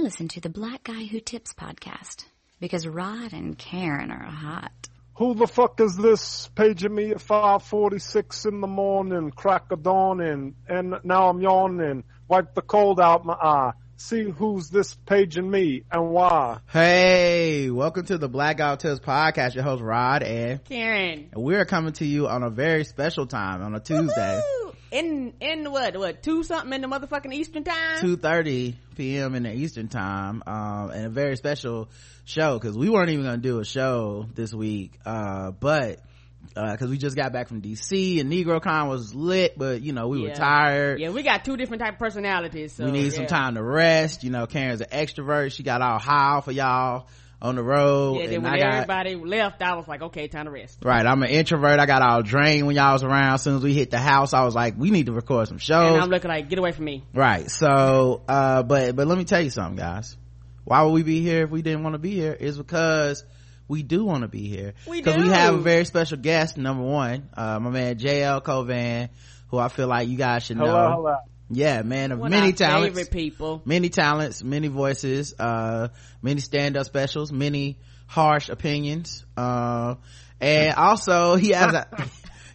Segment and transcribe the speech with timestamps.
[0.00, 2.24] I listen to the Black Guy Who Tips podcast
[2.58, 4.88] because Rod and Karen are hot.
[5.16, 10.22] Who the fuck is this paging me at 5.46 in the morning, crack of dawn,
[10.22, 13.72] and, and now I'm yawning, wipe the cold out my eye.
[13.98, 16.60] See who's this paging me and why.
[16.72, 19.54] Hey, welcome to the Blackout Tips podcast.
[19.54, 21.28] Your host Rod and Karen.
[21.30, 24.36] And we're coming to you on a very special time on a Tuesday.
[24.36, 24.69] Woo-hoo!
[24.90, 28.00] In in what what two something in the motherfucking Eastern time?
[28.00, 29.34] Two thirty p.m.
[29.36, 31.88] in the Eastern time, um, and a very special
[32.24, 36.00] show because we weren't even going to do a show this week, uh, but
[36.54, 40.08] because uh, we just got back from DC and NegroCon was lit, but you know
[40.08, 40.28] we yeah.
[40.28, 41.00] were tired.
[41.00, 42.72] Yeah, we got two different type of personalities.
[42.72, 43.10] So, we need yeah.
[43.10, 44.24] some time to rest.
[44.24, 47.06] You know, Karen's an extrovert; she got all high for y'all
[47.42, 48.18] on the road.
[48.18, 50.78] Yeah, then and when I got, everybody left, I was like, okay, time to rest.
[50.82, 51.80] Right, I'm an introvert.
[51.80, 53.34] I got all drained when y'all was around.
[53.34, 55.58] As soon as we hit the house, I was like, we need to record some
[55.58, 55.94] shows.
[55.94, 57.04] And I'm looking like, get away from me.
[57.14, 57.50] Right.
[57.50, 60.16] So, uh, but but let me tell you something, guys.
[60.64, 62.32] Why would we be here if we didn't want to be here?
[62.32, 63.24] Is because
[63.68, 64.74] we do want to be here.
[64.86, 65.04] We do.
[65.04, 65.28] Because do.
[65.28, 66.58] we have a very special guest.
[66.58, 69.08] Number one, uh, my man JL Cauvin,
[69.48, 70.66] who I feel like you guys should know.
[70.66, 71.16] Hello, hello.
[71.50, 73.60] Yeah, man of One many of talents favorite people.
[73.64, 75.88] many talents many voices uh
[76.22, 79.96] many stand-up specials many harsh opinions uh
[80.40, 81.88] and also he has a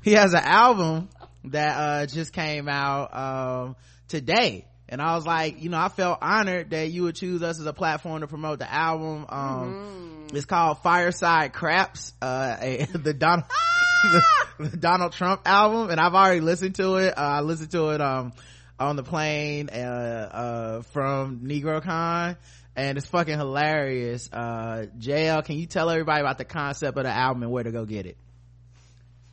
[0.01, 1.09] he has an album
[1.45, 3.75] that uh just came out um
[4.07, 7.59] today and I was like, you know, I felt honored that you would choose us
[7.59, 9.25] as a platform to promote the album.
[9.29, 13.45] Um, it's called Fireside Craps, uh, a, the Donald,
[14.03, 14.23] the,
[14.59, 15.89] the Donald Trump album.
[15.89, 17.17] And I've already listened to it.
[17.17, 18.33] Uh, I listened to it, um,
[18.79, 22.37] on the plane, uh, uh, from NegroCon.
[22.75, 24.29] And it's fucking hilarious.
[24.31, 27.71] Uh, JL, can you tell everybody about the concept of the album and where to
[27.71, 28.17] go get it?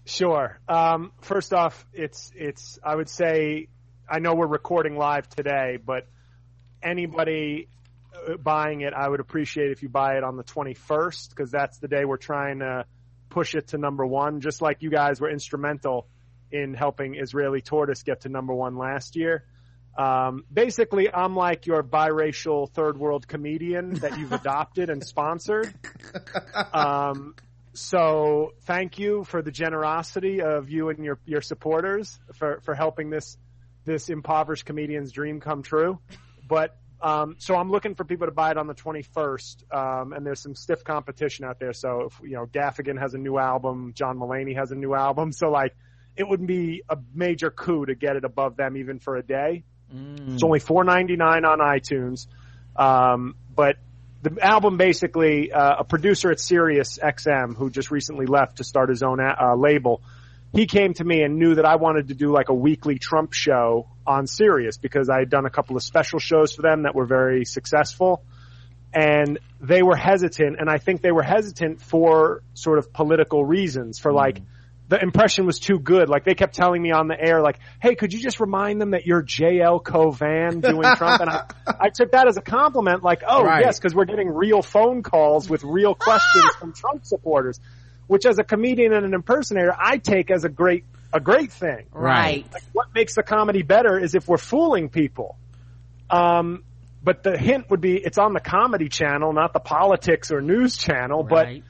[0.04, 0.60] Sure.
[0.68, 3.68] Um, first off, it's, it's, I would say,
[4.08, 6.06] I know we're recording live today, but
[6.82, 7.68] anybody
[8.14, 11.78] uh, buying it, I would appreciate if you buy it on the 21st because that's
[11.78, 12.84] the day we're trying to
[13.28, 16.06] push it to number one, just like you guys were instrumental
[16.52, 19.44] in helping Israeli Tortoise get to number one last year.
[19.96, 25.72] Um, basically, I'm like your biracial third world comedian that you've adopted and sponsored.
[26.72, 27.34] Um,
[27.74, 33.10] so thank you for the generosity of you and your, your supporters for, for helping
[33.10, 33.36] this
[33.84, 35.98] this impoverished comedian's dream come true.
[36.48, 40.24] But um, so I'm looking for people to buy it on the 21st, um, and
[40.24, 41.72] there's some stiff competition out there.
[41.72, 45.32] So if, you know, Gaffigan has a new album, John Mulaney has a new album,
[45.32, 45.74] so like
[46.16, 49.64] it would be a major coup to get it above them even for a day.
[50.34, 52.26] It's only 4.99 on iTunes,
[52.76, 53.76] um, but
[54.22, 58.88] the album basically uh, a producer at Sirius XM who just recently left to start
[58.88, 60.00] his own uh, label
[60.52, 63.32] he came to me and knew that I wanted to do like a weekly Trump
[63.32, 66.94] show on Sirius because I had done a couple of special shows for them that
[66.94, 68.22] were very successful.
[68.92, 73.98] And they were hesitant, and I think they were hesitant for sort of political reasons,
[73.98, 74.42] for like,
[74.92, 76.10] the impression was too good.
[76.10, 78.90] Like they kept telling me on the air, like, "Hey, could you just remind them
[78.90, 81.44] that you're JL Cauvin doing Trump?" And I,
[81.80, 83.62] I took that as a compliment, like, "Oh Right.
[83.64, 87.58] yes," because we're getting real phone calls with real questions from Trump supporters,
[88.06, 91.86] which as a comedian and an impersonator, I take as a great a great thing.
[91.90, 92.44] Right.
[92.52, 95.38] Like, what makes the comedy better is if we're fooling people.
[96.10, 96.64] Um,
[97.02, 100.76] but the hint would be it's on the comedy channel, not the politics or news
[100.76, 101.22] channel.
[101.22, 101.64] But Right.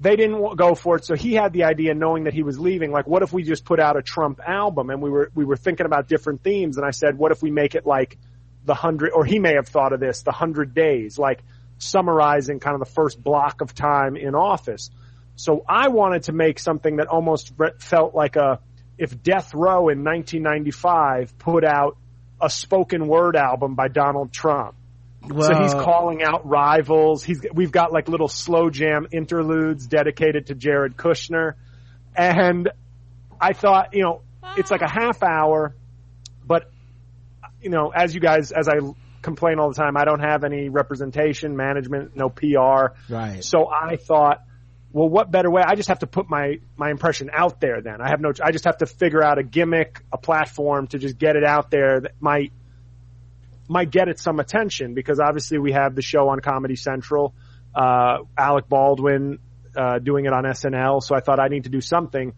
[0.00, 1.04] They didn't go for it.
[1.04, 3.66] So he had the idea, knowing that he was leaving, like, what if we just
[3.66, 4.88] put out a Trump album?
[4.88, 6.78] And we were we were thinking about different themes.
[6.78, 8.16] And I said, what if we make it like
[8.64, 9.10] the hundred?
[9.10, 11.40] Or he may have thought of this, the hundred days, like
[11.76, 14.90] summarizing kind of the first block of time in office.
[15.36, 18.60] So I wanted to make something that almost felt like a
[18.96, 21.96] if Death Row in 1995 put out
[22.40, 24.74] a spoken word album by Donald Trump.
[25.28, 27.22] So he's calling out rivals.
[27.22, 31.54] He's we've got like little slow jam interludes dedicated to Jared Kushner,
[32.16, 32.70] and
[33.40, 34.22] I thought you know
[34.56, 35.74] it's like a half hour,
[36.44, 36.70] but
[37.60, 38.80] you know as you guys as I
[39.22, 42.94] complain all the time, I don't have any representation, management, no PR.
[43.12, 43.44] Right.
[43.44, 44.42] So I thought,
[44.92, 45.62] well, what better way?
[45.64, 47.80] I just have to put my my impression out there.
[47.82, 48.32] Then I have no.
[48.42, 51.70] I just have to figure out a gimmick, a platform to just get it out
[51.70, 52.52] there that might
[53.70, 57.34] might get it some attention because obviously we have the show on Comedy Central,
[57.74, 59.38] uh, Alec Baldwin
[59.76, 61.00] uh, doing it on SNL.
[61.02, 62.34] So I thought I need to do something.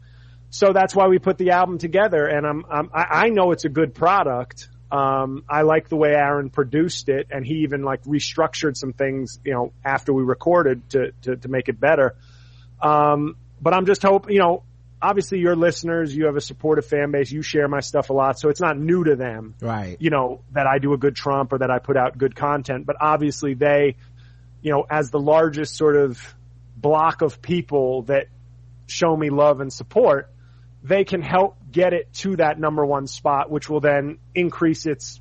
[0.51, 3.71] So that's why we put the album together, and I'm, I'm I know it's a
[3.71, 4.69] good product.
[4.91, 9.41] Um, I like the way Aaron produced it, and he even like restructured some things,
[9.47, 12.17] you know, after we recorded to to, to make it better.
[12.83, 14.65] Um, but I'm just hoping, you know,
[15.03, 18.39] obviously your listeners, you have a supportive fan base, you share my stuff a lot,
[18.39, 19.55] so it's not new to them.
[19.61, 19.97] Right.
[20.01, 22.87] You know, that I do a good Trump or that I put out good content,
[22.87, 23.97] but obviously they,
[24.63, 26.23] you know, as the largest sort of
[26.77, 28.29] block of people that
[28.87, 30.31] show me love and support,
[30.85, 35.21] they can help get it to that number one spot, which will then increase its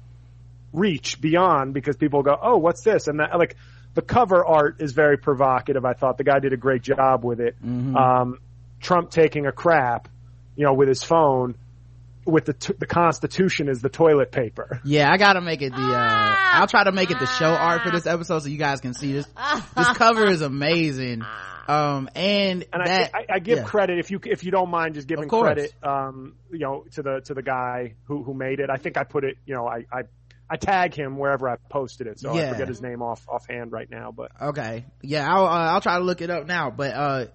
[0.74, 3.08] reach beyond because people go, oh, what's this?
[3.08, 3.56] And that, like,
[3.94, 5.86] the cover art is very provocative.
[5.86, 7.56] I thought the guy did a great job with it.
[7.64, 7.96] Mm-hmm.
[7.96, 8.40] Um,
[8.82, 10.10] Trump taking a crap,
[10.56, 11.56] you know, with his phone,
[12.26, 14.80] with the t- the Constitution is the toilet paper.
[14.84, 17.82] Yeah, I gotta make it the, uh, I'll try to make it the show art
[17.84, 19.26] for this episode so you guys can see this.
[19.76, 21.24] This cover is amazing.
[21.68, 23.64] Um, and, And that, I, I, I give yeah.
[23.64, 27.22] credit if you if you don't mind just giving credit, um, you know, to the
[27.26, 28.70] to the guy who who made it.
[28.70, 30.02] I think I put it, you know, I I,
[30.50, 32.48] I tag him wherever I posted it, so Yeah.
[32.48, 34.12] I forget his name off offhand right now.
[34.12, 34.86] But Okay.
[35.02, 37.26] Yeah, I'll, uh, I'll try to look it up now, but, uh,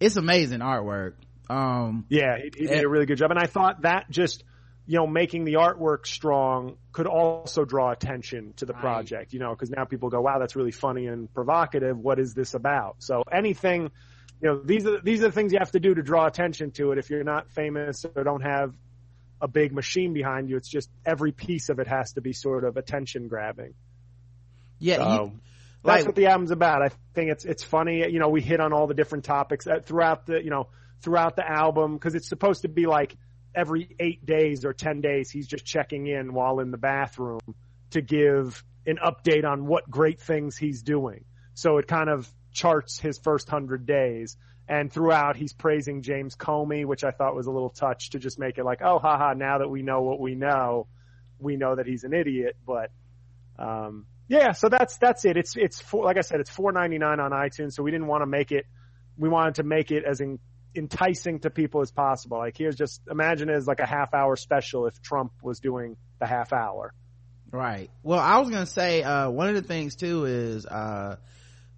[0.00, 1.14] it's amazing artwork.
[1.48, 4.44] Um, Yeah, he, he did a really good job, and I thought that just
[4.86, 8.80] you know making the artwork strong could also draw attention to the Right.
[8.80, 9.32] project.
[9.32, 11.98] You know, because now people go, "Wow, that's really funny and provocative.
[11.98, 13.90] What is this about?" So anything,
[14.40, 16.70] you know, these are these are the things you have to do to draw attention
[16.72, 16.98] to it.
[16.98, 18.74] If you're not famous or don't have
[19.40, 22.64] a big machine behind you, it's just every piece of it has to be sort
[22.64, 23.74] of attention grabbing.
[24.78, 25.40] yeah, So you,
[25.84, 26.82] that's like- what the album's about.
[26.82, 28.10] I think it's it's funny.
[28.10, 30.68] You know, we hit on all the different topics uh, throughout the you know
[31.02, 33.16] throughout the album because it's supposed to be like
[33.54, 37.40] every eight days or ten days he's just checking in while in the bathroom
[37.90, 41.24] to give an update on what great things he's doing.
[41.54, 44.36] So it kind of charts his first hundred days.
[44.68, 48.36] And throughout, he's praising James Comey, which I thought was a little touch to just
[48.36, 50.88] make it like, oh, haha, now that we know what we know,
[51.38, 52.56] we know that he's an idiot.
[52.66, 52.90] But,
[53.60, 55.36] um, yeah, so that's, that's it.
[55.36, 57.72] It's, it's four, like I said, it's four ninety nine on iTunes.
[57.72, 58.66] So we didn't want to make it,
[59.16, 60.38] we wanted to make it as in,
[60.74, 62.38] enticing to people as possible.
[62.38, 65.96] Like here's just, imagine it as like a half hour special if Trump was doing
[66.20, 66.92] the half hour.
[67.50, 67.90] Right.
[68.02, 71.16] Well, I was gonna say, uh, one of the things too is, uh,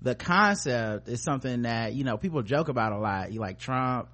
[0.01, 3.33] the concept is something that, you know, people joke about a lot.
[3.33, 4.09] You like Trump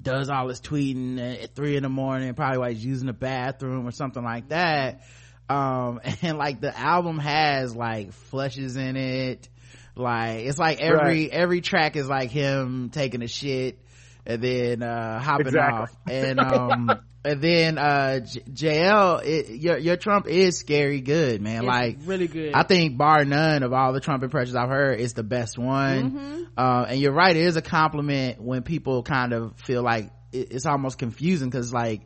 [0.00, 3.86] does all this tweeting at three in the morning, probably while he's using the bathroom
[3.86, 5.02] or something like that.
[5.48, 9.48] Um, and like the album has like flushes in it.
[9.96, 13.78] Like, it's like every, every track is like him taking a shit
[14.26, 15.82] and then, uh, hopping Exactly.
[15.82, 15.96] off.
[16.10, 16.90] And, um,
[17.24, 21.58] and then, uh, JL, it, your, your Trump is scary good, man.
[21.58, 22.54] It's like, really good.
[22.54, 26.10] I think bar none of all the Trump impressions I've heard, is the best one.
[26.10, 26.42] Mm-hmm.
[26.56, 30.52] Uh, and you're right, it is a compliment when people kind of feel like it,
[30.52, 32.02] it's almost confusing because like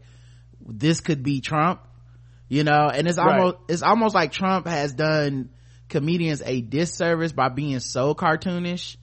[0.61, 1.81] this could be Trump,
[2.49, 3.39] you know, and it's Right.
[3.39, 5.51] almost it's almost like Trump has done
[5.89, 8.97] comedians a disservice by being so cartoonish,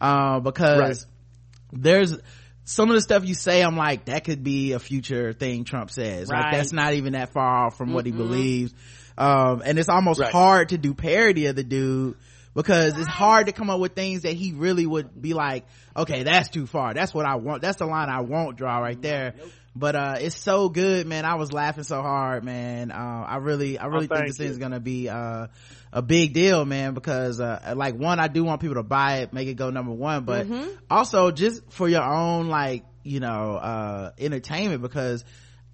[0.00, 1.82] uh, because Right.
[1.82, 2.16] there's
[2.64, 5.90] some of the stuff you say, I'm like, that could be a future thing Trump
[5.90, 6.28] says.
[6.28, 6.56] Like Right.
[6.56, 8.74] that's not even that far off from what he believes.
[9.16, 10.32] Um, and it's almost Right.
[10.32, 12.16] hard to do parody of the dude
[12.54, 15.64] because it's hard to come up with things that he really would be like,
[15.96, 16.92] okay, that's too far.
[16.92, 17.62] That's what I want.
[17.62, 19.34] That's the line I won't draw right there.
[19.78, 21.26] But, uh, it's so good, man.
[21.26, 22.90] I was laughing so hard, man.
[22.90, 22.94] Uh,
[23.28, 24.60] I really, I really think Oh, thank this thing's you.
[24.60, 25.48] gonna be, uh,
[25.92, 29.32] a big deal, man, because, uh, like one, I do want people to buy it,
[29.34, 30.46] make it go number one, but
[30.90, 35.24] also just for your own, like, you know, uh, entertainment because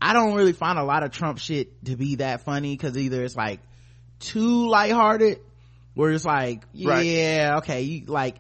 [0.01, 3.23] I don't really find a lot of Trump shit to be that funny because either
[3.23, 3.61] it's like
[4.19, 5.39] too lighthearted
[5.95, 7.07] where it's like, Right.
[7.07, 8.37] yeah, okay, you like,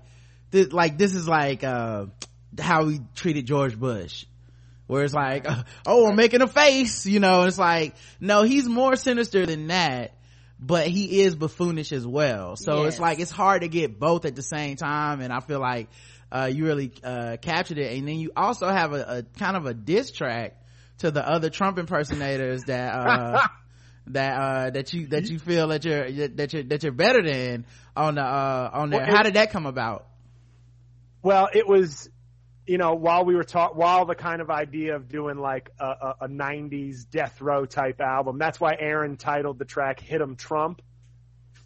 [0.50, 2.06] this, like this is like, uh,
[2.58, 4.24] how we treated George Bush.
[4.92, 5.46] Where it's like,
[5.86, 10.14] oh, I'm making a face, you know, it's like, no, he's more sinister than that,
[10.60, 12.56] but he is buffoonish as well.
[12.56, 15.20] So it's like, it's hard to get both at the same time.
[15.20, 15.88] And I feel like,
[16.30, 17.96] uh, you really, uh, captured it.
[17.96, 20.56] And then you also have a, a kind of a diss track
[20.98, 23.48] to the other Trump impersonators that, uh,
[24.08, 27.64] that uh that you that you feel that you're that you're that you're better than
[27.96, 30.08] on the uh on there Well, how did that come about
[31.22, 32.10] Well, it was,
[32.66, 35.84] you know, while we were talk, while the kind of idea of doing like a,
[35.84, 38.38] a, a '90s death row type album.
[38.38, 40.80] That's why Aaron titled the track "Hit 'Em Trump,"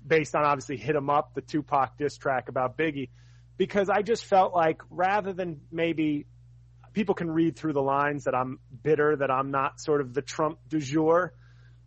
[0.06, 3.10] based on obviously "Hit 'Em Up," the Tupac diss track about Biggie,
[3.58, 6.26] because I just felt like rather than maybe
[6.94, 10.22] people can read through the lines that I'm bitter that I'm not sort of the
[10.22, 11.34] Trump du jour.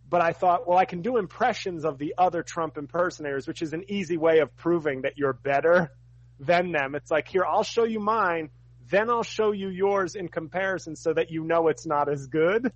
[0.08, 3.74] But I thought, well, I can do impressions of the other Trump impersonators, which is
[3.74, 5.92] an easy way of proving that you're better
[6.39, 6.96] than them.
[6.96, 8.50] It's like, here, I'll show you mine,
[8.89, 12.72] then I'll show you yours in comparison so that you know it's not as good.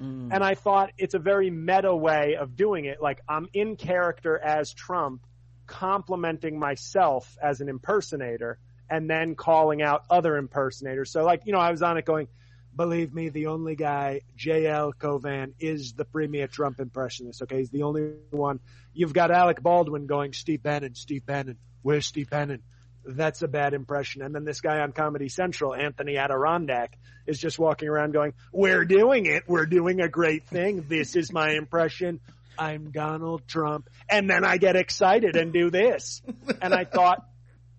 [0.00, 0.30] Mm.
[0.32, 3.02] And I thought it's a very meta way of doing it.
[3.02, 5.22] Like I'm in character as Trump,
[5.66, 8.58] complimenting myself as an impersonator
[8.88, 11.10] and then calling out other impersonators.
[11.10, 12.28] So like, you know, I was on it going,
[12.74, 17.42] believe me, the only guy, JL Cauvin, is the premier Trump impressionist.
[17.42, 18.60] Okay, he's the only one.
[18.94, 22.62] You've got Alec Baldwin going, Steve Bannon, Steve Bannon, where's Steve Bannon?
[23.10, 24.20] That's a bad impression.
[24.20, 28.84] And then this guy on Comedy Central, Anthony Adirondack, is just walking around going, we're
[28.84, 29.44] doing it.
[29.46, 30.84] We're doing a great thing.
[30.88, 32.20] This is my impression.
[32.58, 33.88] I'm Donald Trump.
[34.10, 36.20] And then I get excited and do this.
[36.60, 37.24] And I thought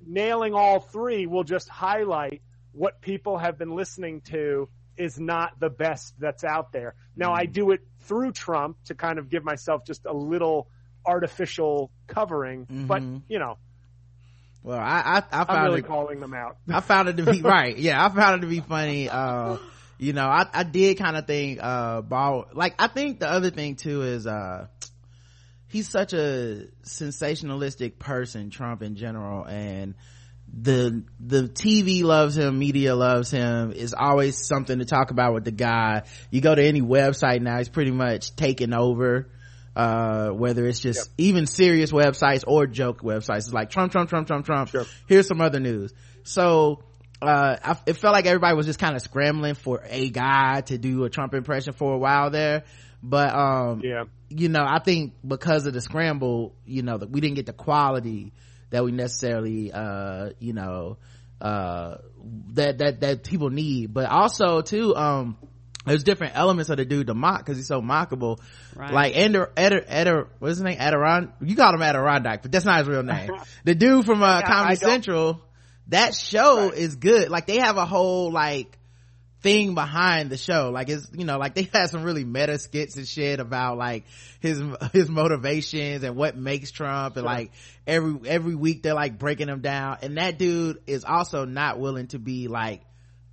[0.04, 4.68] nailing all three will just highlight what people have been listening to
[4.98, 6.96] is not the best that's out there.
[7.16, 10.70] Now I do it through Trump to kind of give myself just a little
[11.06, 13.18] artificial covering, but mm-hmm.
[13.30, 13.58] you know,
[14.64, 16.58] well i i, I found really it calling them out.
[16.72, 17.78] I found it to be right.
[17.78, 19.10] Yeah, I found it to be funny.
[19.10, 19.58] Uh,
[20.00, 23.50] you know, I, I did kind of think, uh, Ball, like, I think the other
[23.50, 24.68] thing too is, uh,
[25.68, 29.96] he's such a sensationalistic person, Trump in general, and
[30.52, 35.44] the, the TV loves him, media loves him, is always something to talk about with
[35.44, 36.04] the guy.
[36.32, 39.30] You go to any website now, he's pretty much taken over
[39.80, 43.38] uh whether it's just even serious websites or joke websites.
[43.48, 44.70] It's like trump trump trump trump trump.
[44.70, 44.86] Sure.
[45.08, 45.94] here's some other news.
[46.24, 46.84] So
[47.22, 50.78] uh I, it felt like everybody was just kind of scrambling for a guy to
[50.78, 52.64] do a trump impression for a while there.
[53.02, 54.04] But um Yeah.
[54.28, 57.54] you know i think because of the scramble you know that we didn't get the
[57.54, 58.34] quality
[58.72, 60.98] that we necessarily uh you know
[61.40, 61.96] uh
[62.54, 63.94] that that that people need.
[63.94, 65.38] But also too um
[65.86, 68.40] there's different elements of the dude to mock because he's so mockable
[68.76, 68.94] Right.
[68.94, 70.78] like Ender, Eder, Eder, what's his name?
[70.78, 73.32] Adiron, you call him Adirondack, but that's not his real name.
[73.64, 75.42] the dude from, uh, Yeah, Comedy Central,
[75.88, 76.74] that show Right.
[76.78, 77.30] is good.
[77.30, 78.78] Like they have a whole, like,
[79.42, 80.70] thing behind the show.
[80.70, 84.04] Like it's, you know, like they had some really meta skits and shit about like
[84.42, 87.52] his, his motivations and what makes Trump and like
[87.88, 90.00] every, every week they're like breaking him down.
[90.02, 92.82] And that dude is also not willing to be like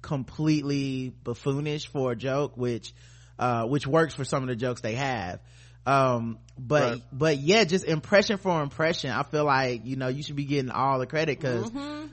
[0.06, 2.94] completely buffoonish for a joke, which,
[3.38, 5.40] uh, which works for some of the jokes they have.
[5.84, 7.02] Um, but, Right.
[7.12, 9.10] but yeah, just impression for impression.
[9.10, 11.70] I feel like, you know, you should be getting all the credit because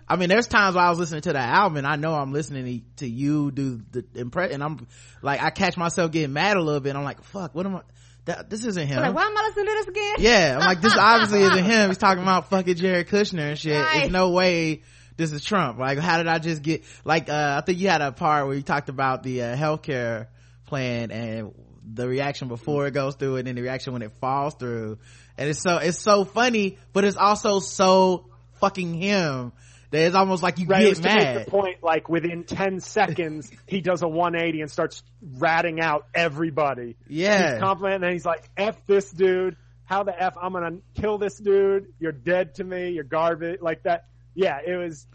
[0.07, 2.65] I mean, there's times I was listening to the album and I know I'm listening
[2.97, 4.88] to, to you do the impression and I'm
[5.23, 6.95] like, I catch myself getting mad a little bit.
[6.95, 7.81] I'm like, fuck, what am I,
[8.25, 9.01] that, this isn't him.
[9.01, 10.15] Like, why am I listening to this again?
[10.19, 11.89] Yeah, I'm like, this obviously isn't him.
[11.89, 13.75] He's talking about fucking Jared Kushner and shit.
[13.81, 14.00] Right.
[14.01, 14.83] There's no way
[15.17, 15.79] this is Trump.
[15.79, 18.55] Like, how did I just get, like, uh, I think you had a part where
[18.55, 20.27] you talked about the, uh, healthcare
[20.65, 21.53] plan and
[21.93, 24.98] the reaction before it goes through and then the reaction when it falls through.
[25.38, 28.25] And it's so, it's so funny, but it's also so
[28.60, 29.51] fucking him
[29.91, 33.51] that it's almost like you Right, get to make the point, like within 10 seconds,
[33.67, 35.03] he does a 180 and starts
[35.38, 36.96] ratting out everybody.
[37.08, 37.53] Yeah.
[37.53, 39.55] He's complimenting and he's like, F this dude.
[39.86, 41.93] How the F, I'm gonna kill this dude.
[42.00, 42.89] You're dead to me.
[42.89, 43.62] You're garbage.
[43.62, 44.05] Like that.
[44.35, 45.07] Yeah, it was.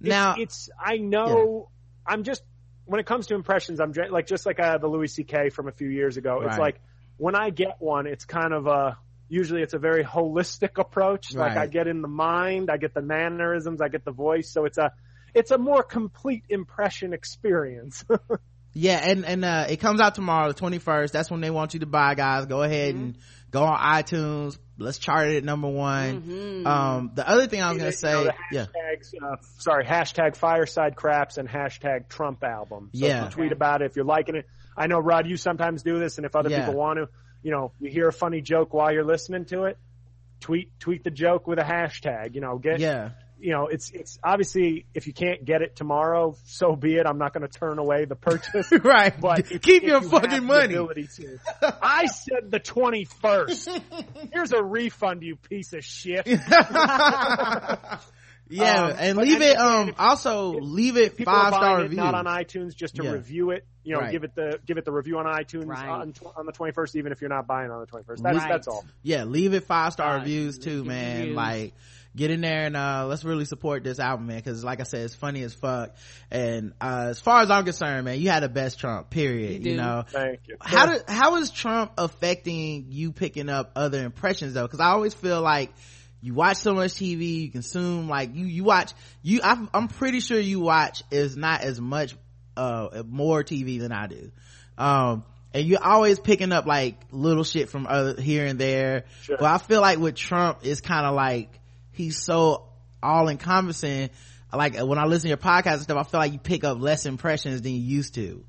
[0.00, 1.68] It's, Now- it's, I know,
[2.06, 2.42] I'm just,
[2.84, 5.50] when it comes to impressions, I'm like, just like uh, the Louis C.K.
[5.50, 6.40] from a few years ago.
[6.42, 6.80] It's like,
[7.16, 8.98] when I get one, it's kind of a,
[9.28, 11.32] usually it's a very holistic approach.
[11.34, 14.50] Like I get in the mind, I get the mannerisms, I get the voice.
[14.50, 14.92] So it's a,
[15.34, 18.04] it's a more complete impression experience.
[18.74, 21.12] Yeah, and and uh it comes out tomorrow, the twenty first.
[21.12, 22.46] That's when they want you to buy, guys.
[22.46, 23.18] Go ahead and
[23.50, 24.56] go on iTunes.
[24.82, 26.64] Let's chart it at number one.
[26.66, 28.66] Um, the other thing I was gonna You say, yeah,
[29.22, 32.90] uh, sorry, hashtag fireside craps and hashtag Trump album.
[32.94, 33.28] So Yeah.
[33.28, 34.46] tweet about it if you're liking it.
[34.76, 36.60] I know Rod, you sometimes do this, and if other Yeah.
[36.60, 37.08] people want to,
[37.42, 39.78] you know, you hear a funny joke while you're listening to it,
[40.40, 42.34] tweet tweet the joke with a hashtag.
[42.34, 43.10] You know, get yeah,
[43.42, 47.06] you know, it's it's obviously if you can't get it tomorrow, so be it.
[47.06, 48.70] I'm not going to turn away the purchase.
[48.84, 49.18] right.
[49.20, 50.74] But if- keep if your you fucking money.
[50.74, 51.38] to.
[51.82, 53.82] I said the 21st.
[54.32, 56.26] Here's a refund, you piece of shit.
[58.48, 59.56] Yeah, Um, and leave it.
[59.56, 61.96] Um, if- also leave it five star review.
[61.96, 63.12] not on iTunes just to Yeah.
[63.12, 63.64] review it.
[63.82, 64.12] You know, Right.
[64.12, 65.88] give it the give it the review on iTunes Right.
[65.88, 68.22] on, on the 21st, even if you're not buying on the 21st.
[68.22, 68.48] That's Right.
[68.50, 68.84] that's all.
[69.02, 70.18] yeah, leave it five star Right.
[70.22, 71.18] reviews too, man.
[71.20, 71.36] reviews.
[71.36, 71.74] Like,
[72.14, 74.36] get in there and uh let's really support this album, man.
[74.36, 75.96] Because like I said, it's funny as fuck.
[76.30, 79.10] And uh as far as I'm concerned, man, you had the best Trump.
[79.10, 79.64] Period.
[79.64, 80.04] You You, know.
[80.06, 80.56] Thank you.
[80.60, 84.62] How did how is Trump affecting you picking up other impressions though?
[84.62, 85.72] Because I always feel like
[86.20, 88.92] you watch so much TV, you consume like you you watch
[89.22, 89.40] you.
[89.42, 92.14] I'm, I'm pretty sure you watch is not as much
[92.56, 94.30] uh more TV than I do.
[94.78, 99.04] Um, and you're always picking up like little shit from other here and there.
[99.22, 99.36] Sure.
[99.38, 101.58] But I feel like with Trump, it's kind of like
[101.92, 102.68] he's so
[103.02, 104.10] all encompassing.
[104.52, 106.80] Like when I listen to your podcast and stuff, I feel like you pick up
[106.80, 108.44] less impressions than you used to.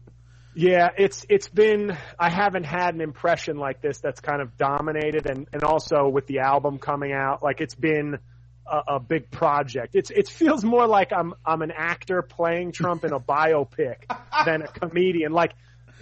[0.55, 5.25] Yeah, it's it's been I haven't had an impression like this that's kind of dominated
[5.25, 8.19] and and also with the album coming out, like it's been
[8.67, 9.95] a, a big project.
[9.95, 14.03] It's it feels more like I'm I'm an actor playing Trump in a biopic
[14.45, 15.31] than a comedian.
[15.31, 15.53] Like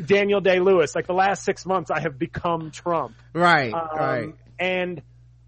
[0.04, 0.96] Daniel Day Lewis.
[0.96, 3.16] Like the last six months, I have become Trump.
[3.34, 5.02] right Um, right And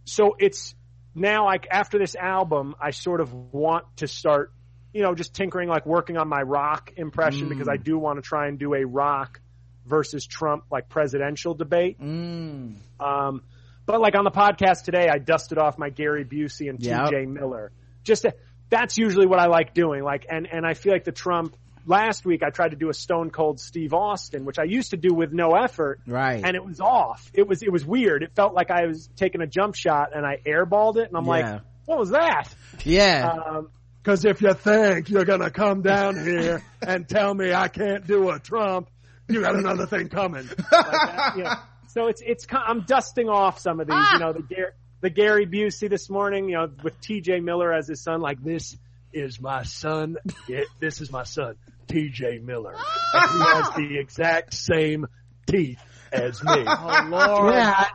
[0.05, 0.75] so it's
[1.15, 4.51] now like after this album, I sort of want to start,
[4.93, 8.21] you know, just tinkering, like working on my rock impression because I do want to
[8.21, 9.39] try and do a rock
[9.85, 11.99] versus Trump like presidential debate.
[11.99, 12.77] mm.
[12.99, 13.41] Um,
[13.85, 17.09] but like on the podcast today, I dusted off my Gary Busey and Yep.
[17.09, 17.71] TJ Miller.
[18.03, 18.33] Just to,
[18.69, 20.03] that's usually what I like doing.
[20.03, 22.93] Like, and, and I feel like the Trump last week I tried to do a
[22.93, 25.99] stone cold Steve Austin, which I used to do with no effort.
[26.07, 26.43] Right.
[26.43, 27.29] And it was off.
[27.33, 28.23] It was, it was weird.
[28.23, 31.25] It felt like I was taking a jump shot and I airballed it and I'm
[31.25, 31.29] Yeah.
[31.29, 32.45] like, what was that?
[32.85, 33.69] yeah Um,
[34.03, 38.29] cause if you think you're gonna come down here and tell me I can't do
[38.29, 38.89] a Trump,
[39.27, 40.47] you got another thing coming.
[40.71, 41.53] Like that, you know.
[41.87, 44.71] So it's, it's, ki- I'm dusting off some of these, you know, the Gary,
[45.01, 48.75] the Gary Busey this morning, you know, with TJ Miller as his son, like this
[49.13, 50.17] is my son.
[50.47, 51.55] Yeah, this is my son,
[51.87, 52.75] TJ Miller.
[53.13, 55.07] And he has the exact same
[55.47, 56.63] teeth as me.
[56.67, 57.53] Oh Lord.
[57.53, 57.87] Dad,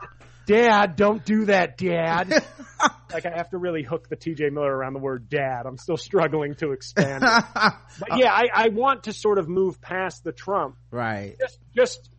[0.47, 2.45] Dad, don't do that, Dad.
[3.13, 5.67] like I have to really hook the TJ Miller around the word dad.
[5.67, 7.45] I'm still struggling to expand it.
[7.55, 12.11] But yeah, I, I want to sort of move past the Trump right just just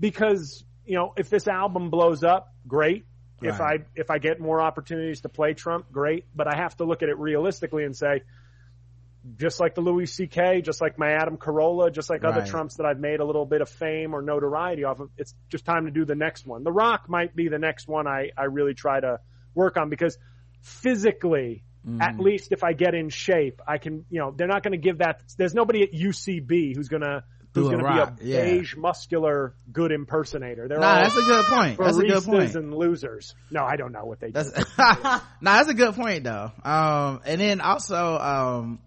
[0.00, 3.06] because, you know, if this album blows up, great.
[3.42, 6.24] If I if I get more opportunities to play Trump, great.
[6.34, 8.22] But I have to look at it realistically and say,
[9.36, 12.48] just like the Louis C.K., just like my Adam Carolla, just like other Right.
[12.48, 15.64] Trumps that I've made a little bit of fame or notoriety off of, it's just
[15.64, 16.64] time to do the next one.
[16.64, 19.20] The Rock might be the next one I, I really try to
[19.54, 20.18] work on because
[20.60, 22.02] physically, Mm-hmm.
[22.02, 24.76] at least if I get in shape, I can, you know, they're not going to
[24.76, 27.22] give that, there's nobody at UCB who's going to,
[27.54, 28.44] who's going to be a yeah.
[28.44, 30.66] beige, muscular, good impersonator.
[30.66, 33.36] They're nah all that's a good point that's a good point and losers.
[33.52, 34.32] No, I don't know what they do.
[34.32, 36.50] That's nah, that's a good point though.
[36.64, 38.80] Um, and then also, um,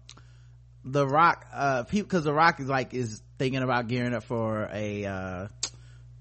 [0.84, 4.68] the Rock, uh, people, cause the Rock is like, is thinking about gearing up for
[4.72, 5.46] a, uh,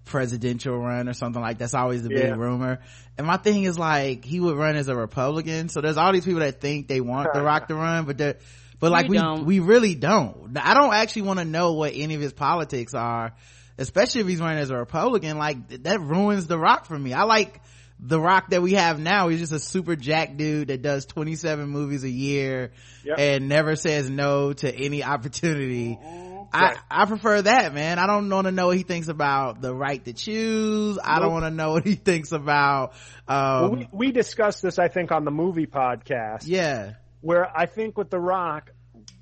[0.05, 2.31] presidential run or something like that's always the Yeah.
[2.31, 2.79] big rumor.
[3.17, 5.69] And my thing is like, he would run as a Republican.
[5.69, 8.37] So there's all these people that think they want the Rock to run, but they're,
[8.79, 9.45] but like We we, don't.
[9.45, 10.57] we really don't.
[10.57, 13.33] I don't actually want to know what any of his politics are,
[13.77, 15.37] especially if he's running as a Republican.
[15.37, 17.13] Like that ruins the Rock for me.
[17.13, 17.61] I like
[17.99, 19.27] the Rock that we have now.
[19.27, 22.71] He's just a super jack dude that does 27 movies a year
[23.03, 23.17] Yep.
[23.19, 25.97] and never says no to any opportunity.
[26.01, 26.35] Right.
[26.51, 27.99] I, I prefer that, man.
[27.99, 30.97] I don't want to know what he thinks about the right to choose.
[31.03, 32.93] I don't want to know what he thinks about,
[33.27, 36.43] um, Well, we, we discussed this, I think, on the movie podcast.
[36.45, 38.71] yeah, where I think with The Rock,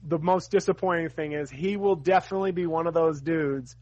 [0.04, 3.76] the most disappointing thing is he will definitely be one of those dudes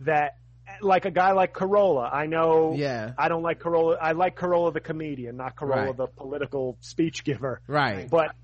[0.00, 0.36] that,
[0.82, 2.12] like a guy like Carolla.
[2.12, 2.74] I know.
[2.76, 3.12] Yeah.
[3.18, 3.96] I don't like Carolla.
[4.00, 5.96] I like Carolla the comedian, not Carolla Right.
[5.96, 7.60] the political speech giver.
[7.66, 8.08] right.
[8.10, 8.34] But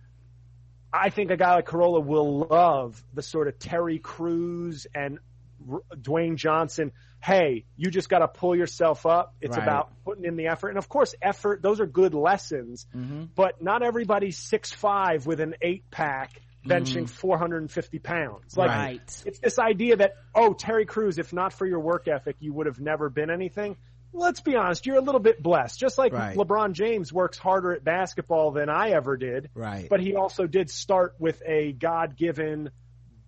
[0.92, 5.18] I think a guy like Carolla will love the sort of Terry Crews and
[5.70, 6.92] R- Dwayne Johnson.
[7.22, 9.34] Hey, you just got to pull yourself up.
[9.40, 9.62] It's Right.
[9.62, 10.70] about putting in the effort.
[10.70, 13.24] And of course, effort, those are good lessons, Mm-hmm.
[13.36, 16.32] but not everybody's six five with an eight pack
[16.66, 17.10] benching mm.
[17.10, 18.56] 450 pounds.
[18.56, 19.22] Like, Right.
[19.26, 22.66] it's this idea that, oh, Terry Crews, if not for your work ethic, you would
[22.66, 23.76] have never been anything.
[24.14, 25.80] Let's be honest, you're a little bit blessed.
[25.80, 26.36] Just like Right.
[26.36, 29.48] LeBron James works harder at basketball than I ever did.
[29.54, 29.88] Right.
[29.88, 32.70] But he also did start with a God given,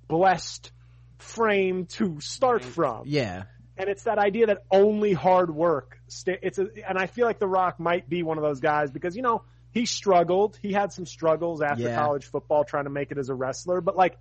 [0.08, 0.70] blessed
[1.18, 3.04] frame to start from.
[3.06, 3.44] yeah.
[3.76, 5.98] And it's that idea that only hard work.
[6.06, 8.92] Sta- it's a, and I feel like The Rock might be one of those guys
[8.92, 9.42] because you know
[9.74, 10.56] he struggled.
[10.62, 11.96] He had some struggles after Yeah.
[11.96, 13.80] college football trying to make it as a wrestler.
[13.82, 14.16] But like,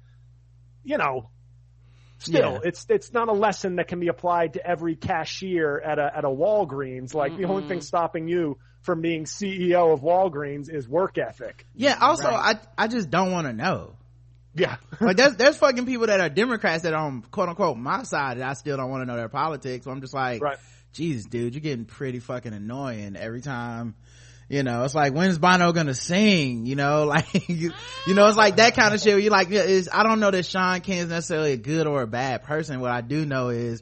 [0.84, 1.30] you know,
[2.18, 2.60] still, Yeah.
[2.64, 6.26] it's it's not a lesson that can be applied to every cashier at a at
[6.26, 7.14] a Walgreens.
[7.14, 11.66] Like the only thing stopping you from being CEO of Walgreens is work ethic.
[11.76, 11.98] Yeah.
[12.02, 13.96] Also, I, I just don't want to know.
[14.56, 14.78] Yeah.
[15.00, 18.38] like there's there's fucking people that are Democrats that are on quote unquote my side
[18.38, 19.86] and I still don't want to know their politics.
[19.86, 20.58] So I'm just like, Right.
[20.94, 23.96] Jesus, dude, you're getting pretty fucking annoying every time.
[24.50, 26.66] You know, it's like when's Bono gonna sing?
[26.66, 27.72] You know, like you,
[28.08, 29.14] you know, it's like that kind of shit.
[29.14, 32.08] Where you're like, I don't know that Sean Penn is necessarily a good or a
[32.08, 32.80] bad person.
[32.80, 33.82] What I do know is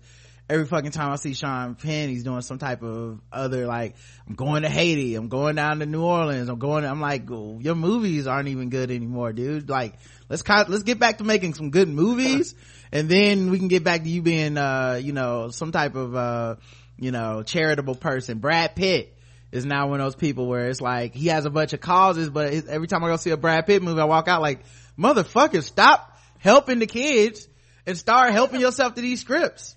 [0.52, 3.96] every fucking time I see Sean Penn, he's doing some type of other like,
[4.28, 6.84] I'm going to Haiti, I'm going down to New Orleans, I'm going.
[6.84, 9.70] I'm like, your movies aren't even good anymore, dude.
[9.70, 9.94] Like,
[10.30, 12.54] let's let's get back to making some good movies,
[12.92, 16.16] and then we can get back to you being, uh, you know, some type of,
[16.16, 16.56] uh,
[16.98, 18.40] you know, charitable person.
[18.40, 19.18] Brad Pitt
[19.52, 22.30] is now one of those people where it's like he has a bunch of causes,
[22.30, 24.62] but it- every time I go see a Brad Pitt movie, I walk out like,
[24.98, 27.48] motherfucker, stop helping the kids
[27.86, 29.76] and start helping yourself to these scripts.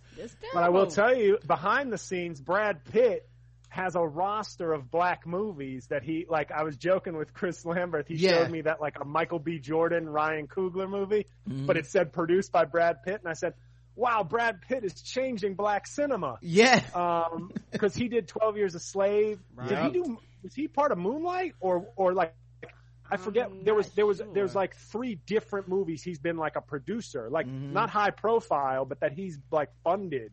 [0.53, 3.29] But I will tell you, behind the scenes, Brad Pitt
[3.69, 6.53] has a roster of black movies that he like.
[6.53, 8.07] I was joking with Chris Lambert.
[8.07, 8.39] He Yeah.
[8.45, 9.59] showed me that like a Michael B.
[9.59, 11.67] Jordan, Ryan Coogler movie, Mm-hmm.
[11.67, 13.55] but it said produced by Brad Pitt, and I said,
[13.97, 18.81] "Wow, Brad Pitt is changing black cinema." yeah Um, because he did Twelve Years a
[18.81, 19.39] Slave.
[19.69, 20.19] Did he do?
[20.43, 22.35] Was he part of Moonlight or or like?
[23.11, 23.51] I forget.
[23.65, 26.03] There was there was there was like three different movies.
[26.03, 27.73] He's been like a producer, like Mhm.
[27.73, 30.33] not high profile, but that he's like funded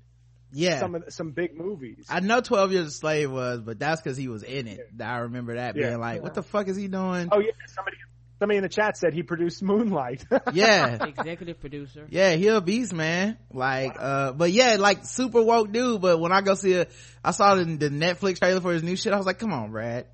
[0.54, 2.06] yeah some of the, some big movies.
[2.10, 4.89] I know 12 Years a Slave was, but that's because he was in it.
[5.00, 5.89] I remember that Yeah.
[5.89, 7.30] being like, what the fuck is he doing?
[7.32, 7.97] oh yeah, somebody
[8.41, 10.25] somebody in the chat said he produced Moonlight.
[10.54, 11.06] Yeah.
[11.06, 12.08] Executive producer.
[12.10, 13.38] Yeah, he a beast, man.
[13.54, 16.01] Like, uh, but yeah, like super woke dude.
[16.01, 16.91] But when I go see it,
[17.23, 19.13] I saw the, the Netflix trailer for his new shit.
[19.13, 20.08] I was like, come on, Brad.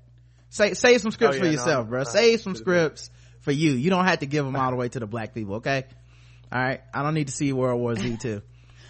[0.50, 1.98] Say, save some scripts Oh, for yeah, no, yourself, I'm bro.
[2.00, 3.10] not- Save some scripts
[3.40, 3.72] for you.
[3.72, 5.84] You don't have to give them all the way to the black people, okay?
[6.52, 6.80] All right.
[6.92, 8.42] I don't need to see World War Z too.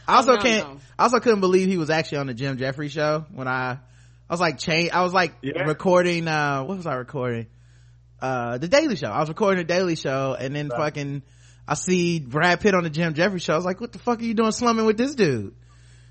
[0.09, 0.81] I also no, can't, no.
[0.99, 4.33] I also couldn't believe he was actually on the Jim Jefferies show when I, I
[4.33, 5.63] was like change, I was like Yeah.
[5.63, 7.47] recording, uh, what was I recording?
[8.21, 9.09] Uh, the Daily Show.
[9.09, 10.79] I was recording the Daily Show and then Right.
[10.79, 11.23] fucking,
[11.67, 13.53] I see Brad Pitt on the Jim Jefferies show.
[13.53, 15.55] I was like, what the fuck are you doing slumming with this dude?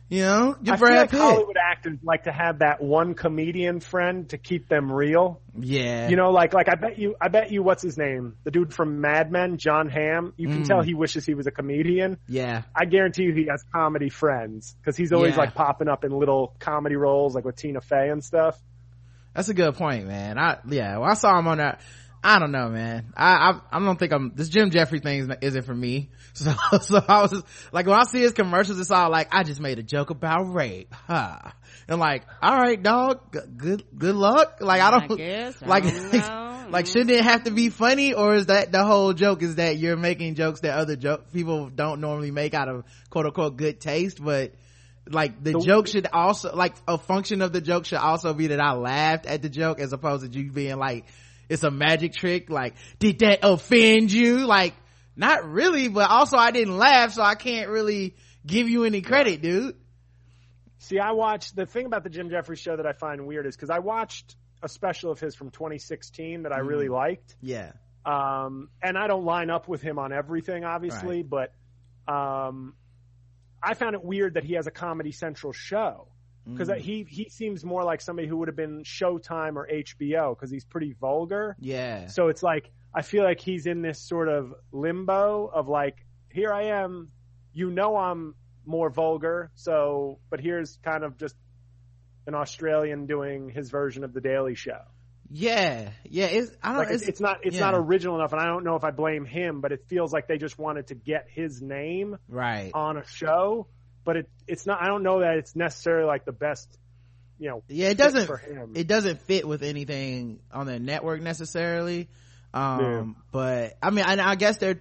[0.10, 1.20] You know, you're I feel Brad like Pitt.
[1.20, 5.42] Hollywood actors like to have that one comedian friend to keep them real.
[5.60, 6.08] Yeah.
[6.08, 8.38] You know, like like I bet you I bet you what's his name?
[8.46, 10.32] The dude from Mad Men, John Hamm.
[10.38, 10.66] You can Mm.
[10.68, 12.20] tell he wishes he was a comedian.
[12.30, 12.62] yeah.
[12.74, 15.40] I guarantee you he has comedy friends because he's always Yeah.
[15.42, 18.58] like popping up in little comedy roles like with Tina Fey and stuff.
[19.38, 20.40] That's a good point, man.
[20.40, 21.80] I, yeah, when I saw him on that,
[22.24, 23.14] I don't know, man.
[23.16, 26.10] I, I, I don't think I'm, this Jim Jefferies thing is- isn't for me.
[26.38, 29.60] So, so I was like, when I see his commercials, it's all like, I just
[29.60, 30.94] made a joke about rape.
[30.94, 31.40] Huh.
[31.88, 34.58] And like, alright, dog, g- good, good luck.
[34.60, 35.64] Like, I don't, I guess.
[35.64, 36.68] I like, don't know.
[36.70, 39.78] like, shouldn't it have to be funny or is that the whole joke is that
[39.78, 43.80] you're making jokes that other joke, people don't normally make out of quote unquote good
[43.80, 44.52] taste, but
[45.12, 48.48] like the The- joke should also like a function of the joke should also be
[48.48, 51.06] that I laughed at the joke as opposed to you being like
[51.50, 54.74] it's a magic trick like did that offend you like
[55.16, 58.16] not really but also I didn't laugh so I can't really
[58.46, 59.76] give you any credit dude
[60.80, 63.56] See, I watched the thing about the Jim Jefferies show that I find weird is
[63.56, 66.68] because I watched a special of his from 2016 that I Mm.
[66.68, 67.36] really liked.
[67.42, 67.72] yeah
[68.06, 71.52] Um, and I don't line up with him on everything, obviously, but
[72.08, 72.74] um,
[73.62, 76.08] I found it weird that he has a Comedy Central show
[76.46, 76.78] because Mm.
[76.78, 80.64] he he seems more like somebody who would have been Showtime or HBO because he's
[80.66, 81.56] pretty vulgar.
[81.60, 86.06] yeah So it's like I feel like he's in this sort of limbo of like,
[86.32, 87.10] here I am,
[87.54, 88.34] you know I'm
[88.66, 91.36] more vulgar, so but here's kind of just
[92.28, 94.82] an Australian doing his version of the Daily Show.
[95.30, 97.72] Yeah yeah it's I don't Like it's, it's not it's yeah.
[97.72, 100.28] not original enough, and I don't know if I blame him, but it feels like
[100.28, 103.68] they just wanted to get his name right on a show.
[104.06, 104.82] But it it's not.
[104.82, 106.78] I don't know that it's necessarily like the best,
[107.40, 107.64] you know.
[107.68, 108.74] yeah it doesn't for him.
[108.76, 112.08] it doesn't fit with anything on the network necessarily
[112.54, 113.24] um Yeah.
[113.34, 114.80] but i mean I, I guess they're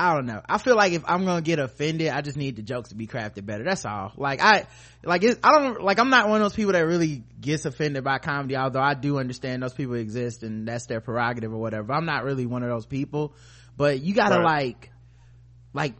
[0.00, 0.40] i don't know.
[0.48, 3.06] I feel like if i'm gonna get offended i just need the jokes to be
[3.06, 3.64] crafted better.
[3.64, 4.12] That's all.
[4.16, 4.66] Like i
[5.04, 8.02] like it, i don't like i'm not one of those people that really gets offended
[8.04, 11.92] by comedy although i do understand those people exist and that's their prerogative or whatever.
[11.92, 13.34] I'm not really one of those people
[13.76, 14.66] but you gotta Right.
[14.66, 14.90] like
[15.72, 15.94] like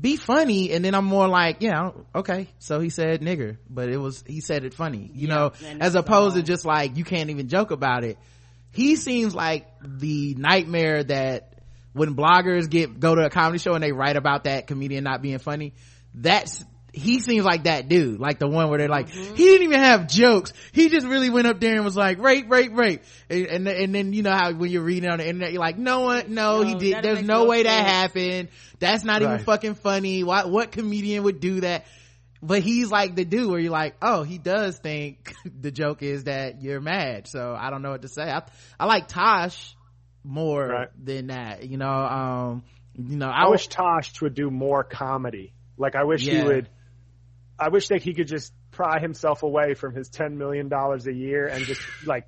[0.00, 2.46] be funny and then i'm more like yeah okay.
[2.58, 5.94] So he said nigger but it was he said it funny you know as that's
[5.96, 8.18] opposed to just like you can't even joke about it.
[8.70, 11.54] He seems like the nightmare that
[11.96, 15.22] when bloggers get go to a comedy show and they write about that comedian not
[15.22, 15.72] being funny
[16.14, 19.34] that's he seems like that dude like the one where they're like Mm-hmm.
[19.34, 20.54] he didn't even have jokes.
[20.72, 23.02] He just really went up there and was like rape rape rape.
[23.28, 25.76] And and, and then you know how when you're reading on the internet you're like
[25.76, 28.48] no one no, he did there's no no way that happened.
[28.78, 30.24] That's not even fucking funny.
[30.24, 31.84] Why what comedian would do that?
[32.42, 36.24] But he's like the dude where you're like oh he does think the joke is
[36.24, 37.28] that you're mad.
[37.28, 38.22] So i don't know what to say.
[38.22, 38.42] I,
[38.80, 39.75] I like tosh
[40.26, 40.88] more Right.
[41.02, 45.52] than that you know um you know I i, wish Tosh would do more comedy.
[45.78, 46.68] Like I wish he would.
[47.58, 51.12] I wish that he could just pry himself away from his ten million dollars a
[51.12, 52.26] year and just like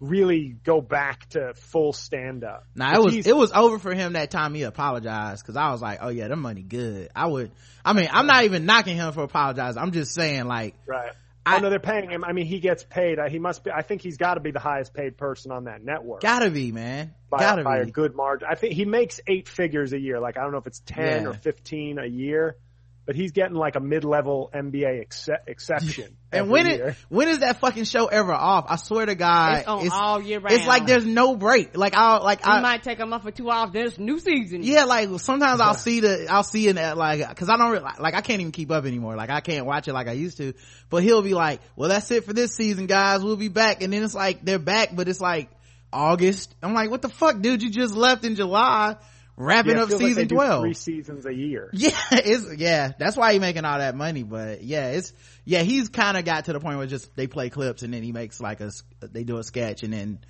[0.00, 2.64] really go back to full stand up.
[2.74, 5.80] Nah, it was it was over for him that time he apologized because I was
[5.80, 7.10] like, oh yeah, the money good.
[7.14, 7.52] I would.
[7.84, 9.80] I mean, I'm not even knocking him for apologizing.
[9.80, 11.12] I'm just saying like, right.
[11.44, 12.24] I- oh no, they're paying him.
[12.24, 13.18] I mean, he gets paid.
[13.18, 13.70] Uh, He must be.
[13.70, 16.70] I think he's got to be the highest paid person on that network gotta be
[16.72, 18.46] man, by, gotta be a good margin.
[18.50, 20.20] I think he makes eight figures a year.
[20.20, 21.28] Like I don't know if it's ten Yeah.
[21.30, 22.56] or fifteen a year.
[23.04, 26.16] But he's getting like a mid-level NBA ex- exception.
[26.30, 26.88] And when year.
[26.88, 28.66] it when is that fucking show ever off?
[28.68, 30.56] I swear to God, It's on all year round.
[30.56, 31.76] It's like there's no break.
[31.76, 33.72] Like I'll like You I might take a month or two off.
[33.72, 34.62] There's new season.
[34.62, 37.84] yeah like sometimes I'll see the I'll see in that like because I don't really,
[37.98, 39.16] like I can't even keep up anymore.
[39.16, 40.54] Like I can't watch it like I used to.
[40.88, 43.22] But he'll be like, well that's it for this season, guys.
[43.22, 43.82] We'll be back.
[43.82, 45.50] And then it's like they're back, but it's like
[45.92, 46.54] August.
[46.62, 47.62] I'm like, what the fuck, dude?
[47.62, 48.96] You just left in July,
[49.36, 50.62] wrapping Yeah, it up feels like season they do twelve.
[50.62, 51.70] three seasons a year.
[51.74, 52.92] Yeah, it's yeah.
[52.98, 54.22] That's why he's making all that money.
[54.22, 55.12] But yeah, it's
[55.44, 55.62] yeah.
[55.62, 58.12] He's kind of got to the point where just they play clips and then he
[58.12, 60.20] makes like a they do a sketch and then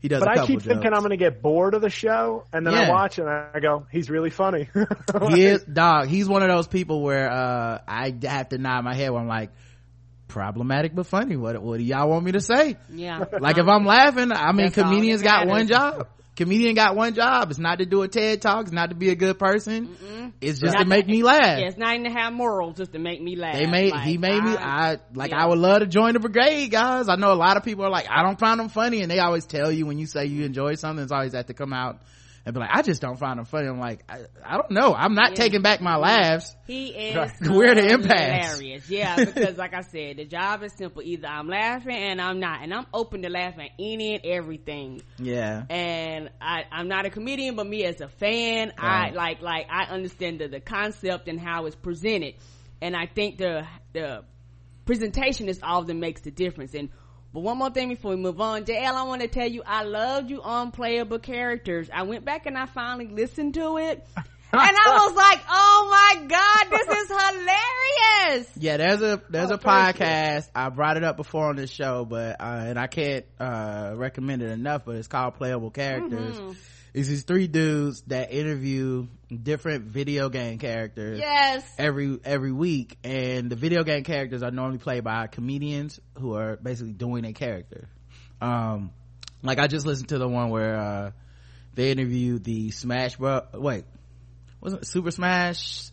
[0.00, 0.20] he does.
[0.20, 0.92] But a I couple keep thinking.
[0.92, 3.60] I'm going to get bored of the show, and then I watch it and I
[3.60, 4.68] go, "He's really funny."
[5.30, 6.08] he is dog.
[6.08, 9.28] He's one of those people where uh I have to nod my head when I'm
[9.28, 9.50] like
[10.28, 11.36] problematic but funny.
[11.36, 12.76] What what do y'all want me to say?
[12.90, 13.24] Yeah.
[13.40, 16.08] Like if I'm laughing, I mean That's comedians got one job.
[16.40, 17.50] Comedian got one job.
[17.50, 18.62] It's not to do a TED talk.
[18.62, 19.94] It's not to be a good person.
[20.40, 21.58] It's just Not to make me laugh.
[21.60, 23.52] Yeah, it's not even to have morals, just to make me laugh.
[23.56, 25.44] They made Like, he made me I like yeah.
[25.44, 27.10] I would love to join the brigade, guys.
[27.10, 29.18] I know a lot of people are like, I don't find them funny, and they
[29.18, 31.98] always tell you when you say you enjoy something, it's always have to come out
[32.46, 33.68] and be like, I just don't find them funny.
[33.68, 34.94] I'm like, I, I don't know.
[34.94, 35.34] I'm not Yeah.
[35.36, 36.56] taking back my laughs.
[36.66, 38.56] He is We're the impasse.
[38.58, 38.88] hilarious.
[38.88, 41.02] Yeah, because like I said, the job is simple.
[41.02, 45.02] Either I'm laughing and I'm not, and I'm open to laughing at any and everything.
[45.18, 45.64] Yeah.
[45.68, 49.10] And I, I'm not a comedian, but me as a fan, Right.
[49.10, 52.34] I like like I understand the, the concept and how it's presented,
[52.80, 54.24] and I think the the
[54.86, 56.74] presentation is all that makes the difference.
[56.74, 56.88] And
[57.32, 59.84] but one more thing before we move on, JL, I want to tell you I
[59.84, 61.88] loved you unplayable characters.
[61.92, 64.06] I went back and I finally listened to it.
[64.52, 69.54] And I was like, "Oh my god, this is hilarious!" Yeah, there's a there's Oh,
[69.54, 70.48] a podcast.
[70.56, 74.42] I brought it up before on this show, but uh, and I can't uh recommend
[74.42, 74.82] it enough.
[74.84, 76.36] But it's called Playable Characters.
[76.36, 76.52] Mm-hmm.
[76.92, 81.20] It's these three dudes that interview different video game characters.
[81.20, 86.34] Yes, every every week and the video game characters are normally played by comedians who
[86.34, 87.88] are basically doing a character
[88.40, 88.90] um
[89.42, 91.10] like i just listened to the one where uh
[91.74, 93.84] they interviewed the smash bro wait
[94.60, 95.90] was it super smash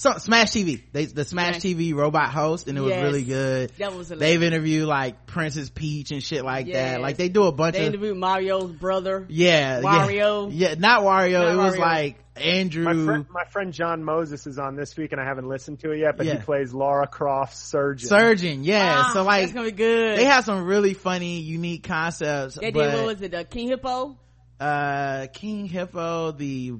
[0.00, 1.62] so smash tv they the smash Smash.
[1.62, 6.10] tv robot host and it was really good that was they've interviewed like princess peach
[6.10, 9.26] and shit like that like they do a bunch of They of interviewed Mario's brother.
[9.28, 10.48] yeah Wario.
[10.52, 11.78] yeah, yeah not wario Not it was Wario.
[11.78, 15.48] like andrew my friend, my friend John Moses is on this week, and I haven't
[15.48, 16.16] listened to it yet.
[16.16, 16.36] But Yeah.
[16.36, 18.08] he plays Lara Croft's surgeon.
[18.08, 20.18] surgeon yeah Ah, so like that's gonna be good.
[20.18, 23.34] they have some really funny unique concepts They but did what was it?
[23.34, 24.16] Uh, King Hippo.
[24.58, 26.72] uh king hippo the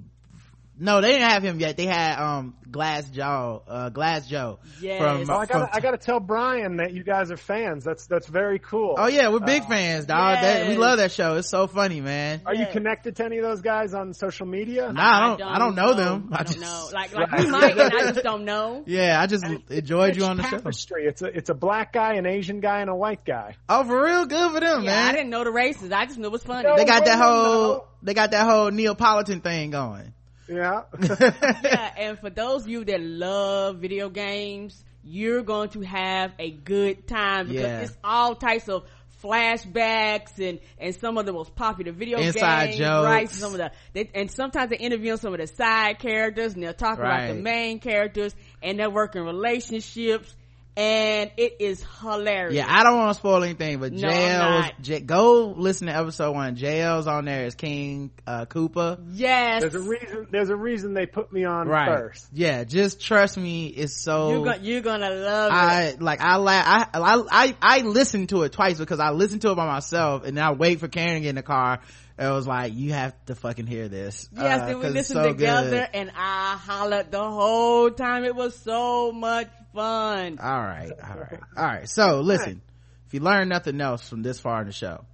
[0.81, 4.99] no they didn't have him yet they had um glass joe uh glass joe Yes.
[5.27, 7.85] from, Oh, I gotta, I gotta tell Brian that you guys are fans.
[7.85, 8.95] That's that's very cool.
[8.99, 12.40] oh yeah we're big fans dog that, we love that show it's so funny man
[12.47, 14.93] Are you connected to any of those guys on social media?
[14.93, 16.31] Nah, I don't- I don't know them.
[16.33, 16.88] I I don't just- know.
[16.93, 17.45] Like, like Right.
[17.45, 18.83] we might, and I just don't know.
[18.87, 20.61] yeah i just enjoyed you on the show.
[20.97, 23.57] It's a it's a black guy, an Asian guy, and a white guy.
[23.69, 25.93] oh for real good for them Yeah, man I didn't know the races.
[25.93, 26.69] I just knew it was funny.
[26.69, 26.77] No.
[26.77, 27.85] they got that whole though.
[28.03, 30.12] they got that whole neapolitan thing going
[30.51, 30.83] Yeah.
[31.65, 36.51] yeah, and for those of you that love video games, you're going to have a
[36.51, 37.81] good time because Yeah.
[37.83, 38.85] it's all types of
[39.23, 43.05] flashbacks and and some of the most popular video Inside games, jokes.
[43.05, 43.29] right?
[43.31, 46.73] Some of the they, and sometimes they interview some of the side characters and they'll
[46.75, 50.35] talk about the main characters and their working relationships,
[50.81, 52.55] and it is hilarious.
[52.55, 54.81] Yeah, I don't want to spoil anything, but No, I'm JL was, not.
[54.81, 56.57] J, go listen to episode one.
[56.57, 58.99] JL's on there as King, uh, Koopa.
[59.12, 60.27] yes, There's a reason.
[60.31, 61.87] There's a reason they put me on Right.
[61.88, 62.29] first.
[62.33, 63.66] Yeah, just trust me.
[63.66, 66.01] It's so, you're gonna you're gonna love it.
[66.01, 69.51] Like, I la I, I, I, I listened to it twice because I listened to
[69.51, 71.81] it by myself and then I wait for Karen to get in the car.
[72.20, 74.28] It was like, you have to fucking hear this.
[74.37, 75.88] Yes, Uh, and we listened so together, good.
[75.94, 78.24] and I hollered the whole time.
[78.24, 80.38] It was so much fun.
[80.38, 81.88] All right, all right, all right.
[81.88, 82.61] So listen,
[83.06, 85.04] if you learn nothing else from this far in the show,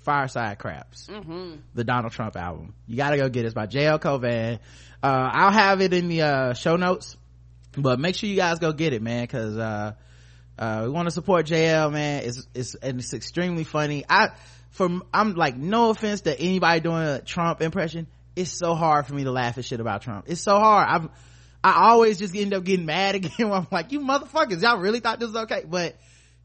[0.00, 1.56] Fireside Craps, Mm-hmm.
[1.74, 2.74] the Donald Trump album.
[2.86, 3.46] You gotta go get it.
[3.46, 4.58] It's by JL Cauvin.
[5.02, 7.16] Uh, I'll have it in the, uh, show notes,
[7.76, 9.92] but make sure you guys go get it, man, cause, uh,
[10.58, 12.22] uh, we want to support JL, man.
[12.24, 14.04] It's, it's, and it's extremely funny.
[14.08, 14.28] I,
[14.70, 18.06] from, I'm like, no offense to anybody doing a Trump impression.
[18.36, 20.26] It's so hard for me to laugh at shit about Trump.
[20.28, 20.88] It's so hard.
[20.88, 21.10] I'm,
[21.62, 25.20] I always just end up getting mad again I'm like, you motherfuckers, y'all really thought
[25.20, 25.64] this was okay?
[25.68, 25.96] But,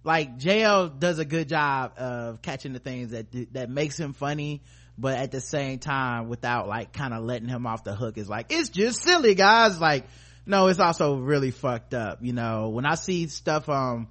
[0.06, 4.62] like JL does a good job of catching the things that that makes him funny,
[4.98, 8.30] but at the same time, without like kind of letting him off the hook, is
[8.30, 9.82] like it's just silly, guys.
[9.82, 10.06] Like,
[10.46, 12.20] no, it's also really fucked up.
[12.22, 14.08] You know, when I see stuff, um,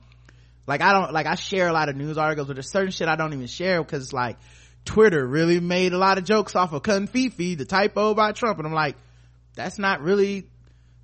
[0.66, 3.08] like I don't like I share a lot of news articles, but there's certain shit
[3.08, 4.38] I don't even share because like
[4.84, 8.66] Twitter really made a lot of jokes off of covfefe, the typo by Trump, and
[8.66, 8.96] I'm like,
[9.54, 10.48] that's not really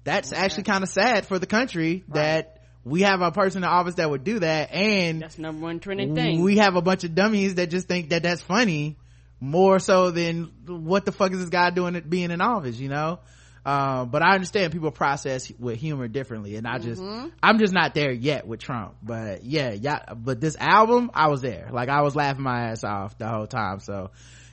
[0.04, 2.14] that's actually kind of sad for the country right.
[2.14, 5.80] that we have a person in office that would do that and that's number one
[5.80, 6.42] trending thing.
[6.42, 8.96] we have a bunch of dummies that just think that that's funny
[9.38, 12.88] more so than what the fuck is this guy doing it being in office you
[12.88, 13.20] know
[13.64, 17.28] um, but i understand people process with humor differently and i just mm-hmm.
[17.42, 21.40] i'm just not there yet with trump but yeah yeah but this album i was
[21.40, 24.10] there like i was laughing my ass off the whole time so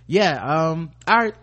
[0.08, 1.36] yeah um all right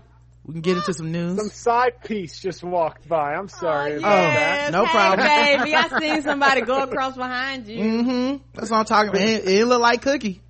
[0.44, 1.38] we can get into some news.
[1.38, 3.33] Some side piece just walked by.
[3.33, 3.94] I'm sorry.
[3.94, 4.68] Oh, yes.
[4.68, 5.27] oh no hey, problem.
[5.27, 7.83] baby, I seen somebody go across behind you.
[7.83, 8.37] Mm-hmm.
[8.53, 9.22] That's what I'm talking about.
[9.22, 10.42] It, it looked like Cookie.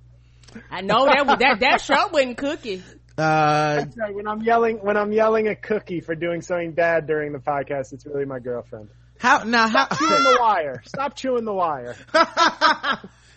[0.69, 2.83] I know that that that show wasn't Cookie.
[3.17, 4.13] Uh, That's right.
[4.13, 7.93] When I'm yelling, when I'm yelling at Cookie for doing something bad during the podcast,
[7.93, 8.89] it's really my girlfriend.
[9.17, 9.67] How now?
[9.69, 10.83] How Stop chewing the wire?
[10.85, 11.95] Stop chewing the wire.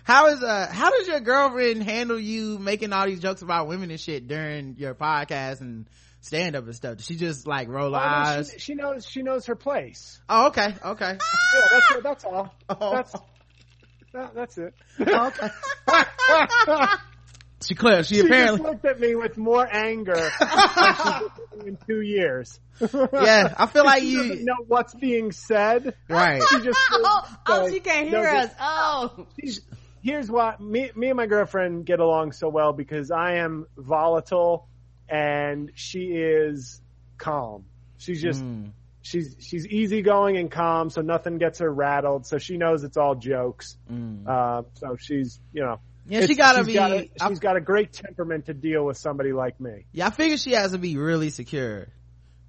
[0.02, 0.68] how is uh?
[0.70, 4.74] How does your girlfriend handle you making all these jokes about women and shit during
[4.78, 5.88] your podcast and
[6.22, 6.96] stand up and stuff?
[6.96, 8.50] Does she just like roll her oh, eyes?
[8.52, 10.20] She, she, knows she knows her place.
[10.28, 11.18] Oh, okay, okay.
[11.54, 12.54] yeah, that's it, that's all.
[12.68, 12.96] Oh.
[12.96, 13.14] That's
[14.12, 14.74] that, that's it.
[15.00, 15.48] okay.
[17.66, 18.02] she clear.
[18.04, 20.30] She, she apparently looked at me with more anger
[21.66, 22.60] in two years.
[22.80, 25.94] yeah, I feel like you know what's being said.
[26.08, 26.42] Right.
[26.50, 28.50] She just oh, oh, she can't hear us.
[28.60, 29.26] Oh.
[30.00, 34.68] Here's why me, me and my girlfriend get along so well because I am volatile
[35.08, 36.80] and she is
[37.16, 37.64] calm.
[37.96, 38.70] She's just mm.
[39.02, 42.26] she's she's easygoing and calm, so nothing gets her rattled.
[42.26, 43.76] So she knows it's all jokes.
[43.90, 44.28] Mm.
[44.28, 45.80] Uh, so she's you know.
[46.08, 46.74] Yeah, she gotta be.
[46.74, 49.84] Got a, she's got a great temperament to deal with somebody like me.
[49.92, 51.88] Yeah, I figure she has to be really secure,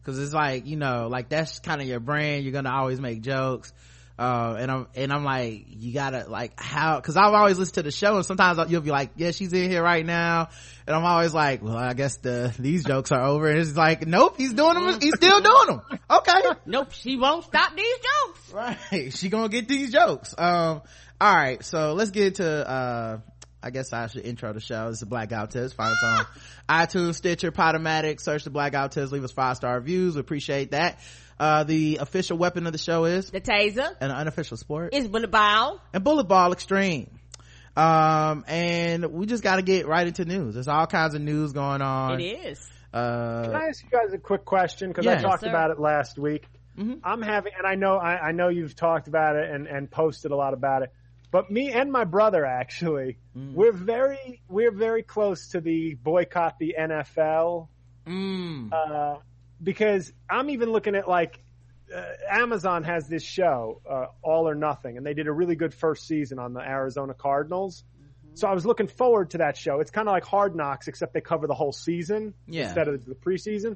[0.01, 2.43] because it's like you know, like that's kind of your brand.
[2.43, 3.73] You're gonna always make jokes
[4.19, 7.83] uh, and I'm, and I'm like, you gotta, like, how, cause I've always listened to
[7.83, 10.49] the show and sometimes you'll be like, yeah, she's in here right now.
[10.85, 13.47] And I'm always like, well, I guess the, these jokes are over.
[13.47, 15.99] And it's like, nope, he's doing them, he's still doing them.
[16.09, 16.41] Okay.
[16.65, 18.51] Nope, she won't stop these jokes.
[18.51, 19.13] Right.
[19.15, 20.35] She gonna get these jokes.
[20.37, 20.81] Um,
[21.23, 23.17] alright, so let's get to uh,
[23.61, 24.87] I guess I should intro the show.
[24.87, 25.73] It's the Black Guy Who Tips.
[25.73, 26.25] Find us on
[26.69, 28.21] iTunes, Stitcher, Podomatic.
[28.21, 29.11] Search the Black Guy Who Tips.
[29.11, 30.15] Leave us five star reviews.
[30.15, 30.99] We appreciate that.
[31.39, 35.07] Uh, the official weapon of the show is the taser, and an unofficial sport is
[35.07, 37.09] bullet ball and bullet ball extreme.
[37.77, 40.55] Um, and we just got to get right into news.
[40.55, 42.19] There's all kinds of news going on.
[42.19, 42.69] It is.
[42.93, 44.89] Uh, Can I ask you guys a quick question?
[44.89, 45.19] Because yeah.
[45.19, 46.45] I talked yes, about it last week.
[46.77, 46.95] Mm-hmm.
[47.03, 50.31] I'm having, and I know, I, I, know you've talked about it and, and posted
[50.31, 50.93] a lot about it.
[51.31, 53.53] But me and my brother actually, mm.
[53.53, 57.67] we're very, we're very close to the boycott the NFL.
[58.07, 58.73] Mm.
[58.73, 59.19] Uh,
[59.61, 61.39] because I'm even looking at like
[61.95, 65.73] uh, Amazon has this show, uh, All or Nothing, and they did a really good
[65.73, 67.83] first season on the Arizona Cardinals.
[67.83, 68.35] Mm-hmm.
[68.35, 69.79] So I was looking forward to that show.
[69.79, 72.65] It's kind of like Hard Knocks, except they cover the whole season yeah.
[72.65, 73.75] instead of the preseason.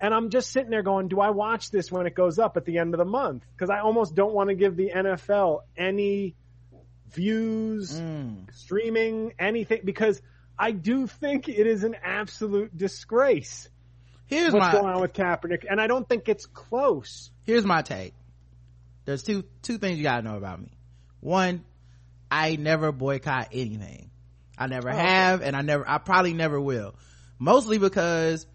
[0.00, 2.64] And I'm just sitting there going, do I watch this when it goes up at
[2.64, 3.44] the end of the month?
[3.54, 6.36] Because I almost don't want to give the NFL any
[7.12, 8.52] views, mm.
[8.54, 10.20] streaming, anything, because
[10.58, 13.68] I do think it is an absolute disgrace
[14.30, 17.30] Here's what's my, going on with Kaepernick, and I don't think it's close.
[17.42, 18.14] Here's my take.
[19.04, 20.70] There's two two things you gotta know about me.
[21.18, 21.64] One,
[22.30, 24.10] I never boycott anything.
[24.56, 25.48] I never oh, have, okay.
[25.48, 26.94] and I never, I probably never will.
[27.40, 28.46] Mostly because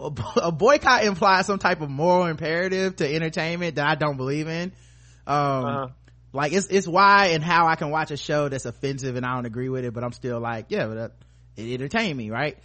[0.00, 0.10] a,
[0.42, 4.72] a, boycott implies some type of moral imperative to entertainment that I don't believe in.
[5.28, 5.88] Um, uh-huh.
[6.34, 9.36] Like it's it's why and how I can watch a show that's offensive and I
[9.36, 11.12] don't agree with it, but I'm still like, yeah, but that,
[11.56, 12.58] it entertained me, right?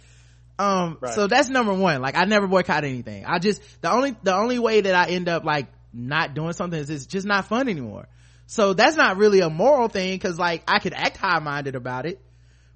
[0.58, 1.14] Um, right.
[1.14, 2.02] so that's number one.
[2.02, 3.24] Like I never boycott anything.
[3.24, 6.78] I just, the only, the only way that I end up like not doing something
[6.78, 8.08] is it's just not fun anymore.
[8.46, 12.06] So that's not really a moral thing because like I could act high minded about
[12.06, 12.20] it.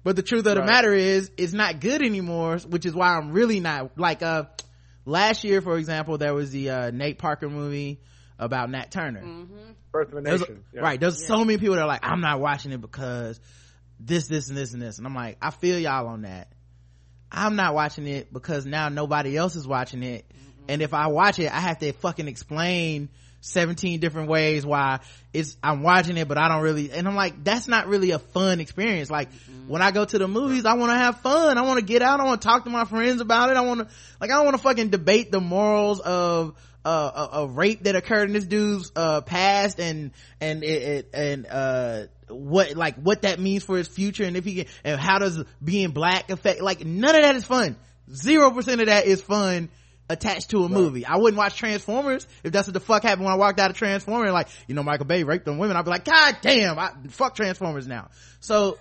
[0.05, 0.65] But the truth of right.
[0.65, 4.45] the matter is it's not good anymore, which is why I'm really not like, uh,
[5.03, 7.99] last year, for example, there was the, uh, Nate Parker movie
[8.37, 9.21] about Nat Turner.
[9.21, 9.71] Mm-hmm.
[9.91, 10.63] Birth of a Nation.
[10.73, 10.81] yeah.
[10.81, 10.99] Right.
[10.99, 11.27] There's yeah.
[11.27, 13.39] so many people that are like, I'm not watching it because
[13.99, 14.97] this, this, and this, and this.
[14.97, 16.49] And I'm like, I feel y'all on that
[17.35, 20.25] I'm not watching it because now nobody else is watching it.
[20.27, 20.63] Mm-hmm.
[20.69, 23.09] And if I watch it, I have to fucking explain
[23.41, 25.01] 17 different ways why
[25.33, 28.19] it's, I'm watching it, but I don't really, and I'm like, that's not really a
[28.19, 29.09] fun experience.
[29.09, 29.67] Like, mm-hmm.
[29.67, 31.57] when I go to the movies, I want to have fun.
[31.57, 32.19] I want to get out.
[32.19, 33.57] I want to talk to my friends about it.
[33.57, 33.87] I want to,
[34.19, 37.95] like, I don't want to fucking debate the morals of, uh, a, a, rape that
[37.95, 43.23] occurred in this dude's, uh, past and, and it, it and, uh, what like what
[43.23, 46.61] that means for his future and if he can and how does being black affect
[46.61, 47.75] like none of that is fun.
[48.11, 49.69] Zero percent of that is fun
[50.09, 50.71] attached to a right.
[50.71, 51.05] movie.
[51.05, 53.77] I wouldn't watch transformers if that's what the fuck happened when i walked out of
[53.77, 55.75] transformers like you know michael bay raped them women.
[55.75, 58.09] I'd be like god damn I, fuck transformers now.
[58.39, 58.77] So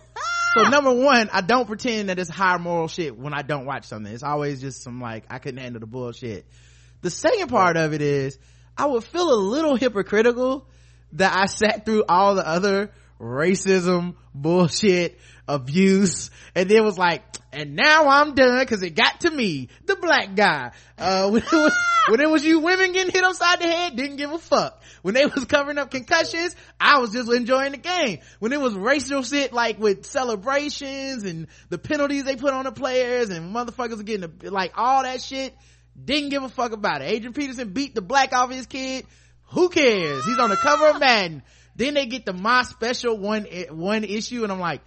[0.55, 3.87] so number one i don't pretend that it's high moral shit when i don't watch
[3.87, 4.12] something.
[4.12, 6.47] It's always just some like i couldn't handle the bullshit
[7.05, 8.38] the second part of it is
[8.78, 10.66] I would feel a little hypocritical
[11.12, 17.76] that I sat through all the other racism, bullshit, abuse, and then was like, and
[17.76, 20.72] now I'm done because it got to me, the black guy.
[20.96, 21.74] Uh, when it was,
[22.09, 24.82] when it was you women getting hit upside the head, didn't give a fuck.
[25.02, 28.20] When they was covering up concussions, I was just enjoying the game.
[28.38, 32.72] When it was racial shit like with celebrations and the penalties they put on the
[32.72, 35.55] players and motherfuckers getting like all that shit,
[36.03, 37.07] didn't give a fuck about it.
[37.07, 39.07] Adrian Peterson beat the black off his kid.
[39.51, 40.24] Who cares?
[40.24, 41.42] He's on the cover of Madden.
[41.76, 44.80] Then they get the my special one one issue, and I'm like,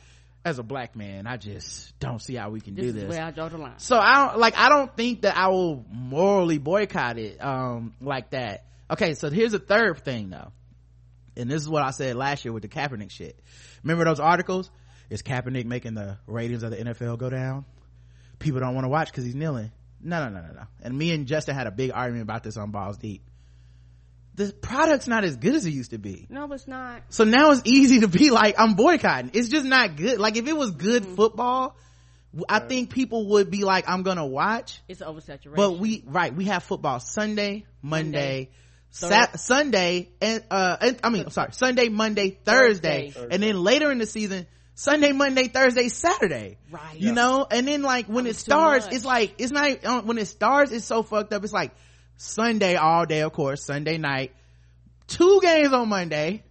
[0.45, 3.09] as a black man, I just don't see how we can this do this.
[3.09, 3.79] where I draw the line.
[3.79, 4.57] So I don't like.
[4.57, 8.65] I don't think that I will morally boycott it um like that.
[8.89, 10.51] Okay, so here's a third thing though,
[11.35, 13.37] and this is what I said last year with the Kaepernick shit.
[13.83, 14.71] Remember those articles?
[15.09, 17.65] Is Kaepernick making the ratings of the NFL go down?
[18.39, 19.71] People don't want to watch because he's kneeling.
[20.07, 20.63] No, no, no, no, no.
[20.81, 23.23] And me and Justin had a big argument about this on Balls Deep.
[24.35, 26.27] The product's not as good as it used to be.
[26.29, 27.01] No, it's not.
[27.09, 29.31] So now it's easy to be like, I'm boycotting.
[29.33, 30.17] It's just not good.
[30.17, 31.15] Like if it was good Mm-hmm.
[31.15, 31.75] football,
[32.47, 34.79] I think people would be like, I'm gonna watch.
[34.87, 35.55] It's oversaturation.
[35.55, 38.49] But we, right, we have football Sunday, Monday, Monday,
[38.91, 43.27] Sat- Sunday, and, uh, and, I mean, I'm sorry, Sunday, Monday, Thursday, Thursday.
[43.33, 44.45] and then later in the season,
[44.79, 46.59] Sunday, Monday, Thursday, Saturday.
[46.69, 46.99] Right.
[46.99, 48.93] You know, and then like when That it starts, much.
[48.93, 51.43] it's like, it's not, uh, when it starts, it's so fucked up.
[51.43, 51.71] It's like
[52.15, 54.33] Sunday all day, of course, Sunday night,
[55.07, 56.43] two games on Monday,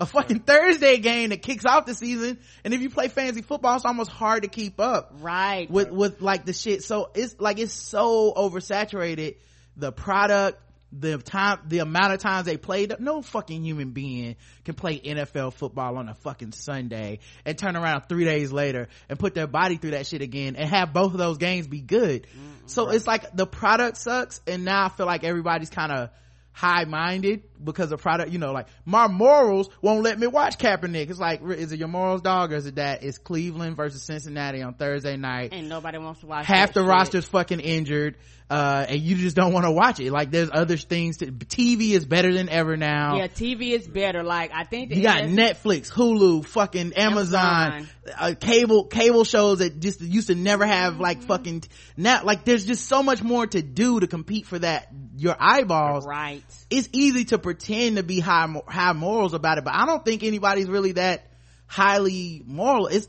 [0.00, 3.76] a fucking Thursday game that kicks off the season, and if you play fantasy football,
[3.76, 5.70] it's almost hard to keep up right.
[5.70, 9.36] with with like the shit so it's like it's so oversaturated
[9.76, 10.58] the product
[10.92, 15.52] the time the amount of times they played no fucking human being can play nfl
[15.52, 19.76] football on a fucking sunday and turn around three days later and put their body
[19.76, 22.24] through that shit again and have both of those games be good.
[22.24, 22.66] Mm-hmm.
[22.66, 26.10] So it's like the product sucks and now i feel like everybody's kind of
[26.52, 31.18] high-minded because the product you know like my morals won't let me watch Kaepernick it's
[31.18, 34.74] like is it your morals dog or is it that it's cleveland versus cincinnati on
[34.74, 36.88] thursday night and nobody wants to watch half the shit.
[36.88, 38.16] roster's fucking injured
[38.48, 41.90] uh and you just don't want to watch it like there's other things to tv
[41.90, 44.22] is better than ever now Yeah, TV is better.
[44.24, 47.88] Like I think you got netflix hulu fucking amazon, Amazon.
[48.18, 51.62] Uh, cable cable shows that just used to never have like fucking
[51.96, 56.04] now like there's just so much more to do to compete for that your eyeballs
[56.06, 56.42] Right.
[56.70, 60.22] it's easy to pretend to be high high morals about it but i don't think
[60.22, 61.26] anybody's really that
[61.70, 62.88] highly moral.
[62.88, 63.08] It's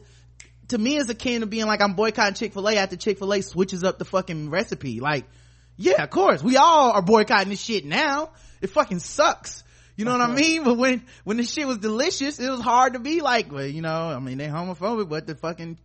[0.67, 4.05] to me it's akin to being like i'm boycotting chick-fil-a after chick-fil-a switches up the
[4.05, 4.99] fucking recipe.
[4.99, 5.25] Like
[5.77, 6.43] yeah of course.
[6.43, 8.29] We all are boycotting this shit now.
[8.61, 9.63] It fucking sucks.
[9.95, 10.33] You know what I uh-huh.
[10.33, 10.63] mean?
[10.71, 13.81] But when, when the shit was delicious, it was hard to be like, well, you
[13.81, 15.77] know, I mean, they homophobic, but the fucking,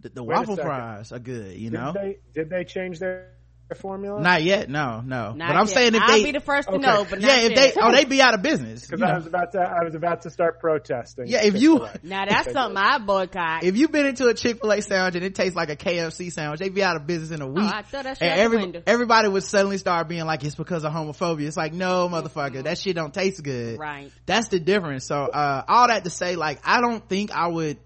[0.00, 1.92] the, the waffle fries are good, you Did know?
[1.92, 3.30] they did they change their
[3.74, 4.20] formula?
[4.20, 5.32] Not yet, no, no.
[5.32, 5.68] Not but I'm yet.
[5.74, 6.82] saying if I'll they, be the first to Okay.
[6.82, 7.74] know, but yeah, if yet.
[7.74, 8.86] they, oh, they be out of business.
[8.86, 11.26] Because I was about to I was about to start protesting.
[11.28, 13.64] Yeah, if you- now that's something I boycott.
[13.64, 16.74] if you've been into a Chick-fil-A sandwich and it tastes like a KFC sandwich, they'd
[16.74, 17.64] be out of business in a week.
[17.64, 20.92] Oh, I throw that and every, everybody would suddenly start being like, it's because of
[20.92, 21.46] homophobia.
[21.46, 23.78] It's like, no, motherfucker, that shit don't taste good.
[23.78, 24.10] Right.
[24.26, 25.06] That's the difference.
[25.06, 27.78] So, uh, all that to say, like, I don't think I would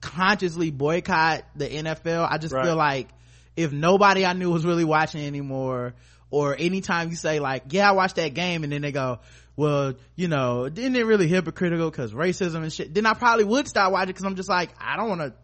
[0.00, 2.26] consciously boycott the NFL.
[2.30, 2.64] I just Right.
[2.66, 3.08] feel like
[3.56, 5.94] if nobody I knew was really watching anymore,
[6.30, 9.20] or anytime you say like, yeah, I watched that game, and then they go,
[9.56, 12.92] well, you know, isn't it really hypocritical because racism and shit?
[12.92, 15.34] Then I probably would stop watching because I'm just like, I don't want to.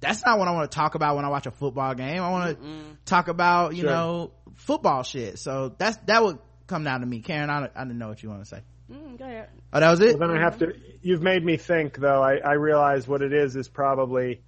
[0.00, 2.22] That's not what I want to talk about when I watch a football game.
[2.22, 2.66] I want to
[3.06, 3.90] talk about, you Sure.
[3.90, 5.38] know, football shit.
[5.38, 7.48] So that's that would come down to me, Karen.
[7.48, 8.60] I, I didn't know what you want to say.
[8.92, 9.48] Mm, go ahead.
[9.72, 10.18] Oh, that was it.
[10.18, 10.74] Well, then I have to.
[11.00, 12.22] You've made me think, though.
[12.22, 14.42] I, I realize what it is is probably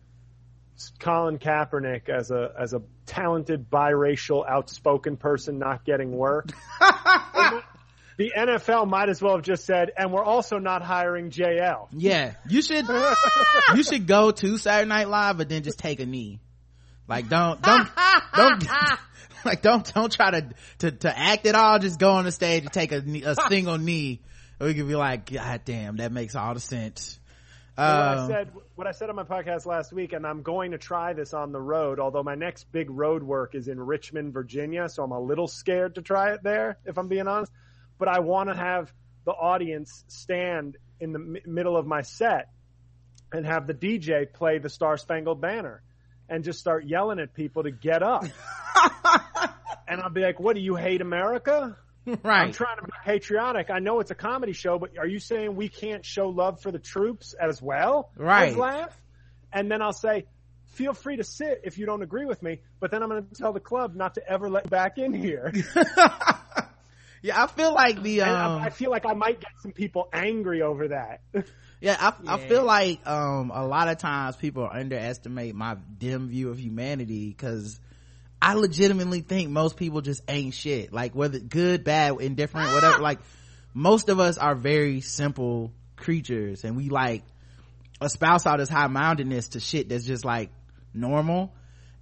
[0.98, 6.50] Colin Kaepernick as a as a talented, biracial, outspoken person not getting work.
[8.18, 11.88] the NFL might as well have just said, and we're also not hiring JL.
[11.92, 12.86] Yeah, you should
[13.74, 16.40] you should go to Saturday Night Live, but then just take a knee.
[17.08, 17.88] Like don't don't
[18.34, 18.64] don't
[19.44, 20.48] like don't don't try to
[20.78, 21.78] to to act at all.
[21.78, 24.20] Just go on the stage and take a knee- a single knee.
[24.60, 27.20] We could be like, God damn, that makes all the sense.
[27.76, 30.70] What I Um, said, what I said on my podcast last week, and I'm going
[30.72, 32.00] to try this on the road.
[32.00, 35.94] Although my next big road work is in Richmond, Virginia, so I'm a little scared
[35.96, 37.52] to try it there, if I'm being honest.
[37.98, 38.92] But I want to have
[39.24, 42.48] the audience stand in the m- middle of my set
[43.32, 45.82] and have the DJ play the Star Spangled Banner,
[46.28, 48.24] and just start yelling at people to get up.
[49.88, 51.76] and I'll be like, "What do you hate America?"
[52.24, 53.68] I'm trying to be patriotic.
[53.70, 56.70] I know it's a comedy show, but are you saying we can't show love for
[56.70, 58.10] the troops as well?
[58.16, 58.50] Right.
[58.50, 59.00] As laugh?
[59.52, 60.26] And then I'll say,
[60.76, 63.34] feel free to sit if you don't agree with me, but then I'm going to
[63.34, 65.52] tell the club not to ever let you back in here.
[67.22, 70.08] yeah, I feel like the um, I, I feel like I might get some people
[70.12, 71.20] angry over that.
[71.80, 76.50] yeah, I, I feel like um, a lot of times people underestimate my dim view
[76.50, 77.80] of humanity because
[78.40, 80.92] I legitimately think most people just ain't shit.
[80.92, 82.98] Like whether good, bad, indifferent, whatever.
[83.02, 83.18] Like
[83.74, 87.22] most of us are very simple creatures, and we like
[88.00, 90.50] espouse all this high mindedness to shit that's just like
[90.92, 91.52] normal.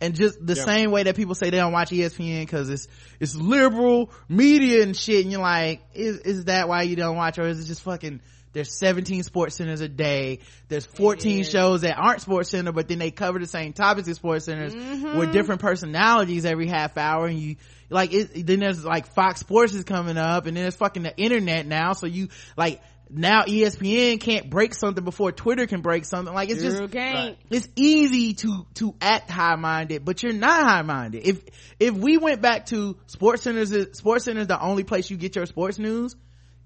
[0.01, 0.64] And just the Yeah.
[0.64, 2.89] same way that people say they don't watch ESPN because it's
[3.20, 7.39] it's liberal media and shit, and you're like, is is that why you don't watch,
[7.39, 8.20] or is it just fucking?
[8.55, 10.38] There's 17 sports centers a day.
[10.68, 11.44] There's 14 Yeah.
[11.44, 14.74] shows that aren't sports center, but then they cover the same topics as sports centers
[14.74, 17.26] with different personalities every half hour.
[17.26, 17.57] And you
[17.90, 18.46] like it.
[18.46, 21.92] Then there's like Fox Sports is coming up, and then there's fucking the internet now.
[21.92, 22.80] So you like
[23.11, 26.34] now ESPN can't break something before Twitter can break something.
[26.34, 27.36] Like it's just Sure can't.
[27.50, 31.26] it's easy to to act high minded, but you're not high minded.
[31.26, 31.42] If
[31.78, 35.46] if we went back to sports centers, sports centers the only place you get your
[35.46, 36.16] sports news.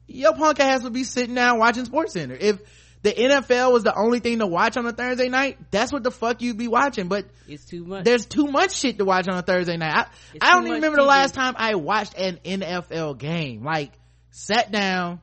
[0.08, 2.34] Your punk ass would be sitting down watching Sports Center.
[2.34, 2.60] If
[3.02, 6.10] the NFL was the only thing to watch on a Thursday night, that's what the
[6.10, 7.08] fuck you'd be watching.
[7.08, 8.04] But It's too much.
[8.04, 9.94] there's too much shit to watch on a Thursday night.
[9.94, 10.06] I,
[10.40, 13.62] I don't even remember the last time I watched an NFL game.
[13.62, 13.92] Like,
[14.30, 15.20] sat down,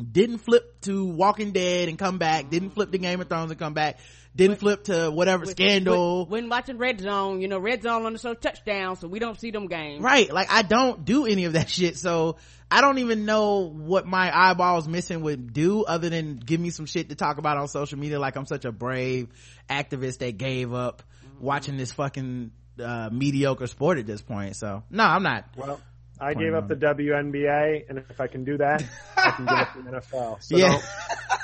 [0.00, 3.60] didn't flip to Walking Dead and come back, didn't flip to Game of Thrones and
[3.60, 3.98] come back,
[4.34, 6.26] didn't flip to whatever scandal.
[6.26, 9.18] When, when watching Red Zone, you know, Red Zone on the show touchdown, so we
[9.18, 10.02] don't see them games.
[10.02, 10.32] Right.
[10.32, 11.96] Like I don't do any of that shit.
[11.96, 12.36] So
[12.70, 16.86] I don't even know what my eyeballs missing would do other than give me some
[16.86, 18.20] shit to talk about on social media.
[18.20, 19.28] Like I'm such a brave
[19.68, 21.02] activist that gave up
[21.40, 24.56] watching this fucking uh, mediocre sport at this point.
[24.56, 25.46] So no, I'm not.
[25.56, 25.80] Well,
[26.20, 28.84] I gave up the WNBA, and if I can do that,
[29.16, 30.42] I can give up the NFL.
[30.42, 30.80] So yeah.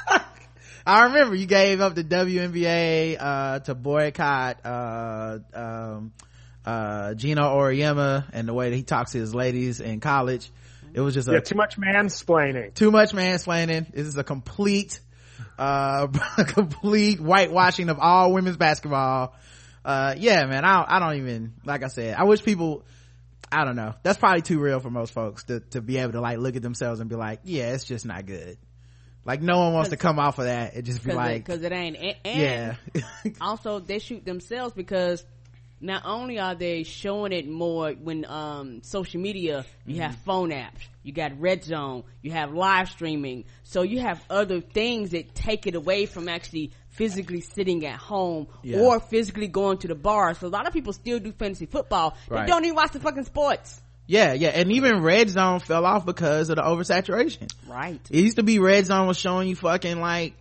[0.86, 6.12] I remember you gave up the WNBA, uh, to boycott, uh, um,
[6.64, 10.48] uh, Geno Auriemma and the way that he talks to his ladies in college.
[10.94, 12.74] It was just a yeah, too much mansplaining.
[12.74, 13.92] too much mansplaining.
[13.92, 15.00] This is a complete,
[15.58, 16.06] uh,
[16.46, 19.34] complete whitewashing of all women's basketball.
[19.84, 22.84] Uh, yeah, man, I don't, I don't even, like I said, I wish people,
[23.50, 23.94] I don't know.
[24.04, 26.62] That's probably too real for most folks to, to be able to like look at
[26.62, 28.56] themselves and be like, yeah, it's just not good.
[29.26, 31.72] Like no one wants to come off of that It just be like, cause it
[31.72, 31.96] ain't.
[31.96, 33.32] And, and yeah.
[33.40, 35.24] also they shoot themselves because
[35.80, 40.80] not only are they showing it more when um social media you have phone apps
[41.02, 45.66] you got red zone you have live streaming so you have other things that take
[45.66, 48.78] it away from actually physically sitting at home Yeah.
[48.80, 52.16] or physically going to the bar so a lot of people still do fantasy football
[52.30, 52.46] Right.
[52.46, 54.48] they don't even watch the fucking sports yeah, yeah.
[54.50, 57.50] And even red zone fell off because of the oversaturation.
[57.68, 60.34] right It used to be red zone was showing you fucking like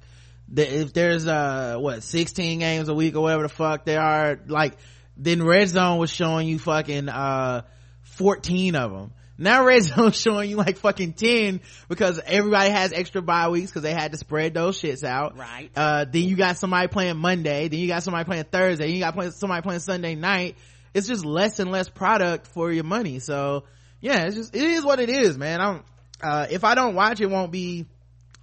[0.47, 4.39] the, if there's uh what 16 games a week or whatever the fuck there are
[4.47, 4.77] like
[5.17, 7.61] then red zone was showing you fucking uh
[8.03, 9.13] 14 of them.
[9.37, 13.81] Now red zone showing you like fucking 10 because everybody has extra bye weeks because
[13.81, 15.37] they had to spread those shits out.
[15.37, 15.71] Right.
[15.75, 18.99] Uh then you got somebody playing Monday, then you got somebody playing Thursday, then you
[18.99, 20.55] got somebody playing Sunday night.
[20.95, 23.19] It's just less and less product for your money.
[23.19, 23.65] So
[23.99, 25.59] yeah, it's just it is what it is, man.
[25.59, 25.83] I'm
[26.23, 27.85] uh if I don't watch it won't be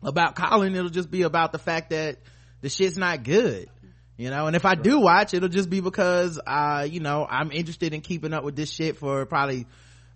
[0.03, 2.18] about Colin, it'll just be about the fact that
[2.61, 3.70] the shit's not good.
[4.18, 7.50] You know, and if I do watch, it'll just be because uh, you know, I'm
[7.50, 9.66] interested in keeping up with this shit for probably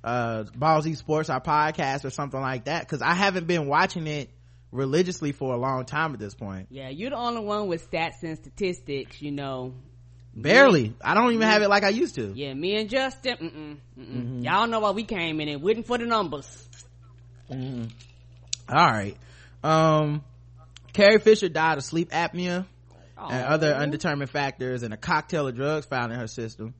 [0.05, 2.87] uh Ballsy Sports, our podcast or something like that.
[2.87, 4.28] Cause I haven't been watching it
[4.72, 6.66] religiously for a long time at this point.
[6.70, 9.72] yeah you're the only one with stats and statistics you know
[10.37, 10.95] Barely.
[11.03, 12.32] I don't even have it like I used to.
[12.34, 13.80] Yeah, me and Justin.
[13.99, 14.45] Mm-mm, mm-mm.
[14.45, 16.68] Y'all know why we came in and waiting for the numbers.
[17.51, 17.57] All
[18.68, 19.16] right.
[19.64, 20.22] Um,
[20.93, 22.66] Carrie Fisher died of sleep apnea
[23.16, 23.49] and Aw.
[23.49, 26.74] other undetermined factors and a cocktail of drugs found in her system.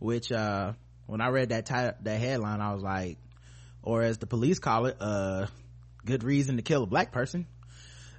[0.00, 0.72] Which, uh,
[1.06, 3.18] when I read that ti- that headline, I was like,
[3.82, 5.46] or as the police call it, uh,
[6.04, 7.46] good reason to kill a black person.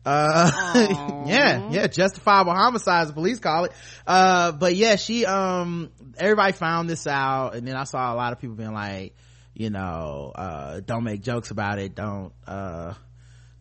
[0.07, 0.49] Uh,
[1.27, 3.73] yeah, yeah, justifiable homicides the police call it.
[4.05, 8.31] Uh, but yeah, she, um, everybody found this out, and then I saw a lot
[8.31, 9.17] of people being like,
[9.53, 12.93] you know, uh, don't make jokes about it, don't, uh,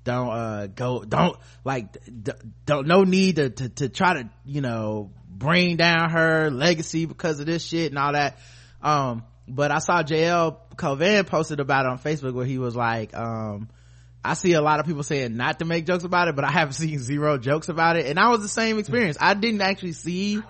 [0.05, 1.93] don't, uh, go, don't, like,
[2.23, 2.33] d-
[2.65, 7.41] don't, no need to, to, to try to, you know, bring down her legacy because
[7.41, 8.39] of this shit and all that.
[8.83, 13.17] Um, but I saw JL Cauvin posted about it on Facebook where he was like,
[13.17, 13.69] um,
[14.27, 16.51] I see a lot of people saying not to make jokes about it, but I
[16.51, 18.07] have seen zero jokes about it.
[18.07, 19.17] And I was the same experience.
[19.21, 20.43] I didn't actually see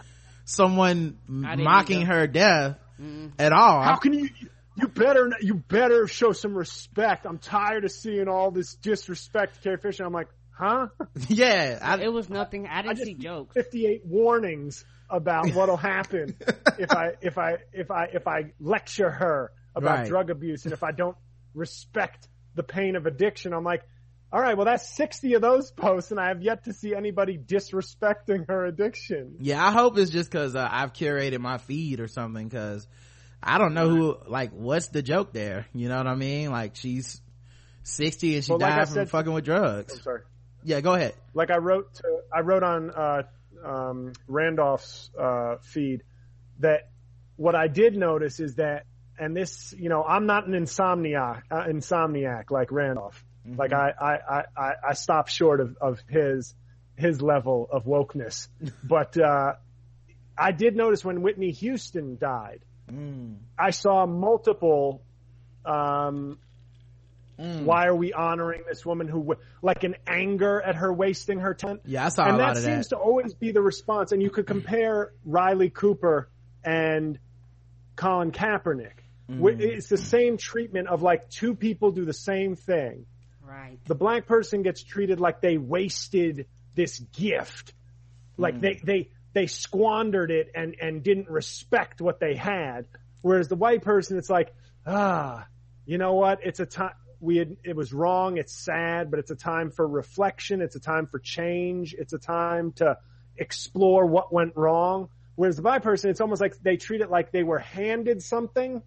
[0.45, 2.07] someone mocking either.
[2.07, 2.79] her death
[3.39, 3.83] at all.
[3.83, 4.29] How can you?
[4.79, 7.24] You better you better show some respect.
[7.27, 10.05] I'm tired of seeing all this disrespect to Carrie Fisher.
[10.05, 10.89] I'm like, huh?
[11.29, 11.79] yeah.
[11.81, 12.66] I, It was nothing.
[12.66, 13.55] I I didn't just see jokes.
[13.55, 16.37] 58 warnings about what'll happen
[16.79, 20.09] if I if I if I if I lecture her about Right.
[20.09, 21.16] drug abuse and if I don't
[21.55, 23.53] respect the pain of addiction.
[23.53, 23.83] I'm like,
[24.33, 27.39] all right, well, that's 60 of those posts, and I have yet to see anybody
[27.39, 29.37] disrespecting her addiction.
[29.39, 32.49] Yeah, I hope it's just because uh, I've curated my feed or something.
[32.49, 32.89] Because
[33.43, 35.67] I don't know who, like, what's the joke there?
[35.75, 36.51] You know what I mean?
[36.51, 37.21] Like, she's
[37.85, 39.93] 60 and she Well, like died from said- fucking with drugs.
[39.95, 40.23] I'm sorry.
[40.65, 41.15] Yeah, go ahead.
[41.33, 42.03] Like I wrote, to,
[42.35, 43.23] I wrote on uh,
[43.65, 46.03] um, Randolph's uh, feed
[46.59, 46.89] that
[47.37, 48.87] what I did notice is that,
[49.19, 53.23] and this, you know, I'm not an insomniac, uh, insomniac like Randolph.
[53.57, 56.55] Like I, I, I, I, I stop short of, of his,
[56.97, 58.49] his level of wokeness.
[58.85, 59.55] but, uh,
[60.37, 62.61] I did notice when Whitney Houston died,
[63.59, 65.03] I saw multiple,
[65.64, 66.39] um,
[67.37, 71.81] why are we honoring this woman who, like an anger at her wasting her time?
[71.85, 72.97] Yeah, I saw and a that lot of seems that.
[72.97, 74.12] to always be the response.
[74.12, 76.29] And you could compare Riley Cooper
[76.64, 77.19] and
[77.95, 78.93] Colin Kaepernick.
[79.31, 79.61] Mm.
[79.61, 83.07] It's the same treatment of like two people do the same thing.
[83.43, 83.79] Right.
[83.87, 87.72] The black person gets treated like they wasted this gift,
[88.37, 92.87] like they they they squandered it and and didn't respect what they had.
[93.22, 94.55] Whereas the white person, it's like
[94.87, 95.47] ah,
[95.85, 96.41] you know what?
[96.45, 98.37] It's a time we had, it was wrong.
[98.37, 100.61] It's sad, but it's a time for reflection.
[100.61, 101.95] It's a time for change.
[101.95, 102.99] It's a time to
[103.37, 105.09] explore what went wrong.
[105.35, 108.83] Whereas the black person, it's almost like they treat it like they were handed something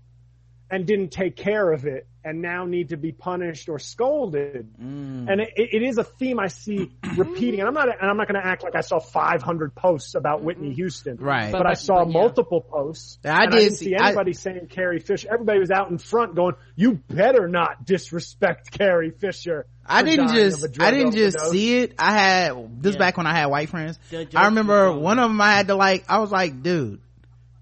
[0.71, 4.67] and didn't take care of it and now need to be punished or scolded.
[4.77, 5.31] Mm.
[5.31, 7.61] And it, it is a theme I see repeating.
[7.61, 10.37] And I'm not, and I'm not going to act like I saw 500 posts about
[10.37, 10.45] mm-hmm.
[10.45, 11.17] Whitney Houston.
[11.17, 11.51] Right.
[11.51, 12.13] But, But- I saw but, yeah.
[12.19, 13.19] multiple posts.
[13.23, 15.29] I and did didn't see- see I- anybody saying Carrie Fisher.
[15.31, 19.65] Everybody was out in front going, you better not disrespect Carrie Fisher.
[19.85, 21.95] I didn't just, of a drug I didn't just see it.
[21.97, 22.99] I had, this Yeah.
[22.99, 23.97] back when I had white friends.
[24.35, 27.01] I remember one of them I had to like, I was like, dude,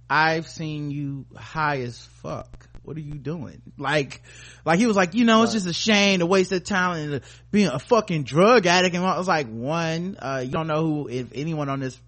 [0.10, 2.67] I've seen you high as fuck.
[2.88, 3.62] What are you doing?
[3.78, 4.22] Like,
[4.64, 7.22] like he was like, you know, it's just a shame to waste their talent and
[7.52, 8.96] being a fucking drug addict.
[8.96, 12.00] And I was like, one, uh, you don't know who, if anyone on this,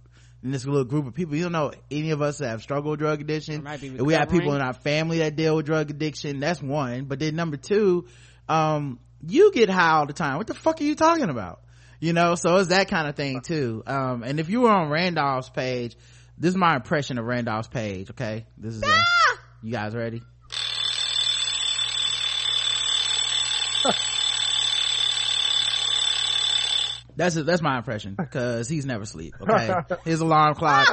[0.41, 2.91] in this little group of people, you don't know any of us that have struggled
[2.91, 3.67] with drug addiction.
[3.97, 6.39] And we have people in our family that deal with drug addiction.
[6.39, 7.03] That's one.
[7.03, 8.07] But then number two,
[8.47, 10.37] um, you get high all the time.
[10.37, 11.59] What the fuck are you talking about?
[11.99, 13.83] You know, so it's that kind of thing too.
[13.85, 15.97] Um, and if you were on Randolph's page,
[16.37, 18.11] this is my impression of Randolph's page.
[18.11, 18.83] Okay, this is.
[18.83, 18.95] A,
[19.61, 20.21] you guys ready?
[27.19, 27.45] That's it.
[27.45, 29.35] That's my impression because he's never sleep.
[29.49, 29.73] Okay,
[30.05, 30.87] his alarm clock.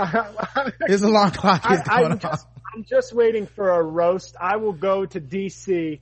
[0.88, 4.34] His alarm clock is I, going I'm, just, I'm just waiting for a roast.
[4.40, 6.00] I will go to DC,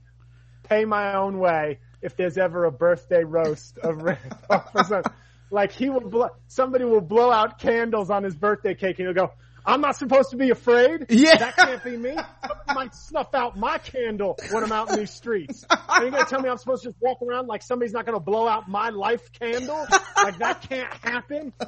[0.63, 5.07] pay my own way if there's ever a birthday roast of Randolph.
[5.51, 9.15] Like he will, blow, somebody will blow out candles on his birthday cake and he'll
[9.15, 9.33] go,
[9.67, 11.07] I'm not supposed to be afraid.
[11.09, 11.37] Yeah.
[11.39, 12.11] That can't be me.
[12.15, 15.65] Somebody might snuff out my candle when I'm out in these streets.
[15.89, 18.05] Are you going to tell me I'm supposed to just walk around like somebody's not
[18.05, 19.87] going to blow out my life candle?
[20.23, 21.53] Like that can't happen.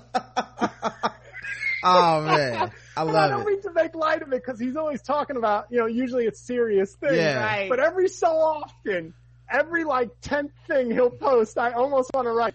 [1.82, 3.47] Oh man, I And I don't it.
[3.47, 6.40] mean to make light of it because he's always talking about, you know, usually it's
[6.40, 7.16] serious things.
[7.16, 7.38] Yeah.
[7.44, 7.68] Right.
[7.68, 9.14] But every so often,
[9.49, 12.55] every like tenth thing he'll post, I almost want to write,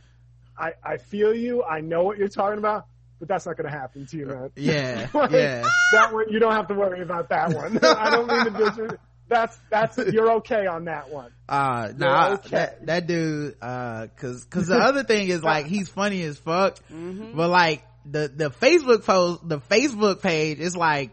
[0.58, 2.88] I, I feel you, I know what you're talking about,
[3.22, 4.50] but that's not going to happen to you, man.
[4.56, 5.64] Yeah, Like, yeah.
[5.94, 7.78] That one, you don't have to worry about that one.
[7.84, 8.98] I don't mean to dis-
[9.30, 11.32] That's, that's, you're okay on that one.
[11.48, 12.50] Uh, nah, okay.
[12.50, 16.78] that, that dude, uh, cause, cause the other thing is like, he's funny as fuck,
[16.90, 21.12] but like, the, the Facebook post, the Facebook page is like,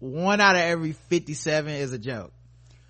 [0.00, 2.32] one out of every 57 is a joke.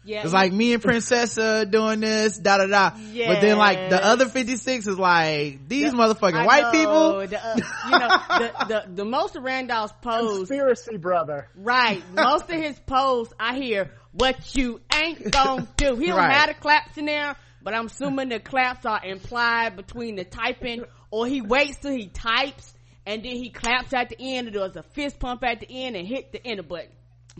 [0.06, 0.22] Yeah.
[0.24, 2.90] It's like me and Princessa doing this, da da da.
[2.90, 7.26] But then like the other 56 is like, these The- motherfucking I white know, people.
[7.26, 11.48] The, uh, you know, the, the, the most of Randolph's posts, Conspiracy, brother.
[11.56, 15.96] right, most of his posts, I hear, what you ain't gonna do.
[15.96, 16.32] He don't Right.
[16.32, 20.84] have the claps in there, but I'm assuming the claps are implied between the typing,
[21.10, 22.74] or he waits till he types,
[23.06, 25.96] and then he claps at the end, or does a fist pump at the end
[25.96, 26.90] and hit the enter button.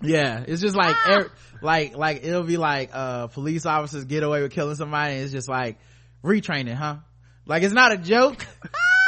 [0.02, 1.10] Yeah, it's just like, Ah!
[1.12, 1.30] every,
[1.62, 5.14] like, like it'll be like, uh, police officers get away with killing somebody.
[5.14, 5.78] And it's just like
[6.22, 6.96] retraining, huh?
[7.46, 8.38] Like it's not a joke,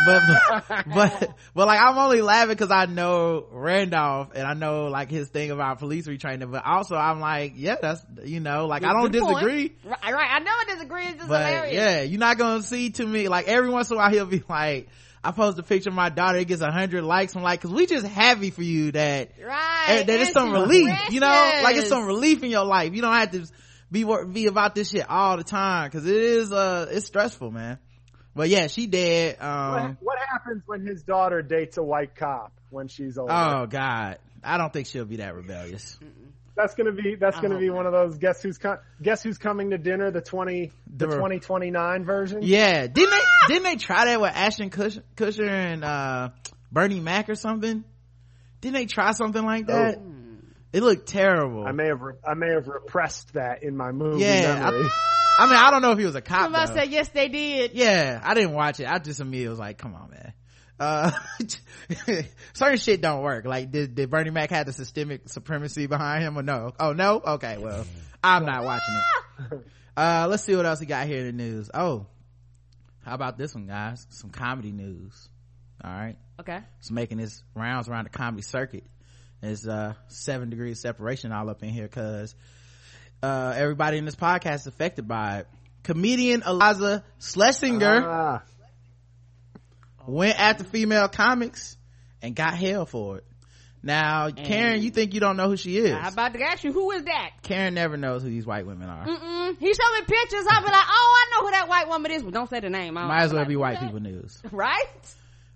[0.06, 4.88] but, but, but, but like I'm only laughing because I know Randolph and I know
[4.88, 8.84] like his thing about police retraining, but also I'm like, yeah, that's, you know, like
[8.84, 9.12] I don't point.
[9.14, 9.76] disagree.
[9.84, 11.74] Right, right, I know I disagree, it's just But hilarious.
[11.74, 14.42] yeah, you're not gonna see too many, like every once in a while he'll be
[14.48, 14.88] like,
[15.26, 17.34] I post a picture of my daughter, it gets a hundred likes.
[17.34, 20.04] I'm like, cause we just happy for you that Right.
[20.06, 22.94] that it's some and relief, you know, like it's some relief in your life.
[22.94, 23.46] You don't have to
[23.90, 27.78] be be about this shit all the time because it is uh it's stressful, man.
[28.36, 29.38] But yeah, she dead.
[29.38, 33.32] What, Um, what happens when his daughter dates a white cop when she's older?
[33.32, 35.98] oh god, I don't think she'll be that rebellious.
[36.56, 37.76] That's gonna be that's gonna hope be not.
[37.76, 41.18] one of those guess who's co- guess who's coming to dinner the twenty the The-
[41.18, 42.40] twenty twenty nine version.
[42.42, 43.20] Yeah, didn't they?
[43.48, 46.30] Didn't they try that with Ashton Kutcher, Kutcher and uh,
[46.72, 47.84] Bernie Mac or something?
[48.62, 49.98] Didn't they try something like that?
[50.72, 51.66] It looked terrible.
[51.66, 54.88] I may have re- I may have repressed that in my movie yeah, memory.
[54.88, 54.90] I,
[55.38, 56.42] I mean, I don't know if he was a cop.
[56.44, 56.74] Somebody though.
[56.76, 57.72] said yes, they did.
[57.74, 58.86] Yeah, I didn't watch it.
[58.90, 60.32] I just immediately was like, come on, man.
[60.78, 61.10] Uh,
[62.52, 63.44] certain shit don't work.
[63.44, 66.72] Like, did, did Bernie Mac have the systemic supremacy behind him or no?
[66.78, 67.20] Oh, no?
[67.20, 67.86] Okay, well,
[68.22, 68.94] I'm not watching
[69.52, 69.60] it.
[69.96, 71.70] Uh, let's see what else we got here in the news.
[71.72, 72.04] Oh,
[73.02, 74.06] how about this one, guys?
[74.10, 75.30] Some comedy news.
[75.82, 76.16] All right.
[76.38, 76.58] Okay.
[76.80, 78.84] It's making its rounds around the comedy circuit.
[79.40, 82.34] There's, uh, seven degrees separation all up in here because,
[83.22, 85.48] uh, everybody in this podcast is affected by it.
[85.82, 88.42] Comedian Iliza Shlesinger Ah,
[90.06, 91.76] went after female comics
[92.22, 93.24] and got hell for it.
[93.82, 95.92] Now, Karen, you think you don't know who she is?
[95.92, 97.30] How about to ask you who is that?
[97.42, 99.06] Karen never knows who these white women are.
[99.06, 99.58] Mm-mm.
[99.58, 100.44] He showed me pictures.
[100.50, 102.68] I'll be like, oh, I know who that white woman is, but don't say the
[102.68, 102.94] name.
[102.94, 104.42] Might as well like, be white people news.
[104.50, 104.86] right?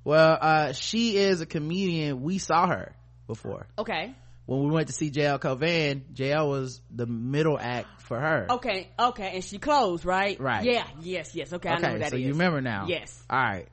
[0.05, 2.23] Well, uh, she is a comedian.
[2.23, 2.95] We saw her
[3.27, 3.67] before.
[3.77, 4.15] Okay.
[4.47, 8.47] When we went to see JL Cauvin, JL was the middle act for her.
[8.51, 8.91] Okay.
[8.99, 9.31] Okay.
[9.35, 10.41] And she closed, right?
[10.41, 10.65] Right.
[10.65, 10.87] Yeah.
[11.01, 11.35] Yes.
[11.35, 11.53] Yes.
[11.53, 11.69] Okay.
[11.69, 12.23] I know who Okay, that so is.
[12.23, 12.87] you remember now.
[12.89, 13.23] Yes.
[13.29, 13.69] All right.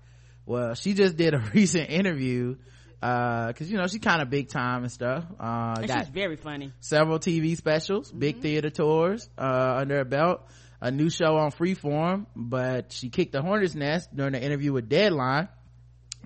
[0.48, 2.56] Well, she just did a recent interview,
[3.02, 5.24] uh, cause you know, she's kind of big time and stuff.
[5.40, 6.72] Uh, And got she's very funny.
[6.80, 8.20] several TV specials, Mm-hmm.
[8.20, 10.42] big theater tours, uh, under her belt,
[10.82, 14.88] a new show on Freeform, but she kicked the hornet's nest during the interview with
[14.90, 15.50] Deadline.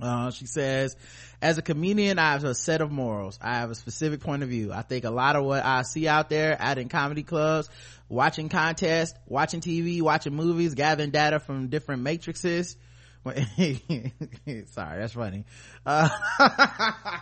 [0.01, 0.95] Uh, she says,
[1.41, 3.37] as a comedian, I have a set of morals.
[3.41, 4.71] I have a specific point of view.
[4.71, 7.69] I think a lot of what I see out there, out in comedy clubs,
[8.09, 12.77] watching contests, watching TV, watching movies, gathering data from different matrices.
[13.25, 15.45] Sorry, that's funny.
[15.85, 16.09] Uh,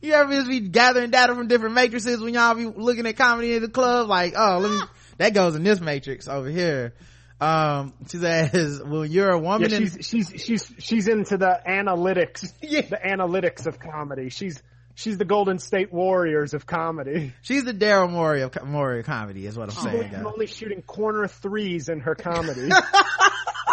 [0.00, 3.54] you ever just be gathering data from different matrices when y'all be looking at comedy
[3.54, 4.08] in the club?
[4.08, 4.80] Like, oh, let me,
[5.18, 6.94] that goes in this matrix over here.
[7.40, 11.60] Um, she says, when you're a yeah, woman in, she's she's she's she's into the
[11.68, 12.80] analytics, Yeah.
[12.82, 14.30] the analytics of comedy.
[14.30, 14.62] She's
[14.94, 17.34] she's the Golden State Warriors of comedy.
[17.42, 20.10] she's the Daryl Morey of Morey comedy is what I'm saying.
[20.14, 22.70] She's only shooting corner threes in her comedy.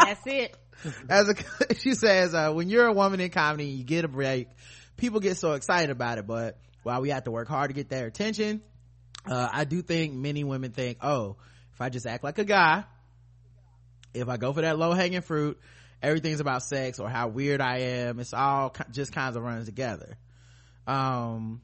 [0.03, 0.57] That's it.
[1.09, 4.47] As a, she says, uh, when you're a woman in comedy, you get a break.
[4.97, 7.89] People get so excited about it, but while we have to work hard to get
[7.89, 8.61] their attention,
[9.25, 11.37] uh, I do think many women think, oh,
[11.73, 12.83] if I just act like a guy,
[14.13, 15.59] if I go for that low hanging fruit,
[16.01, 18.19] everything's about sex or how weird I am.
[18.19, 20.17] It's all just kinds of running together.
[20.85, 21.61] Um,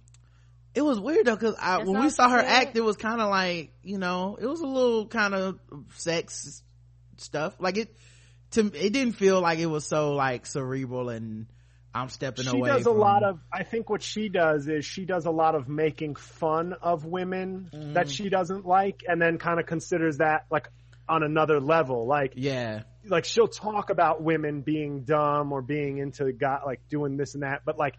[0.74, 3.22] it was weird though, cause I, That's when we saw her act, it was kind
[3.22, 5.59] of like, you know, it was a little kind of
[5.95, 6.63] sex
[7.17, 7.55] stuff.
[7.59, 7.95] Like it,
[8.51, 11.47] to, it didn't feel like it was so like cerebral and
[11.93, 12.69] I'm stepping she away.
[12.69, 15.31] She does a from- lot of i think what she does is she does a
[15.31, 17.93] lot of making fun of women Mm.
[17.95, 20.67] that she doesn't like and then kind of considers that like
[21.07, 26.31] on another level like yeah, like she'll talk about women being dumb or being into
[26.31, 27.95] God, like doing this and that, but like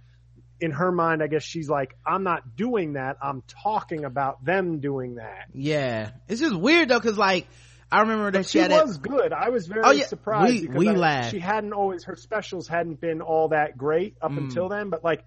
[0.60, 3.16] in her mind, I guess she's like, I'm not doing that.
[3.22, 5.46] I'm talking about them doing that.
[5.54, 6.10] yeah.
[6.28, 7.48] It's just weird though, cause like,
[7.92, 9.32] I remember that she, She had that- was good.
[9.32, 10.04] I was very Oh, yeah.
[10.06, 10.52] surprised.
[10.52, 11.30] We- because we I- laughed.
[11.32, 14.38] She hadn't always her specials hadn't been all that great up Mm.
[14.38, 15.24] until then, but like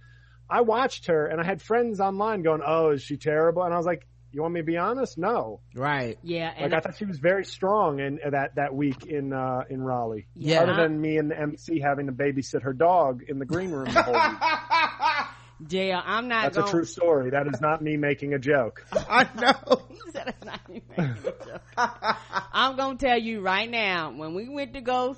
[0.49, 3.78] I watched her and I had friends online going, "Oh, is she terrible?" And I
[3.78, 5.18] was like, "You want me to be honest?
[5.18, 6.18] No." right.
[6.24, 6.51] Yeah.
[6.55, 9.82] And Like I thought she was very strong in that that week in uh in
[9.82, 10.28] Raleigh.
[10.36, 10.61] Yeah.
[10.61, 13.86] Other than me and the MC having to babysit her dog in the green room
[13.86, 14.39] the whole week.
[15.68, 17.30] JL, I'm not That's a gonna, true story.
[17.32, 18.86] That is not me making a joke.
[18.93, 19.82] I know.
[19.89, 21.61] You said it's not me making a joke.
[22.53, 25.16] I'm gonna tell you right now, when we went to go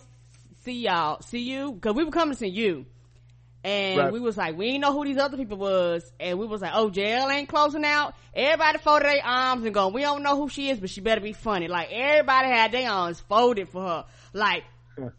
[0.63, 2.85] see y'all, see you, cause we were coming to see you.
[3.63, 4.13] And Right.
[4.13, 6.03] we was like, we didn't know who these other people was.
[6.19, 8.13] And we was like, oh, JL ain't closing out.
[8.33, 11.19] Everybody folded their arms and going, we don't know who she is, but she better
[11.21, 11.67] be funny.
[11.67, 14.05] Like, everybody had their arms folded for her.
[14.33, 14.63] Like,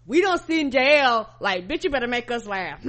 [0.06, 1.28] we don't see in jail.
[1.40, 2.80] like, bitch, you better make us laugh.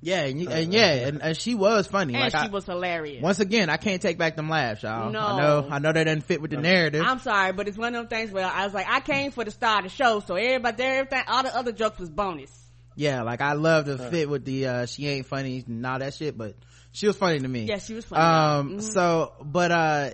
[0.00, 2.12] And Yeah, and, you- and yeah, and, and she was funny.
[2.14, 3.22] like she I, was hilarious.
[3.22, 5.10] once again, I can't take back them laughs, y'all.
[5.10, 5.18] No.
[5.20, 7.02] I know, I know that doesn't fit with the narrative.
[7.04, 9.44] I'm sorry, but it's one of them things where I was like, I came for
[9.44, 12.50] the start of the show, so everybody, there, everything, all the other jokes was bonus.
[12.96, 16.14] yeah, like I love to fit with the, uh, she ain't funny and all that
[16.14, 16.54] shit, but
[16.92, 17.64] she was funny to me.
[17.64, 18.22] Yeah, she was funny.
[18.22, 18.82] Um, Mhm.
[18.82, 20.10] so, but, uh,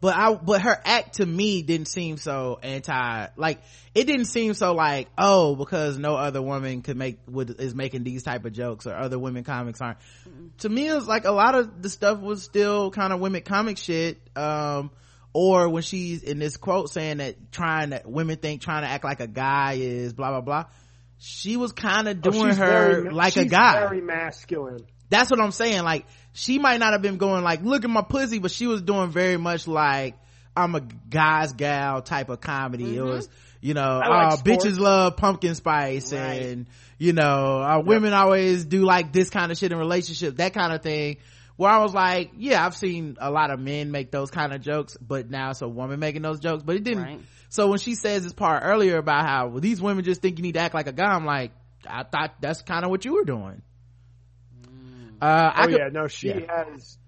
[0.00, 3.60] but I, but her act to me didn't seem so anti, like,
[3.94, 8.04] it didn't seem so like, oh, because no other woman could make, would, is making
[8.04, 9.98] these type of jokes or other women comics aren't.
[10.58, 13.42] To me, it was like a lot of the stuff was still kind of women
[13.42, 14.90] comic shit, um,
[15.32, 19.04] or when she's in this quote saying that trying that women think trying to act
[19.04, 20.64] like a guy is blah blah blah.
[21.18, 23.80] She was kind of Oh, doing she's her very- like a guy.
[23.80, 24.84] Very masculine.
[25.10, 28.02] That's what i'm saying like she might not have been going like look at my
[28.02, 30.16] pussy but she was doing very much like
[30.56, 32.98] i'm a guy's gal type of comedy mm-hmm.
[32.98, 33.28] it was
[33.60, 36.42] you know like uh, bitches love pumpkin spice right.
[36.42, 36.66] and
[36.98, 37.86] you know uh, yep.
[37.86, 41.16] women always do like this kind of shit in relationships that kind of thing
[41.58, 44.60] where I was like, yeah, I've seen a lot of men make those kind of
[44.60, 47.02] jokes, but now it's a woman making those jokes, but it didn't.
[47.02, 47.20] Right.
[47.48, 50.42] So when she says this part earlier about how well, these women just think you
[50.44, 51.50] need to act like a guy, I'm like,
[51.84, 53.62] I thought that's kind of what you were doing.
[55.20, 56.40] Uh, oh could, yeah, no, she yeah.
[56.48, 56.98] has.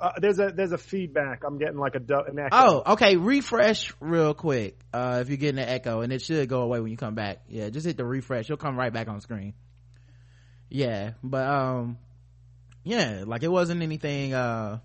[0.00, 1.42] Uh, there's a there's a feedback.
[1.44, 2.48] I'm getting like a an echo.
[2.52, 3.16] Oh, okay.
[3.16, 4.78] Refresh real quick.
[4.92, 7.42] Uh, if you're getting an echo, and it should go away when you come back.
[7.48, 8.48] Yeah, just hit the refresh.
[8.48, 9.54] You'll come right back on screen.
[10.68, 11.98] Yeah, but um,
[12.88, 14.78] yeah like it wasn't anything uh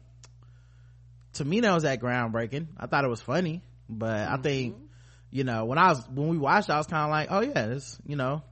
[1.34, 4.34] to me that was that groundbreaking i thought it was funny but mm-hmm.
[4.34, 4.76] i think
[5.32, 7.68] you know when i was when we watched i was kind of like oh yeah
[7.68, 8.43] this you know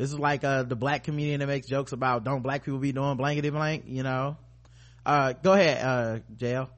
[0.00, 2.90] this is like uh the black comedian that makes jokes about don't black people be
[2.92, 4.36] doing blankety blank you know?
[5.04, 6.68] Uh go ahead uh JL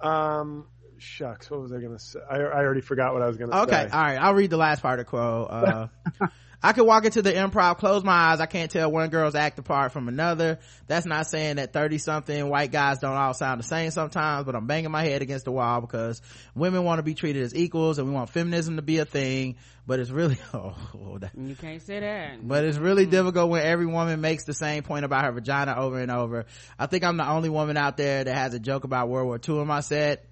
[0.00, 0.66] um
[0.98, 2.18] shucks what was i gonna say?
[2.30, 3.82] I, I already forgot what i was gonna okay, say.
[3.84, 5.88] okay all right i'll read the last part of the quote uh
[6.62, 8.40] I could walk into the improv, close my eyes.
[8.40, 10.58] I can't tell one girl's act apart from another.
[10.86, 14.54] That's not saying that 30 something white guys don't all sound the same sometimes, but
[14.54, 16.22] I'm banging my head against the wall because
[16.54, 19.56] women want to be treated as equals and we want feminism to be a thing.
[19.86, 22.46] But it's really, oh, that, you can't say that.
[22.46, 23.10] But it's really mm-hmm.
[23.12, 26.46] difficult when every woman makes the same point about her vagina over and over.
[26.78, 29.40] I think I'm the only woman out there that has a joke about World War
[29.46, 30.24] II in my set.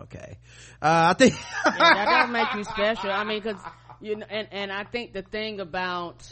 [0.00, 0.38] Okay.
[0.80, 1.34] Uh, I think.
[1.64, 3.10] yeah, that does make you special.
[3.10, 3.56] I mean, cause
[4.02, 6.30] you know, and and I think the thing about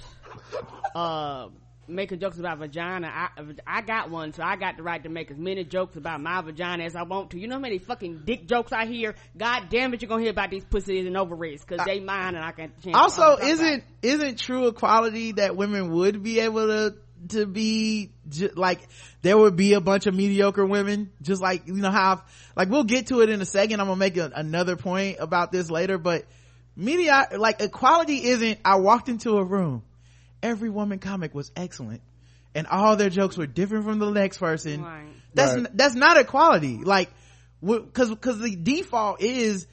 [0.94, 1.48] uh
[1.90, 3.28] making jokes about vagina, I
[3.66, 6.40] I got one, so I got the right to make as many jokes about my
[6.40, 7.38] vagina as I want to.
[7.38, 9.14] You know how many fucking dick jokes I hear?
[9.36, 12.44] God damn it, you're gonna hear about these pussies and ovaries because they mine and
[12.44, 12.72] I can.
[12.94, 16.94] Also, isn't isn't true equality that women would be able to
[17.28, 18.12] to be
[18.54, 18.80] like
[19.20, 22.22] there would be a bunch of mediocre women just like you know how
[22.56, 25.52] like we'll get to it in a second i'm gonna make a, another point about
[25.52, 26.24] this later but
[26.80, 29.82] media like equality isn't i walked into a room
[30.42, 32.00] every woman comic was excellent
[32.54, 35.06] and all their jokes were different from the next person right.
[35.34, 35.76] that's right.
[35.76, 37.10] that's not equality like
[37.62, 39.66] because because the default is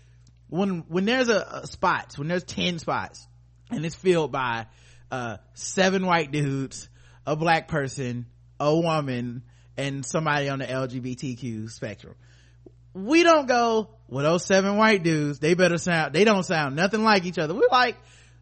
[0.50, 3.26] when when there's a, a spots when there's 10 spots
[3.72, 4.68] and it's filled by
[5.10, 6.90] uh seven white dudes
[7.26, 8.26] a black person
[8.60, 9.44] a woman
[9.78, 12.16] and somebody on the lgbtq spectrum
[12.98, 17.04] we don't go well those seven white dudes they better sound they don't sound nothing
[17.04, 17.54] like each other.
[17.54, 17.96] We're like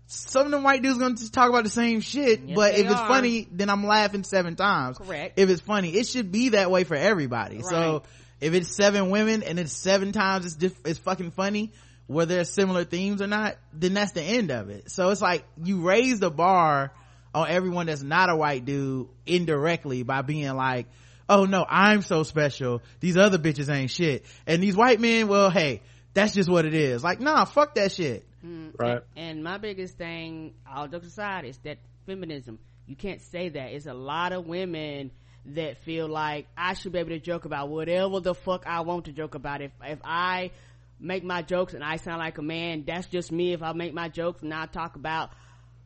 [0.08, 2.86] some of them white dudes gonna just talk about the same shit yes, but if
[2.86, 3.08] it's are.
[3.08, 4.98] funny then i'm laughing seven times.
[4.98, 5.40] Correct.
[5.40, 7.58] If it's funny it should be that way for everybody.
[7.58, 7.66] Right.
[7.66, 8.04] so
[8.40, 11.72] if it's seven women and it's seven times it's diff- it's fucking funny
[12.08, 14.92] whether there's similar themes or not then that's the end of it.
[14.92, 16.92] So it's like you raise the bar
[17.34, 20.88] on everyone that's not a white dude indirectly by being like
[21.30, 22.82] oh no i'm so special.
[23.00, 24.26] These other bitches ain't shit.
[24.46, 25.82] And these white men well hey
[26.14, 27.04] that's just what it is.
[27.04, 28.26] Like nah fuck that shit.
[28.46, 29.02] Mm, right.
[29.16, 32.60] and, and, my biggest thing all jokes aside is that feminism.
[32.86, 33.72] You can't say that.
[33.72, 35.10] It's a lot of women
[35.48, 39.06] that feel like i should be able to joke about whatever the fuck i want
[39.06, 39.62] to joke about.
[39.62, 40.52] If if i
[41.00, 43.54] make my jokes and i sound like a man that's just me.
[43.54, 45.30] If i make my jokes and i talk about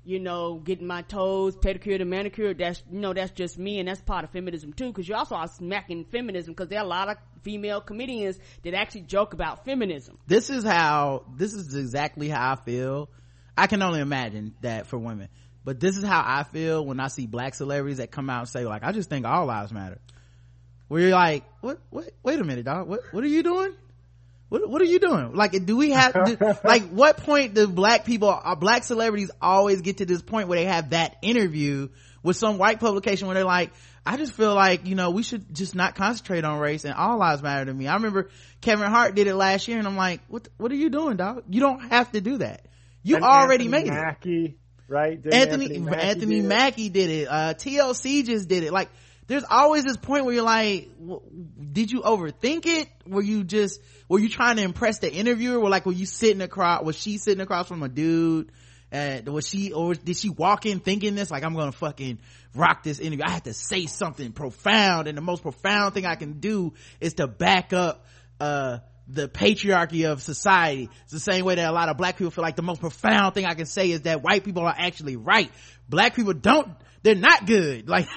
[0.03, 2.57] you know, getting my toes pedicured and manicured.
[2.57, 4.91] That's, you know, that's just me and that's part of feminism too.
[4.93, 8.73] Cause you also are smacking feminism cause there are a lot of female comedians that
[8.73, 10.17] actually joke about feminism.
[10.27, 13.09] This is how, this is exactly how I feel.
[13.57, 15.29] I can only imagine that for women.
[15.65, 18.49] But this is how I feel when I see black celebrities that come out and
[18.49, 19.99] say like, I just think all lives matter.
[20.87, 22.87] Where you're like, what, what, wait a minute, dog.
[22.87, 23.73] What, what are you doing?
[24.49, 25.35] What, what are you doing?
[25.35, 29.81] Like, do we have, do, like, what point do black people, uh, black celebrities always
[29.81, 31.89] get to this point where they have that interview
[32.23, 33.71] with some white publication where they're like,
[34.05, 37.17] I just feel like, you know, we should just not concentrate on race and all
[37.19, 37.87] lives matter to me.
[37.87, 38.29] I remember
[38.61, 41.43] Kevin Hart did it last year and I'm like, what, what are you doing, dog?
[41.49, 42.65] You don't have to do that.
[43.03, 44.57] You and already Anthony made Mackie, it.
[44.87, 45.21] Right?
[45.21, 47.27] Didn't Anthony, Anthony Mackie, Anthony did, Mackie did it.
[47.29, 48.73] Uh, TLC just did it.
[48.73, 48.89] Like,
[49.29, 50.89] there's always this point where you're like,
[51.71, 52.89] did you overthink it?
[53.05, 55.59] Were you just, were you trying to impress the interviewer?
[55.59, 58.51] Were like, were you sitting across, was she sitting across from a dude?
[58.91, 61.29] And was she, or did she walk in thinking this?
[61.29, 62.17] Like, I'm gonna fucking
[62.55, 63.23] rock this interview.
[63.23, 65.07] I have to say something profound.
[65.07, 68.07] And the most profound thing I can do is to back up,
[68.39, 70.89] uh, the patriarchy of society.
[71.03, 73.35] It's the same way that a lot of black people feel like the most profound
[73.35, 75.51] thing I can say is that white people are actually right.
[75.87, 76.69] Black people don't,
[77.03, 77.87] they're not good.
[77.99, 78.07] Like,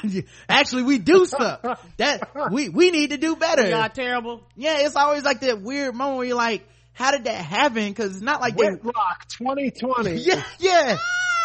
[0.49, 1.61] actually we do stuff
[1.97, 3.69] that we, we need to do better.
[3.69, 4.43] Y'all terrible.
[4.55, 7.95] Yeah, it's always like that weird moment where you're like, how did that happen?
[7.95, 10.17] Cause it's not like Whitlock 2020.
[10.17, 10.99] Yeah, yeah.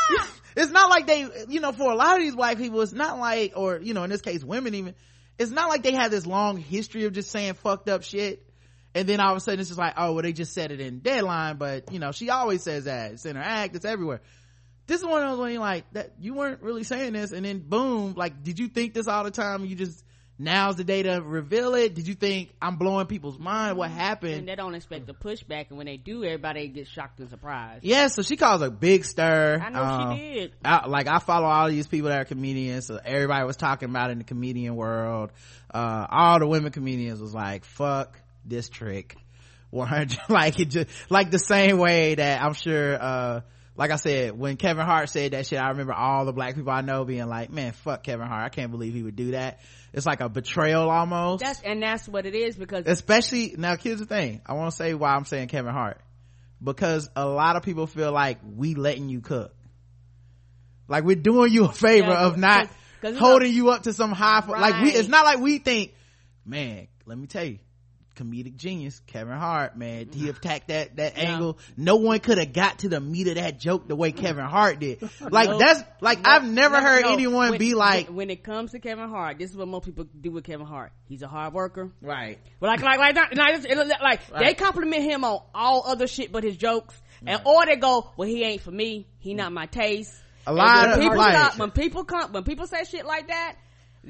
[0.58, 3.20] it's not like they you know for a lot of these black people it's not
[3.20, 4.96] like or you know in this case women even
[5.38, 8.44] it's not like they have this long history of just saying fucked up shit
[8.96, 10.82] and then all of a sudden it's just like oh well they just said it
[10.82, 14.22] in deadline but you know she always says that it's in her act it's everywhere
[14.88, 17.46] this is one of those when you like that you weren't really saying this and
[17.46, 19.66] then boom like did you think this all the time?
[19.66, 20.04] You just
[20.40, 21.94] now's the day to reveal it?
[21.94, 24.34] Did you think i'm blowing people's mind what happened?
[24.34, 27.84] And they don't expect the pushback and when they do everybody gets shocked and surprised.
[27.84, 29.60] Yeah so she caused a big stir.
[29.62, 30.54] I know um, she did.
[30.64, 34.10] I, like i follow all these people that are comedians so everybody was talking about
[34.10, 35.32] in the comedian world.
[35.74, 39.18] Uh, all the women comedians was like fuck this trick.
[39.70, 43.42] 100 like it just like the same way that i'm sure uh
[43.78, 46.72] like I said, when Kevin Hart said that shit, I remember all the black people
[46.72, 48.44] I know being like, man, fuck Kevin Hart.
[48.44, 49.60] I can't believe he would do that.
[49.94, 51.44] It's like a betrayal almost.
[51.44, 52.86] That's, and that's what it is because.
[52.88, 54.42] Especially, now here's the thing.
[54.48, 56.02] I want to say why I'm saying Kevin Hart.
[56.62, 59.54] Because a lot of people feel like we letting you cook.
[60.88, 62.68] Like we're doing you a favor yeah, of not
[63.02, 64.60] cause, cause holding you up to some high, right.
[64.60, 65.94] like we, it's not like we think,
[66.46, 67.60] man, let me tell you,
[68.18, 70.10] comedic genius Kevin Hart, man.
[70.12, 71.32] He attacked that that yeah.
[71.32, 71.58] angle.
[71.76, 74.80] No one could have got to the meat of that joke the way Kevin Hart
[74.80, 74.98] did.
[75.30, 78.44] Like no, that's like no, I've never no, heard anyone when, be like when it
[78.44, 79.38] comes to Kevin Hart.
[79.38, 80.92] This is what most people do with Kevin Hart.
[81.06, 82.40] He's a hard worker, right?
[82.60, 84.46] But like like like not, not, like right.
[84.46, 87.34] they compliment him on all other shit but his jokes, right.
[87.34, 89.08] and or they go, well, he ain't for me.
[89.20, 90.14] He not my taste.
[90.46, 93.58] A lot of people like, stop, when people come when people say shit like that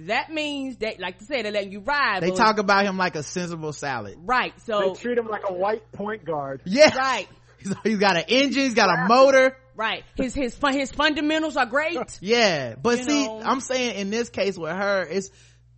[0.05, 2.21] that means that, like you said, they're letting you ride.
[2.21, 4.17] They talk about him like a sensible salad.
[4.23, 4.53] Right.
[4.61, 6.61] So they treat him like a white point guard.
[6.65, 6.95] Yeah.
[6.95, 7.27] Right.
[7.83, 8.63] he's got an engine.
[8.63, 9.57] He's got a motor.
[9.75, 10.03] Right.
[10.15, 11.97] His his his fundamentals are great.
[12.21, 13.41] Yeah, but you see, know.
[13.43, 15.29] I'm saying in this case with her, it's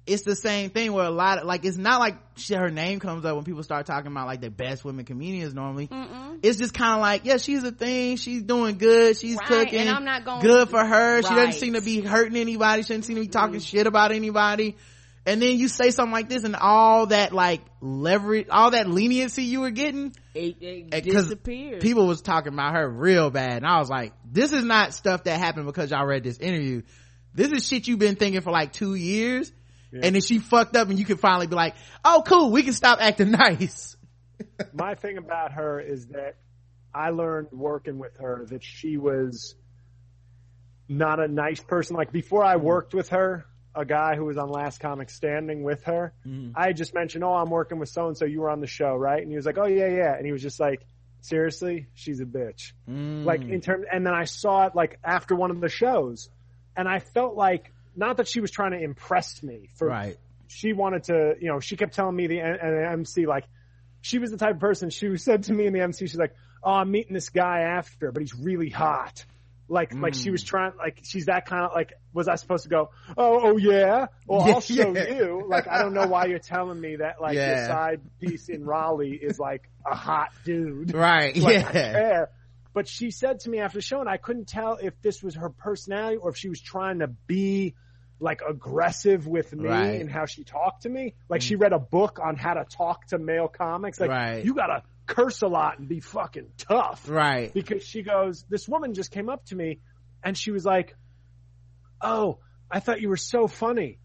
[0.09, 2.99] it's the same thing where a lot of like it's not like she, her name
[2.99, 5.87] comes up when people start talking about like the best women comedians normally.
[5.87, 6.39] Mm-mm.
[6.41, 8.17] it's just kind of like yeah she's a thing.
[8.17, 9.17] She's doing good.
[9.17, 9.47] She's right.
[9.47, 11.15] cooking and i'm not going good for her.
[11.15, 11.25] Right.
[11.25, 12.81] she doesn't seem to be hurting anybody.
[12.81, 13.77] She doesn't seem to be talking mm-hmm.
[13.77, 14.75] shit about anybody.
[15.25, 19.43] And then you say something like this and all that like leverage all that leniency
[19.43, 23.57] you were getting it, it disappeared people was talking about her real bad.
[23.57, 26.81] And i was like this is not stuff that happened because y'all read this interview.
[27.35, 29.51] This is shit you've been thinking for like two years
[29.91, 30.01] yeah.
[30.03, 32.73] and then she fucked up and you can finally be like oh cool we can
[32.73, 33.95] stop acting nice.
[34.73, 36.35] My thing about her is that
[36.93, 39.55] i learned working with her that she was
[40.91, 41.95] not a nice person.
[41.95, 45.83] Like before i worked with her a guy who was on last comic standing with
[45.83, 46.51] her mm.
[46.55, 48.95] i just mentioned oh i'm working with so and so you were on the show
[48.95, 49.21] right?
[49.21, 50.15] And he was like oh yeah yeah.
[50.15, 50.81] And he was just like
[51.21, 51.87] seriously?
[51.93, 52.73] She's a bitch.
[52.89, 53.25] Mm.
[53.25, 56.29] like in terms and then i saw it like after one of the shows.
[56.75, 60.17] And i felt like not that she was trying to impress me for right.
[60.47, 63.45] she wanted to you know she kept telling me the, the MC like
[64.01, 66.35] she was the type of person she said to me in the MC she's like
[66.63, 69.25] oh I'm meeting this guy after but he's really hot
[69.67, 70.01] like mm.
[70.01, 70.47] like she was mm.
[70.47, 74.07] trying like she's that kind of like was I supposed to go oh oh yeah
[74.25, 75.09] well I'll show yeah.
[75.09, 77.57] you like I don't know why you're telling me that like yeah.
[77.57, 82.25] your side piece in Raleigh is like a hot dude right like, yeah
[82.73, 85.35] but she said to me after the show, and I couldn't tell if this was
[85.35, 87.75] her personality or if she was trying to be
[88.19, 90.01] like aggressive with me right.
[90.01, 91.15] and how she talked to me.
[91.29, 91.45] Like mm.
[91.45, 93.99] she read a book on how to talk to male comics.
[93.99, 94.43] Like right.
[94.43, 97.09] you gotta curse a lot and be fucking tough.
[97.09, 97.53] Right.
[97.53, 99.79] Because she goes, this woman just came up to me
[100.23, 100.95] and she was like,
[102.01, 102.39] Oh,
[102.69, 103.99] I thought you were so funny.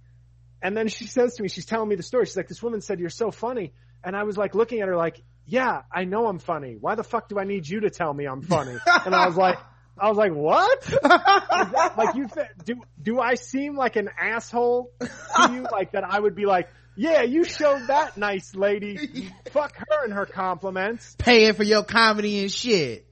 [0.62, 2.24] And then she says to me, she's telling me the story.
[2.24, 3.72] She's like, this woman said you're so funny.
[4.02, 6.76] And I was like looking at her like, yeah, I know I'm funny.
[6.80, 8.76] Why the fuck do I need you to tell me I'm funny?
[9.04, 9.58] and I was like,
[9.98, 10.80] I was like, what?
[11.02, 12.82] that, like you th- do?
[13.00, 15.66] Do I seem like an asshole to you?
[15.72, 16.04] Like that?
[16.04, 19.30] I would be like, yeah, you showed that nice lady.
[19.50, 21.14] Fuck her and her compliments.
[21.18, 23.06] Paying for your comedy and shit.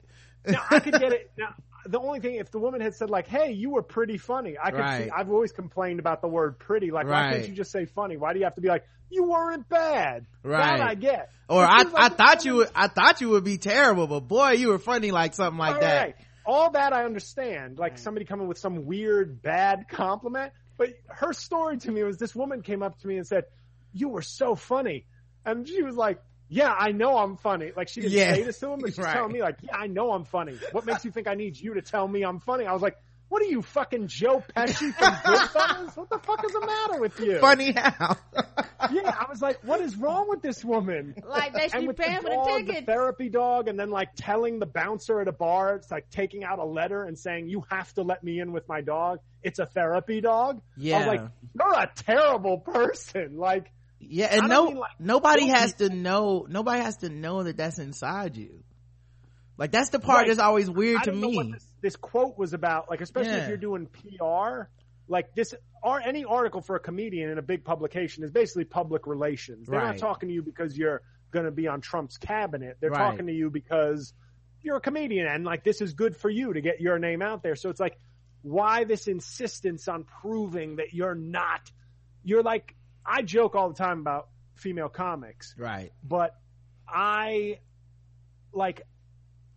[0.45, 1.31] Now I could get it.
[1.37, 1.55] Now
[1.85, 4.71] the only thing, if the woman had said like, "Hey, you were pretty funny," I
[4.71, 5.05] could right.
[5.05, 5.09] see.
[5.09, 7.27] I've always complained about the word "pretty." Like, right.
[7.27, 8.17] why can't you just say funny?
[8.17, 10.25] Why do you have to be like, "You weren't bad"?
[10.43, 10.77] Right.
[10.77, 11.31] That I get.
[11.49, 14.51] Or I, like I thought you would, I thought you would be terrible, but boy,
[14.51, 16.01] you were funny like something like All that.
[16.01, 16.15] Right.
[16.45, 17.79] All that I understand.
[17.79, 22.35] Like somebody coming with some weird bad compliment, but her story to me was this
[22.35, 23.45] woman came up to me and said,
[23.93, 25.05] "You were so funny,"
[25.45, 26.19] and she was like,
[26.53, 27.71] yeah, I know I'm funny.
[27.75, 28.33] Like she didn't yeah.
[28.35, 29.13] say this to him, but she's right.
[29.13, 30.57] telling me like, yeah, I know I'm funny.
[30.71, 32.65] What makes you think I need you to tell me I'm funny?
[32.65, 32.95] I was like,
[33.29, 35.97] what are you fucking Joe Pesci from Goodfellas?
[35.97, 37.39] What the fuck is the matter with you?
[37.39, 38.15] Funny how?
[38.91, 41.15] yeah, I was like, what is wrong with this woman?
[41.27, 42.85] Like they should pay for the ticket.
[42.85, 46.43] The therapy dog, and then like telling the bouncer at a bar, it's like taking
[46.43, 49.21] out a letter and saying, "You have to let me in with my dog.
[49.41, 51.21] It's a therapy dog." Yeah, I was like,
[51.59, 53.37] you're a terrible person.
[53.37, 53.71] Like
[54.09, 56.45] yeah, and no, like, nobody has to know.
[56.49, 58.63] Nobody has to know that that's inside you.
[59.57, 60.27] like that's the part Right.
[60.29, 62.89] that's always weird I to me this, this quote was about.
[62.89, 63.43] Like, especially Yeah.
[63.43, 64.69] if you're doing PR,
[65.07, 69.05] like this, or any article for a comedian in a big publication is basically public
[69.05, 69.67] relations.
[69.67, 69.89] They're Right.
[69.89, 71.01] not talking to you because you're
[71.31, 72.77] going to be on Trump's cabinet.
[72.79, 72.97] They're Right.
[73.11, 74.13] talking to you because
[74.63, 77.43] you're a comedian and like this is good for you to get your name out
[77.43, 77.55] there.
[77.55, 77.97] So it's like,
[78.41, 81.71] why this insistence on proving that you're not?
[82.23, 82.75] You're like,
[83.05, 86.35] I joke all the time about female comics right but
[86.87, 87.59] I
[88.53, 88.81] like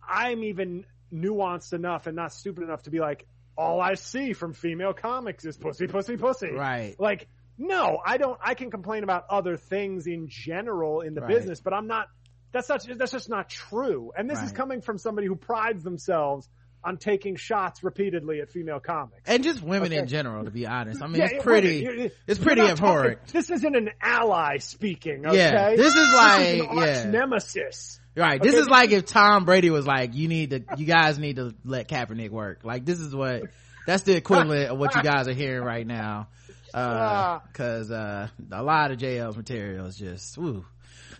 [0.07, 3.27] I'm even nuanced enough and not stupid enough to be like
[3.57, 6.51] all I see from female comics is pussy pussy pussy.
[6.51, 7.27] right Like
[7.57, 11.35] no, I don't I can complain about other things in general in the Right.
[11.35, 12.07] business, but I'm not
[12.51, 14.11] that's not that's just not true.
[14.15, 16.47] And this is coming from somebody who prides themselves
[16.87, 19.21] on taking shots repeatedly at female comics.
[19.27, 22.39] and just women in general to be honest i mean Yeah, it's pretty you're- it's
[22.39, 25.37] pretty not talking- abhorrent this isn't an ally speaking, okay?
[25.37, 27.09] Yeah, this is This like- is an arch yeah.
[27.11, 27.99] nemesis.
[28.15, 28.41] Right.
[28.41, 31.35] This Okay, is like if Tom Brady was like, you need to, you guys need
[31.35, 32.61] to let Kaepernick work.
[32.63, 33.43] Like this is what,
[33.85, 36.27] that's the equivalent of what you guys are hearing right now.
[36.73, 37.43] Uh, Ah.
[37.53, 40.65] cause, uh, a lot of JL's material is just, woo.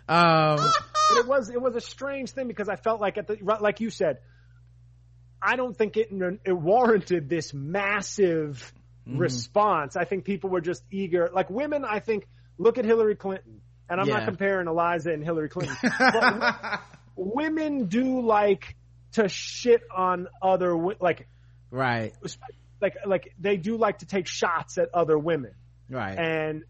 [0.09, 0.57] Um,
[1.17, 3.89] it was it was a strange thing because I felt like at the like you
[3.89, 4.19] said,
[5.47, 6.09] I don't think it
[6.45, 8.73] it warranted this massive
[9.07, 9.19] Mm-hmm.
[9.19, 9.95] response.
[9.95, 11.29] I think people were just eager.
[11.33, 12.27] Like women, I think
[12.57, 14.15] look at Hillary Clinton, and I'm Yeah.
[14.17, 16.81] not comparing Iliza and Hillary Clinton, but
[17.15, 18.75] women do like
[19.13, 21.25] to shit on other like
[21.71, 22.13] right,
[22.81, 25.53] like like they do like to take shots at other women.
[25.89, 26.63] right, and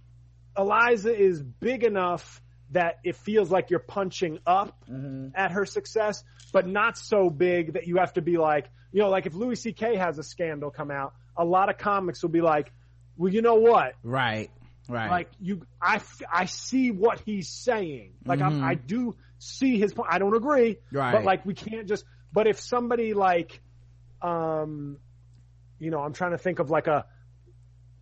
[0.56, 2.40] Iliza is big enough
[2.72, 5.30] that it feels like you're punching up Mm-hmm.
[5.36, 9.09] at her success, but not so big that you have to be like, you know,
[9.09, 9.95] like if Louis C.K.
[9.97, 12.72] has a scandal come out, a lot of comics will be like,
[13.18, 13.93] well, you know what?
[14.03, 14.49] right,
[14.89, 15.09] right.
[15.09, 16.01] Like you, I,
[16.32, 18.13] I see what he's saying.
[18.26, 18.61] Like Mhm.
[18.61, 20.09] I, I do see his point.
[20.11, 21.11] I don't agree, Right.
[21.13, 22.05] but like we can't just.
[22.34, 23.61] But if somebody like,
[24.22, 24.97] um,
[25.80, 27.05] you know, I'm trying to think of like a,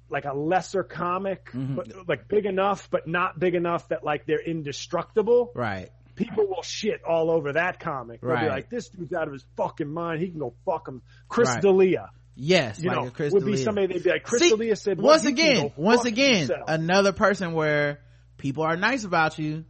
[0.09, 1.75] like a lesser comic, Mhm.
[1.75, 5.51] but like big enough, but not big enough that like they're indestructible.
[5.55, 8.21] right, People will shit all over that comic.
[8.21, 8.43] They'll Right.
[8.45, 10.21] be like, "This dude's out of his fucking mind.
[10.21, 11.61] He can go fuck him." Chris Right.
[11.61, 14.49] D'Elia, yes, you like know, a Chris would be somebody they'd be like, "Chris See,
[14.51, 15.05] D'Elia said what?
[15.11, 17.99] once again, once again, yourself." another person where
[18.37, 19.65] people are nice about you,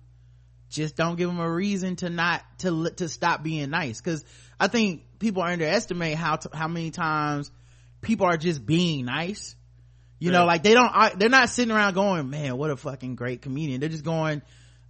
[0.69, 3.99] just don't give them a reason to not to to stop being nice.
[4.01, 4.23] Because
[4.59, 7.51] I think people underestimate how t- how many times
[8.01, 9.55] people are just being nice.
[10.25, 13.15] You know, like they don't, I, they're not sitting around going, "Man, what a fucking
[13.15, 14.41] great comedian." They're just going,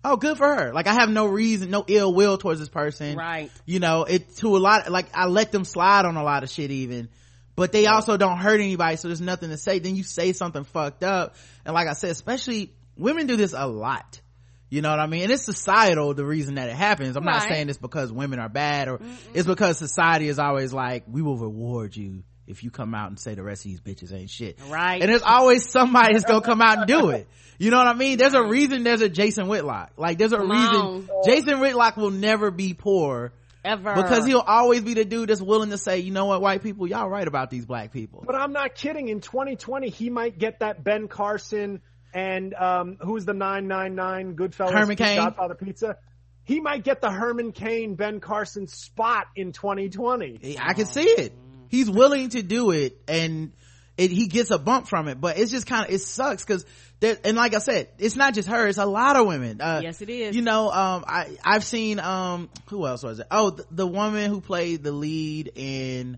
[0.03, 3.17] "Oh, good for her." Like I have no reason, no ill will towards this person.
[3.17, 3.51] Right.
[3.65, 6.49] you know it to a lot like i let them slide on a lot of
[6.49, 7.09] shit even
[7.55, 9.79] but they also don't hurt anybody so there's nothing to say.
[9.79, 13.67] Then you say something fucked up and like i said especially women do this a
[13.67, 14.21] lot.
[14.69, 15.23] You know what i mean?
[15.23, 17.15] And it's societal the reason that it happens.
[17.15, 18.99] I'm not saying it's because women are bad or
[19.33, 23.19] it's because society is always like we will reward you if you come out and
[23.19, 25.01] say the rest of these bitches ain't shit Right.
[25.01, 27.27] and there's always somebody that's gonna come out and do it
[27.59, 30.37] you know what i mean there's a reason there's a jason whitlock like there's a
[30.37, 31.09] Come reason on.
[31.25, 33.33] jason whitlock will never be poor
[33.63, 33.95] Ever.
[33.95, 36.85] because he'll always be the dude that's willing to say, you know what, white people,
[36.85, 38.23] y'all right about these black people.
[38.23, 39.07] But I'm not kidding.
[39.07, 41.81] In 2020, he might get that Ben Carson
[42.13, 45.17] and um, who's the 999 Goodfellas Herman Cain.
[45.17, 45.97] Godfather Pizza.
[46.43, 50.57] He might get the Herman Cain Ben Carson spot in 2020.
[50.59, 51.33] I can see it.
[51.69, 53.51] He's willing to do it and
[53.97, 56.65] it, he gets a bump from it, but it's just kind of, it sucks because
[56.99, 59.61] there, and like I said, it's not just her, it's a lot of women.
[59.61, 60.35] Uh, Yes, it is.
[60.35, 63.27] You know, um, I, I've seen, um, who else was it?
[63.31, 66.17] Oh, the, the woman who played the lead in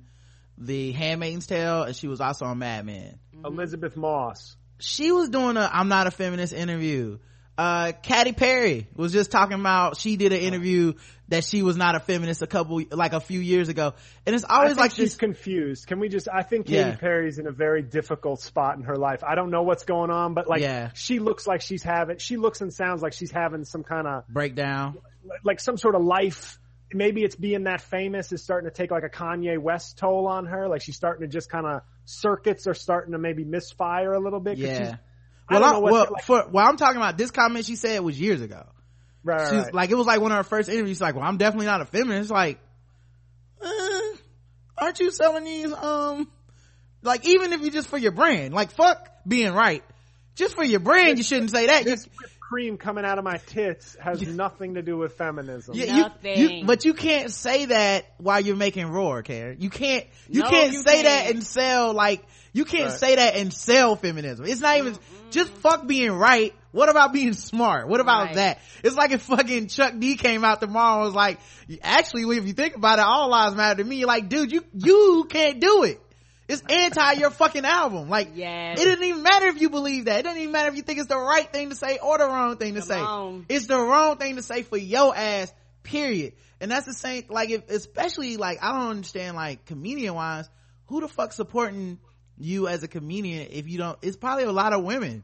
[0.57, 3.19] the Handmaid's Tale and she was also on Mad Men.
[3.45, 4.55] Elisabeth Moss.
[4.79, 7.19] she was doing a I'm not a feminist interview.
[7.57, 10.93] Uh, Katy Perry was just talking about, she did an interview
[11.29, 13.93] that she was not a feminist a couple, like a few years ago.
[14.25, 15.87] And it's always like she's this, confused.
[15.87, 16.27] Can we just?
[16.31, 16.95] I think Katy Yeah.
[16.95, 19.23] Perry's in a very difficult spot in her life.
[19.23, 20.91] I don't know what's going on, but like Yeah.
[20.93, 22.19] she looks like she's having.
[22.19, 24.97] She looks and sounds like she's having some kind of breakdown.
[25.43, 26.59] like some sort of life.
[26.93, 30.45] Maybe it's being that famous is starting to take like a Kanye West toll on
[30.45, 30.69] her.
[30.69, 34.39] Like she's starting to just kind of circuits are starting to maybe misfire a little
[34.39, 34.57] bit.
[34.57, 34.97] Yeah.
[35.49, 38.01] I Well, I what- well, like- for, well, I'm talking about this comment she said
[38.01, 38.65] was years ago.
[39.23, 39.73] right, right, She's right.
[39.73, 40.97] like, it was like one of her first interviews.
[40.97, 42.29] She's like, well, I'm definitely not a feminist.
[42.31, 42.59] Like,
[43.61, 43.69] uh,
[44.77, 46.27] aren't you selling these, um,
[47.01, 49.83] like, even if you just for your brand, like, fuck being right.
[50.35, 51.85] Just for your brand, you shouldn't say that.
[51.85, 51.97] You-
[52.47, 55.75] cream coming out of my tits has nothing to do with feminism.
[55.75, 56.65] Yeah, you- you, Nothing.
[56.65, 59.57] but you can't say that while you're making roar, Karen.
[59.59, 61.35] You can't, you No, can't you say that can't.
[61.35, 62.99] and sell like, you can't Right.
[62.99, 64.45] say that and sell feminism.
[64.45, 64.95] It's not even,
[65.31, 68.35] just fuck being right what about being smart what about Right.
[68.35, 71.39] that it's like if fucking chuck d came out tomorrow and was like
[71.81, 74.63] actually if you think about it all lives matter to me you're like dude you
[74.73, 75.99] you can't do it
[76.47, 78.09] it's anti your fucking album.
[78.09, 78.79] Like Yes.
[78.79, 80.19] it doesn't even matter if you believe that.
[80.19, 82.25] It doesn't even matter if you think it's the right thing to say or the
[82.25, 82.99] wrong thing to Come say.
[82.99, 83.45] on.
[83.49, 85.51] it's the wrong thing to say for your ass
[85.83, 86.33] period.
[86.61, 90.49] And that's the same like if especially like i don't understand like comedian wise
[90.87, 91.99] who the fuck supporting
[92.37, 95.23] you as a comedian if you don't it's probably a lot of women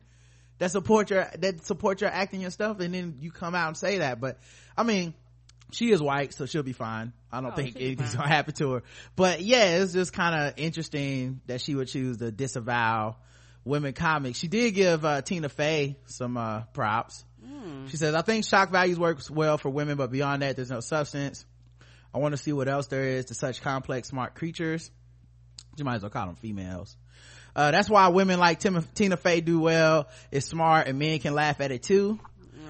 [0.59, 3.77] that support your that support your acting and stuff and then you come out and
[3.77, 4.19] say that.
[4.21, 4.37] But
[4.77, 5.13] i mean
[5.73, 7.13] she is white so she'll be fine.
[7.31, 8.83] I don't Oh, think anything's gonna happen to her.
[9.15, 13.17] But yeah it's just kind of interesting that she would choose to disavow
[13.65, 14.37] women comics.
[14.39, 17.23] She did give uh, tina fey some uh, props.
[17.45, 17.87] Hmm.
[17.87, 20.79] she says i think shock values works well for women but beyond that there's no
[20.79, 21.45] substance.
[22.13, 24.91] I want to see what else there is to such complex smart creatures.
[25.77, 26.95] You might as well call them females.
[27.55, 30.07] Uh, that's why women like Tim- tina fey do well.
[30.31, 32.19] It's smart and men can laugh at it too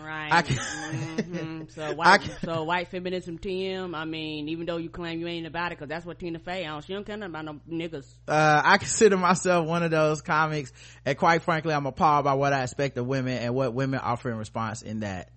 [0.03, 0.31] Right.
[0.33, 1.71] I can- Mhm.
[1.71, 3.95] So I white, can- so white feminism, Tim.
[3.95, 6.65] I mean, even though you claim you ain't about it, because that's what Tina Fey.
[6.65, 8.05] I don't, she don't care nothing about no niggas.
[8.27, 10.73] uh, I consider myself one of those comics,
[11.05, 14.29] and quite frankly, I'm appalled by what I expect of women and what women offer
[14.29, 15.29] in response in that.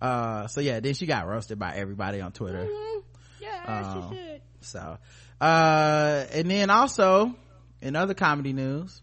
[0.00, 2.64] Uh, so yeah, then she got roasted by everybody on Twitter.
[2.66, 3.02] Mhm.
[3.40, 4.10] Yeah, Oh.
[4.10, 4.40] she should.
[4.60, 4.98] So,
[5.40, 7.34] uh, and then also
[7.80, 9.02] in other comedy news,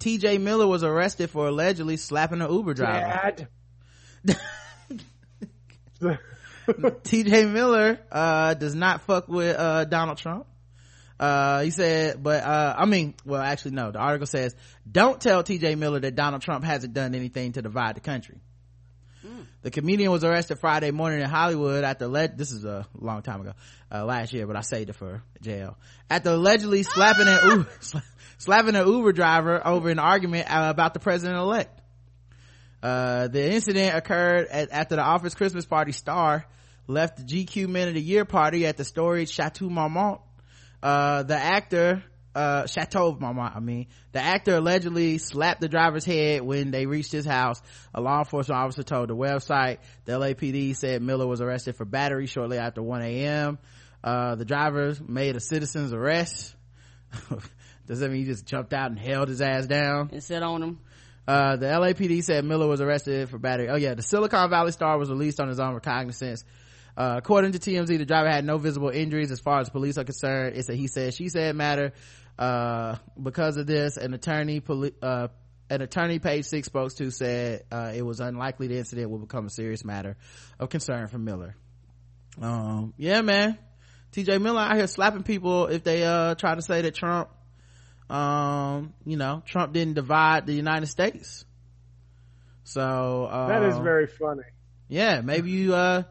[0.00, 3.00] TJ Miller was arrested for allegedly slapping an Uber driver.
[3.06, 3.48] Dad.
[6.70, 10.46] TJ Miller, uh, does not fuck with, uh, Donald Trump.
[11.18, 14.54] Uh, he said, but, uh, I mean, well, actually, no, the article says,
[14.90, 18.38] don't tell TJ Miller that Donald Trump hasn't done anything to divide the country.
[19.62, 23.40] The comedian was arrested Friday morning in Hollywood after le- this is a long time
[23.40, 23.54] ago,
[23.92, 25.76] uh, last year, but I saved it for jail.
[26.08, 27.68] After allegedly slapping an Uber,
[28.38, 31.77] slapping an Uber driver over an argument uh, about the president elect.
[32.82, 36.46] Uh, the incident occurred at, after the office Christmas party star
[36.86, 40.20] left the GQ Men of the Year party at the storied Chateau Marmont.
[40.82, 46.42] Uh, the actor, uh, Chateau Marmont, I mean, the actor allegedly slapped the driver's head
[46.42, 47.60] when they reached his house.
[47.94, 49.78] A law enforcement officer told the website.
[50.04, 53.58] The LAPD said Miller was arrested for battery shortly after 1 a.m.
[54.02, 56.54] Uh, the driver made a citizen's arrest.
[57.86, 60.10] Does that mean he just jumped out and held his ass down?
[60.12, 60.78] And sit on him.
[61.28, 63.68] Uh, the LAPD said Miller was arrested for battery.
[63.68, 66.42] Oh yeah, the Silicon Valley star was released on his own recognizance.
[66.96, 70.04] Uh, according to TMZ, the driver had no visible injuries as far as police are
[70.04, 70.56] concerned.
[70.56, 71.92] It's a he said, she said matter.
[72.38, 75.28] Uh, because of this, an attorney, poli- uh,
[75.68, 79.44] an attorney page six spoke to said, uh, it was unlikely the incident will become
[79.44, 80.16] a serious matter
[80.58, 81.54] of concern for Miller.
[82.40, 83.58] Um, yeah, man.
[84.12, 87.28] TJ Miller out here slapping people if they, uh, try to say that Trump,
[88.10, 91.44] um, you know, Trump didn't divide the United States.
[92.64, 94.42] So, uh, That is very funny.
[94.88, 96.02] yeah, maybe you, uh,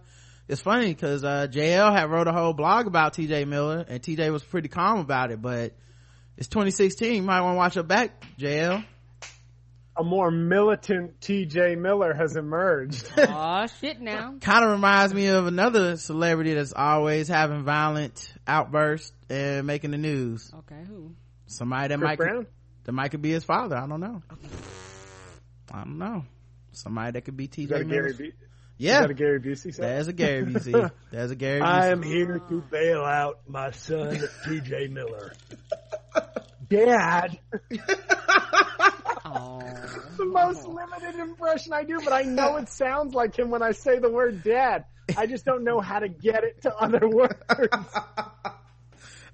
[0.47, 4.31] it's funny because, uh, JL had wrote a whole blog about TJ Miller and TJ
[4.31, 5.73] was pretty calm about it, but
[6.37, 7.15] it's 2016.
[7.15, 8.83] You might want to watch it back, JL.
[9.99, 11.73] A more militant T.J.
[11.75, 13.11] Miller has emerged.
[13.17, 13.99] oh shit!
[13.99, 19.89] Now Kind of reminds me of another celebrity that's always having violent outbursts and making
[19.89, 20.51] the news.
[20.59, 21.15] okay, who?
[21.47, 22.47] Somebody that Chris might, Brown?
[22.83, 23.75] that might could be his father.
[23.75, 24.21] I don't know.
[25.71, 26.23] I don't know.
[26.73, 28.31] Somebody that could be Is that TJ Gary Miller.
[28.77, 28.95] Yeah.
[28.95, 29.85] Is that a Gary Busey song?
[29.85, 30.91] There's a Gary Busey.
[31.11, 31.65] There's a Gary Busey.
[31.65, 34.87] I am here to bail out my son, T.J.
[34.87, 35.33] Miller.
[36.69, 37.39] Dad.
[39.25, 39.59] Oh,
[40.17, 43.71] the most limited impression I do, but I know it sounds like him when I
[43.71, 44.85] say the word dad.
[45.15, 47.35] I just don't know how to get it to other words.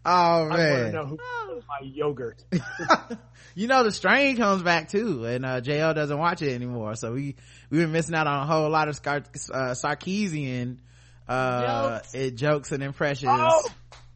[0.05, 0.91] Oh I want to man.
[0.93, 1.17] know who
[1.67, 2.43] my yogurt.
[3.55, 7.13] you know the strain comes back too and uh JL doesn't watch it anymore so
[7.13, 7.35] we
[7.69, 9.23] we've been missing out on a whole lot of Scar-
[9.53, 10.77] uh, Setrakian
[11.27, 12.13] uh Jokes.
[12.15, 13.69] It, jokes and impressions Oh,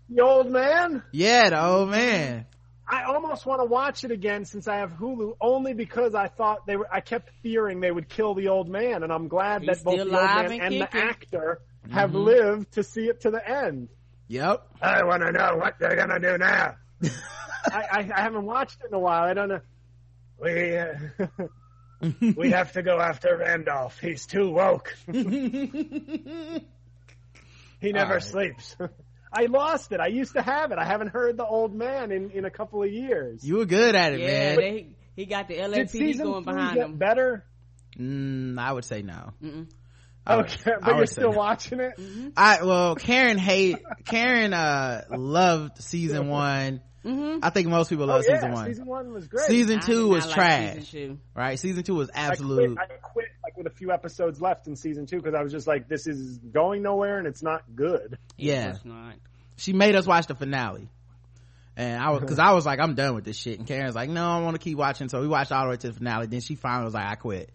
[0.09, 1.03] the old man.
[1.11, 2.45] yeah the old man
[2.89, 6.65] I almost want to watch it again since I have Hulu, only because I thought
[6.65, 6.88] they were.
[6.89, 9.95] I kept fearing they would kill the old man, and I'm glad He's that both
[9.95, 11.59] the old man and and the actor
[11.91, 12.18] have Mm-hmm.
[12.19, 13.89] lived to see it to the end.
[14.28, 16.76] Yep I want to know what they're gonna do now.
[17.72, 19.24] I, I, I haven't watched it in a while.
[19.24, 19.62] I don't know.
[20.40, 20.94] We uh,
[22.36, 23.99] we have to go after Randolph.
[23.99, 24.95] He's too woke.
[25.12, 26.62] he
[27.91, 28.24] never Alright.
[28.24, 28.76] sleeps.
[29.32, 29.99] I lost it.
[29.99, 30.78] I used to have it.
[30.78, 33.44] I haven't heard the old man in, in a couple of years.
[33.44, 36.76] you were good at it yeah, man they, he got the Did LAPD going behind
[36.76, 36.95] get him.
[36.98, 37.45] better?
[37.98, 39.68] mm, I would say no Mm-mm.
[40.28, 41.38] I would- Okay, I but you're still no.
[41.38, 41.94] watching it.
[42.38, 47.40] I well Karen hate Karen uh loved season one Mm-hmm.
[47.41, 49.45] I think most people Oh love season season one season one was great.
[49.48, 50.84] Season two was like trash season
[51.16, 51.20] two.
[51.36, 54.68] right season two was I quit, absolute I quit like with a few episodes left
[54.68, 57.62] in season two because I was just like, this is going nowhere and it's not
[57.74, 58.18] good.
[58.36, 59.14] yeah It's not.
[59.56, 60.90] she made us watch the finale
[61.78, 64.10] and i was because i was like i'm done with this shit and karen's like
[64.10, 66.26] no i want to keep watching so we watched all the way to the finale
[66.26, 67.52] then she finally was like i quit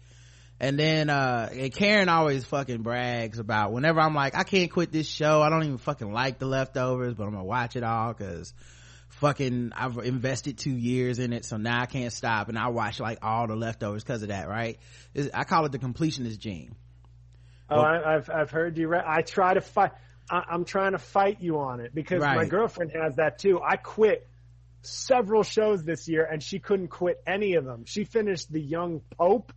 [0.59, 4.91] and then uh and karen always fucking brags about whenever i'm like i can't quit
[4.91, 8.13] this show i don't even fucking like the leftovers but i'm gonna watch it all
[8.13, 8.53] because
[9.09, 12.99] fucking i've invested two years in it so now i can't stop and i watch
[12.99, 14.79] like all the leftovers because of that right
[15.13, 16.75] It's- i call it the completionist gene
[17.69, 18.87] Oh, I, I've I've heard you.
[18.89, 19.91] Re- I try to fight.
[20.29, 23.59] I, I'm trying to fight you on it because my girlfriend has that too.
[23.65, 24.27] I quit
[24.81, 27.85] several shows this year and she couldn't quit any of them.
[27.85, 29.53] She finished The Young Pope.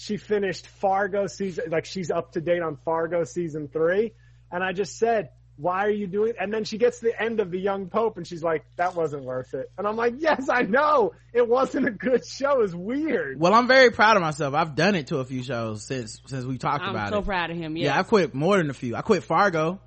[0.00, 1.64] She finished Fargo season.
[1.70, 4.12] Like she's up to date on Fargo season three.
[4.50, 6.34] And I just said, why are you doing?
[6.40, 8.94] And then she gets to the end of The Young Pope and she's like, that
[8.94, 9.68] wasn't worth it.
[9.76, 11.14] And I'm like, yes, I know.
[11.34, 12.62] It wasn't a good show.
[12.62, 13.40] It's weird.
[13.40, 16.44] well i'm very proud of myself i've done it to a few shows since since
[16.44, 17.16] we talked about it.
[17.16, 17.76] I'm so proud of him.
[17.76, 17.98] yeah Yeah.
[17.98, 19.80] i've quit more than a few i quit fargo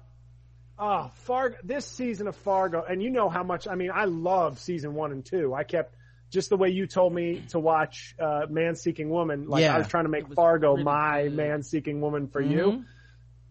[0.77, 1.55] ah, Oh, Fargo!
[1.63, 3.67] This season of Fargo, and you know how much.
[3.67, 5.53] I mean, I love season one and two.
[5.53, 5.95] I kept
[6.31, 9.47] just the way you told me to watch uh, Man Seeking Woman.
[9.47, 9.75] Like Yeah.
[9.75, 11.35] I was trying to make Fargo really my good.
[11.35, 12.57] Man Seeking Woman for you.
[12.63, 12.85] Mhm.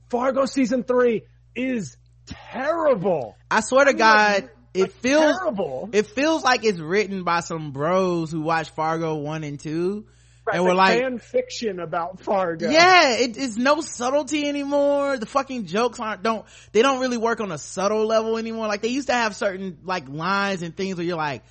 [0.08, 1.22] Fargo season three
[1.54, 1.96] is
[2.26, 3.36] terrible.
[3.50, 5.88] I swear to God, it Like, feels terrible.
[5.92, 10.06] it feels like it's written by some bros who watch Fargo one and two,
[10.46, 12.70] Right, and we're like, fan fiction about Fargo.
[12.70, 15.16] yeah, it, it's no subtlety anymore.
[15.18, 18.66] The fucking jokes aren't don't they don't really work on a subtle level anymore.
[18.68, 21.42] Like they used to have certain like lines and things where you're like,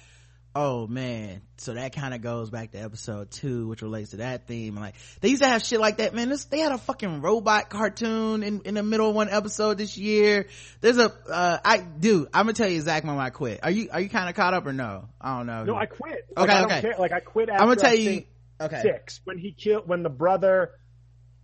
[0.56, 4.48] oh man, so that kind of goes back to episode two, which relates to that
[4.48, 4.76] theme.
[4.76, 6.30] Like they used to have shit like that, man.
[6.30, 9.98] This, they had a fucking robot cartoon in, in the middle of one episode this
[9.98, 10.48] year.
[10.82, 13.60] There's a, uh, I, dude, I'm gonna tell you exact when I quit.
[13.64, 15.10] Are you, are you kind of caught up or no?
[15.22, 15.64] I don't know.
[15.66, 16.26] No, I quit.
[16.36, 16.82] Like, Okay, I don't okay.
[16.82, 16.96] care.
[17.00, 17.50] Like I quit.
[17.50, 18.24] After I'm gonna tell you,
[18.60, 18.82] okay.
[18.82, 20.72] six when he killed when the brother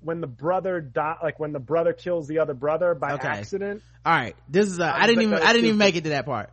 [0.02, 3.27] when the brother die like when the brother kills the other brother by Okay.
[3.27, 3.82] accident.
[4.06, 4.80] All right, this is.
[4.80, 5.34] A, I was didn't even.
[5.36, 6.52] I didn't even make it to that part.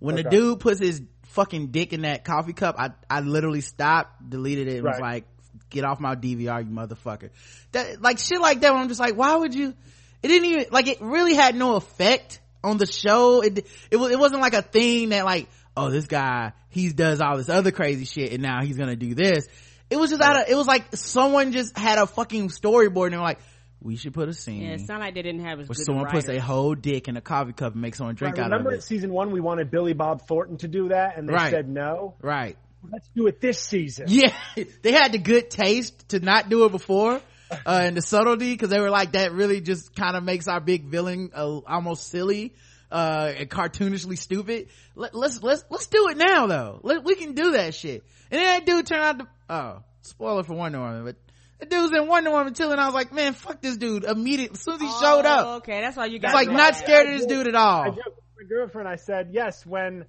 [0.00, 4.28] When the dude puts his fucking dick in that coffee cup, I I literally stopped,
[4.28, 5.24] deleted it, and was like,
[5.70, 7.30] "Get off my DVR, you motherfucker."
[7.72, 8.72] That like shit like that.
[8.72, 9.74] Where I'm just like, why would you?
[10.22, 10.88] It didn't even like.
[10.88, 13.42] It really had no effect on the show.
[13.42, 14.10] It it was.
[14.10, 17.70] It wasn't like a thing that like, oh, this guy he does all this other
[17.70, 19.46] crazy shit, and now he's gonna do this.
[19.90, 20.48] It was just out of.
[20.48, 23.40] It was like someone just had a fucking storyboard, and they were like.
[23.80, 25.86] We should put a scene Yeah, it sounded like they didn't have as where good
[25.86, 28.42] someone a puts a whole dick in a coffee cup and makes someone drink Right,
[28.44, 28.82] out remember of in it.
[28.82, 31.50] season one we wanted Billy Bob Thornton to do that, and they Right.
[31.50, 32.14] said no.
[32.20, 32.56] Right.
[32.90, 34.06] Let's do it this season.
[34.08, 34.32] Yeah,
[34.82, 38.70] they had the good taste to not do it before, uh, and the subtlety because
[38.70, 42.54] they were like, that really just kind of makes our big villain uh, almost silly,
[42.90, 44.68] uh, and cartoonishly stupid.
[44.96, 46.80] Let, let's let's let's do it now though.
[46.82, 48.02] Let, we can do that shit.
[48.30, 51.16] And then that dude turned out to oh spoiler for Wonder Woman, but.
[51.60, 54.04] The dude's in Wonder Woman too, and I was like, man, fuck this dude.
[54.04, 56.48] Immediately, as soon as he showed Oh, up, Okay, that's why you got it's like
[56.48, 56.54] me.
[56.54, 57.34] not scared I of this did.
[57.34, 57.82] dude at all.
[57.82, 58.88] I joked with my girlfriend.
[58.88, 60.04] I said yes when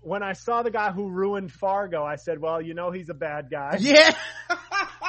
[0.00, 2.02] when I saw the guy who ruined Fargo.
[2.04, 3.76] I said, well, you know, he's a bad guy.
[3.80, 4.12] Yeah.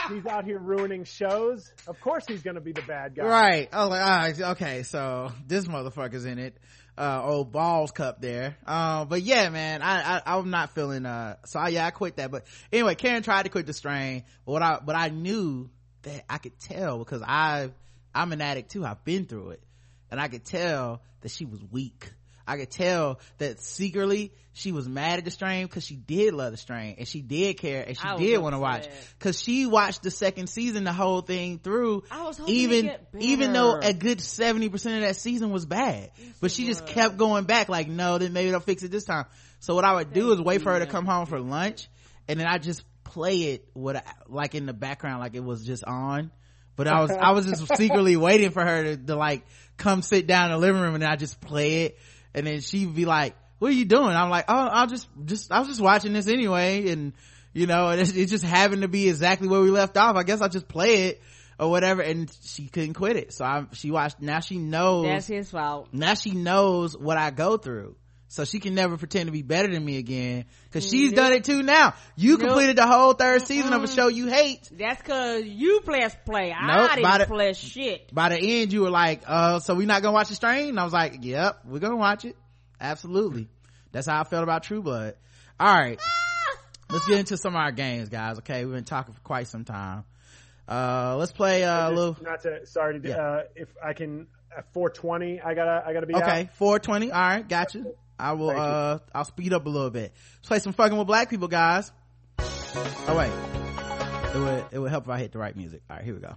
[0.09, 1.71] He's out here ruining shows.
[1.87, 3.23] Of course, he's going to be the bad guy.
[3.25, 3.69] Right.
[3.71, 6.57] I was like, ah, okay, so this motherfucker's in it.
[6.97, 8.57] Uh, old balls cup there.
[8.65, 12.15] Um, but yeah, man, I, I, I'm not feeling, uh, so I, yeah, I quit
[12.17, 12.31] that.
[12.31, 15.69] But anyway, Karen tried to quit the strain, but what I, but I knew
[16.03, 17.69] that I could tell because I,
[18.13, 18.85] I'm an addict too.
[18.85, 19.63] I've been through it
[20.11, 22.11] and I could tell that she was weak.
[22.47, 26.51] I could tell that secretly she was mad at the strain because she did love
[26.51, 28.87] the strain and she did care and she did want to watch
[29.19, 33.11] because she watched the second season the whole thing through I was even to get
[33.11, 33.23] better.
[33.23, 36.09] even though a good 70% of that season was bad
[36.41, 39.25] but she just kept going back like no then maybe they'll fix it this time
[39.59, 41.87] so what i would do is wait for her to come home for lunch
[42.27, 45.83] and then i just play it with like in the background like it was just
[45.83, 46.31] on.
[46.75, 49.45] But i was i was just secretly waiting for her to, to like
[49.75, 51.97] come sit down in the living room and i just play it.
[52.33, 54.15] And then she'd be like what are you doing?
[54.15, 56.89] I'm like oh i'll just just i was just watching this anyway.
[56.89, 57.13] And
[57.53, 60.15] you know and it, it just happened to be exactly where we left off.
[60.15, 61.21] I guess i'll just play it
[61.59, 62.01] or whatever.
[62.01, 63.33] And she couldn't quit it.
[63.33, 65.89] So i she watched now she knows That's his fault.
[65.91, 67.95] now she knows what i go through
[68.31, 71.43] so she can never pretend to be better than me again because she's done it
[71.43, 72.41] too now you Nope.
[72.47, 76.49] completed the whole third season of a show you hate That's cause you press play.
[76.49, 78.13] Nope, I by didn't the- press shit.
[78.13, 80.79] by the end you were like uh so we not gonna watch the strain and
[80.79, 82.35] i was like yep we're gonna watch it
[82.79, 83.49] absolutely
[83.91, 85.15] that's how i felt about true blood
[85.59, 85.99] all right
[86.91, 89.65] let's get into some of our games guys okay we've been talking for quite some
[89.65, 90.03] time
[90.67, 92.99] uh let's play uh, a little Not to sorry.
[93.01, 93.15] To, Yeah.
[93.17, 96.53] uh, if I can at 420, I gotta I gotta be okay out.
[96.53, 97.85] 420 all right gotcha
[98.19, 98.63] i will Thank you.
[98.65, 101.91] uh i'll speed up a little bit let's play some fucking with black people guys
[102.39, 103.31] oh wait
[104.35, 105.81] it would it would help if I hit the right music.
[105.89, 106.35] All right, here we go.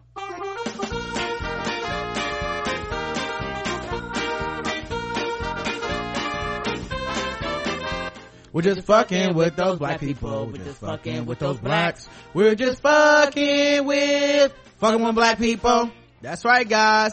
[8.52, 10.46] We're just fucking with those black people.
[10.46, 12.06] We're just fucking with those blacks.
[12.34, 15.90] We're just fucking with fucking with black people.
[16.20, 17.12] That's right, guys.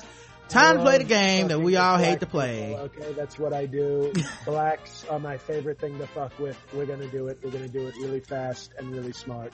[0.49, 2.69] Time to play the game that we all hate to play.
[2.69, 4.11] People, okay, that's what I do.
[4.45, 6.57] Blacks are my favorite thing to fuck with.
[6.73, 7.39] We're gonna do it.
[7.43, 9.53] We're gonna do it really fast and really smart.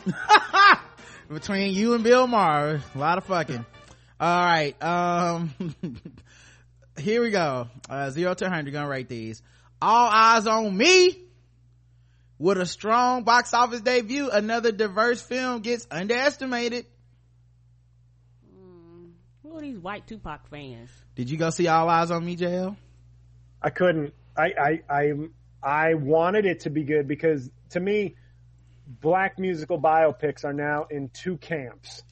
[1.29, 3.65] Between you and Bill Maher, a lot of fucking.
[4.21, 5.53] All right, um,
[6.97, 7.67] here we go.
[7.89, 8.71] Uh, zero to hundred.
[8.71, 9.41] Gonna rate these.
[9.81, 11.21] All eyes on me.
[12.37, 16.85] With a strong box office debut, another diverse film gets underestimated.
[19.55, 20.89] Who are these white Tupac fans?
[21.15, 22.75] Did you go see All Eyes on Me, JL?
[23.61, 24.13] I couldn't.
[24.35, 25.13] I, I, I,
[25.63, 28.15] I wanted it to be good because to me,
[28.85, 32.03] black musical biopics are now in two camps.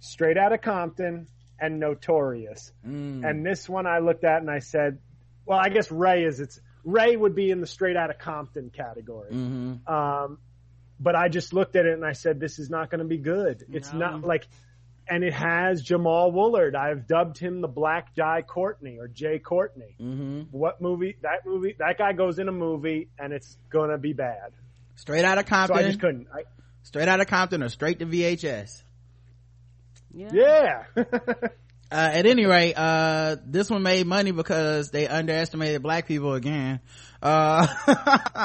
[0.00, 1.26] Straight Outta Compton
[1.58, 2.70] and Notorious.
[2.86, 3.26] Mm.
[3.26, 4.98] And this one I looked at and I said,
[5.46, 9.32] well, I guess Ray is its, Ray would be in the Straight Outta Compton category.
[9.32, 9.90] Mm-hmm.
[9.90, 10.36] Um,
[11.00, 13.16] but I just looked at it and I said, this is not going to be
[13.16, 13.64] good.
[13.72, 14.00] It's No.
[14.00, 14.46] not like,
[15.10, 16.76] and it has Jamal Woolard.
[16.76, 19.96] I've dubbed him the Black Guy Courtney or Jai Courtney.
[20.00, 20.42] Mm-hmm.
[20.52, 21.16] What movie?
[21.22, 21.74] That movie?
[21.78, 24.52] That guy goes in a movie and it's gonna be bad.
[24.94, 25.76] Straight out of Compton.
[25.76, 26.28] So I just couldn't.
[26.32, 26.44] I,
[26.84, 28.82] straight out of Compton or straight to VHS.
[30.14, 30.28] Yeah.
[30.32, 31.04] yeah.
[31.92, 36.78] Uh, at any rate, uh, this one made money because they underestimated black people again.
[37.20, 37.66] Uh,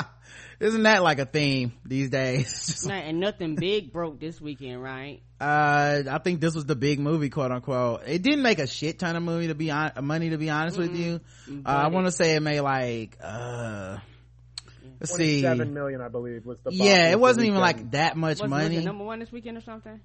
[0.59, 2.45] isn't that like a theme these days?
[2.67, 5.21] Just, Nah, and nothing big broke this weekend, right?
[5.41, 8.01] uh, I think this was the big movie, quote unquote.
[8.07, 10.77] It didn't make a shit ton of movie to be on, money to be honest
[10.77, 11.19] with you.
[11.49, 13.97] Uh, I want to say it made like, uh,
[14.99, 15.41] let's see.
[15.41, 16.71] Twenty-seven million, I believe, was the.
[16.73, 18.83] Yeah, it wasn't even like that much Was, was it money.
[18.85, 19.99] number one this weekend or something?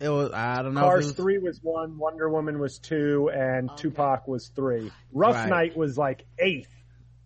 [0.00, 0.80] It was, I don't know.
[0.82, 4.92] if Cars was- three was one, Wonder Woman was two, and Tupac was three.
[5.12, 5.48] Rough Right.
[5.48, 6.70] Night was like eighth.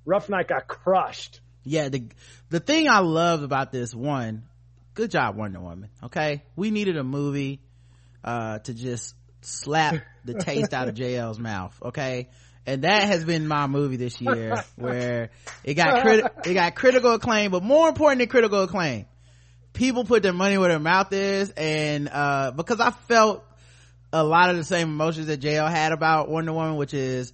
[0.06, 1.41] Rough Night got crushed.
[1.64, 2.04] Yeah the
[2.50, 4.42] the thing i loved about this one
[4.94, 6.42] good job wonder woman okay?
[6.56, 7.60] We needed a movie
[8.24, 12.28] uh to just slap the taste out of jl's mouth okay?
[12.64, 15.30] And that has been my movie this year where
[15.64, 19.06] it got crit- it got critical acclaim but more important than critical acclaim
[19.72, 23.44] people put their money where their mouth is and uh because i felt
[24.12, 27.32] a lot of the same emotions that JL had about Wonder Woman, which is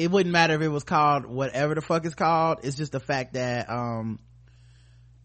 [0.00, 2.60] it wouldn't matter if it was called whatever the fuck it's called.
[2.62, 4.18] It's just the fact that um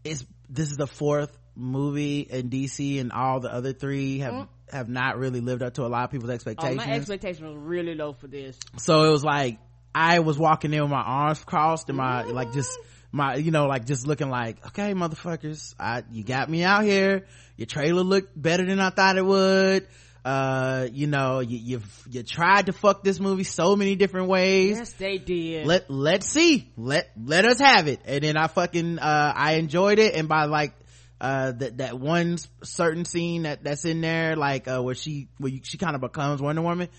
[0.03, 4.89] it's this is the fourth movie in DC and all the other three have have
[4.89, 6.77] not really lived up to a lot of people's Oh, expectations.
[6.77, 8.59] my expectation was really low for this.
[8.77, 9.59] so it was like
[9.93, 12.77] I was walking in with my arms crossed and my like just
[13.11, 17.25] my you know like just looking like okay motherfuckers I you got me out here
[17.55, 19.87] your trailer looked better than I thought it would
[20.25, 24.75] uh you know you you've you tried to fuck this movie so many different ways.
[24.75, 25.67] Yes, they did.
[25.67, 26.71] let let's see.
[26.75, 28.01] Let let us have it.
[28.05, 30.15] And then i fucking uh i enjoyed it.
[30.15, 30.73] And by like
[31.21, 35.51] uh that that one certain scene that that's in there like uh where she where
[35.51, 36.89] you, she kind of becomes wonder woman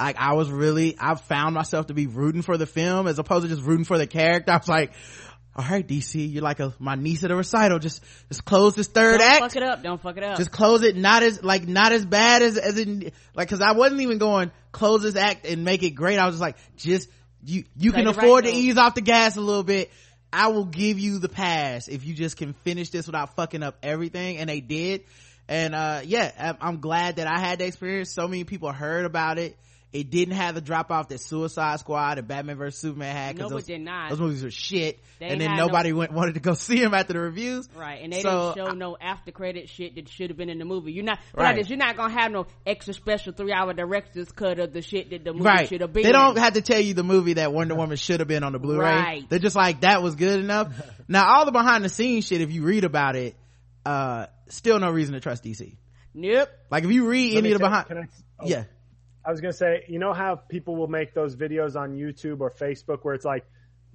[0.00, 3.44] like i was really i found myself to be rooting for the film as opposed
[3.44, 4.50] to just rooting for the character.
[4.50, 4.92] I was like
[5.54, 7.78] all right dc you're like a my niece at a recital.
[7.78, 9.40] Just just close this 3rd Don't act.
[9.40, 9.82] fuck it up.
[9.82, 10.38] Don't fuck it up.
[10.38, 13.72] just close it not as like not as bad as as in like because i
[13.72, 16.18] wasn't even going close this act and make it great.
[16.18, 17.08] I was just like just
[17.44, 19.90] you you Play can the right afford to ease off the gas a little bit.
[20.32, 23.76] I will give you the pass if you just can finish this without fucking up
[23.82, 25.04] everything and they did.
[25.48, 28.10] And uh yeah i'm glad that i had the experience.
[28.10, 29.56] So many people heard about it
[29.92, 33.36] it didn't have the drop off that Suicide Squad and Batman vs Superman had.
[33.36, 34.08] 'cause No, it those, did not.
[34.08, 36.80] Those movies were shit, They and then had no- nobody went wanted to go see
[36.80, 37.68] them after the reviews.
[37.76, 40.58] Right, and they So, didn't show no after credit shit that should have been in
[40.58, 40.92] the movie.
[40.92, 41.44] You're not, Right.
[41.44, 41.56] right.
[41.56, 45.10] this, you're not gonna have no extra special three hour director's cut of the shit
[45.10, 46.04] that the movie right should have been.
[46.04, 48.52] they don't have to tell you the movie that wonder woman should have been on
[48.52, 49.28] the blu-ray Right.
[49.28, 50.72] they're just like that was good enough
[51.08, 53.36] now all the behind the scenes shit if you read about it
[53.84, 55.76] uh still no reason to trust dc
[56.14, 56.48] Nope.
[56.70, 58.02] like if you read Let any of the behind can I,
[58.40, 58.64] oh, yeah
[59.24, 62.50] I was gonna say, you know how people will make those videos on YouTube or
[62.50, 63.44] Facebook where it's like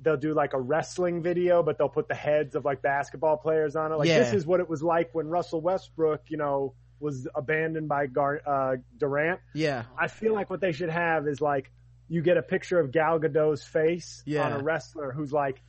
[0.02, 3.76] they'll do like a wrestling video, but they'll put the heads of like basketball players
[3.76, 3.96] on it.
[3.96, 4.20] Like Yeah.
[4.20, 8.42] this is what it was like when Russell Westbrook, you know, was abandoned by Gar-
[8.46, 9.40] uh, Durant.
[9.54, 11.72] yeah I feel like what they should have is like
[12.10, 14.44] you get a picture of Gal Gadot's face Yeah.
[14.46, 15.62] on a wrestler who's like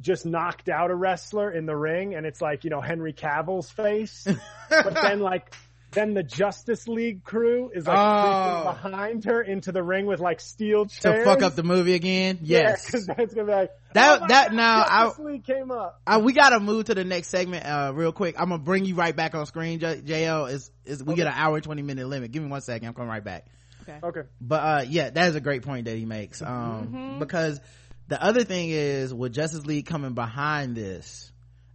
[0.00, 3.68] just knocked out a wrestler in the ring, and it's like you know Henry Cavill's
[3.70, 4.26] face,
[4.70, 5.52] but then like
[5.92, 8.72] then the Justice League crew is like Oh.
[8.72, 12.38] behind her into the ring with like steel chairs to fuck up the movie again.
[12.42, 12.86] Yes.
[12.86, 15.70] because that's gonna be like That- oh my that- God, now, I- Justice League came
[15.70, 16.00] up.
[16.06, 18.36] Uh, we gotta move to the next segment, uh, real quick.
[18.38, 20.50] I'm gonna bring you right back on screen, J- JL.
[20.50, 22.30] Is, is, we get an hour and 20 minute limit.
[22.30, 22.86] Give me one second.
[22.88, 23.46] I'm coming right back.
[23.82, 24.22] Okay, Okay.
[24.40, 26.40] But, uh, yeah, that is a great point that he makes.
[26.42, 27.60] Um, because
[28.08, 31.32] the other thing is with Justice League coming behind this,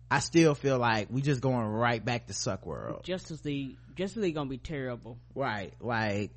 [0.09, 3.03] I still feel like we just going right back to Suck World.
[3.03, 5.17] Justice League, Justice League gonna be terrible.
[5.34, 5.73] Right.
[5.81, 6.31] Like,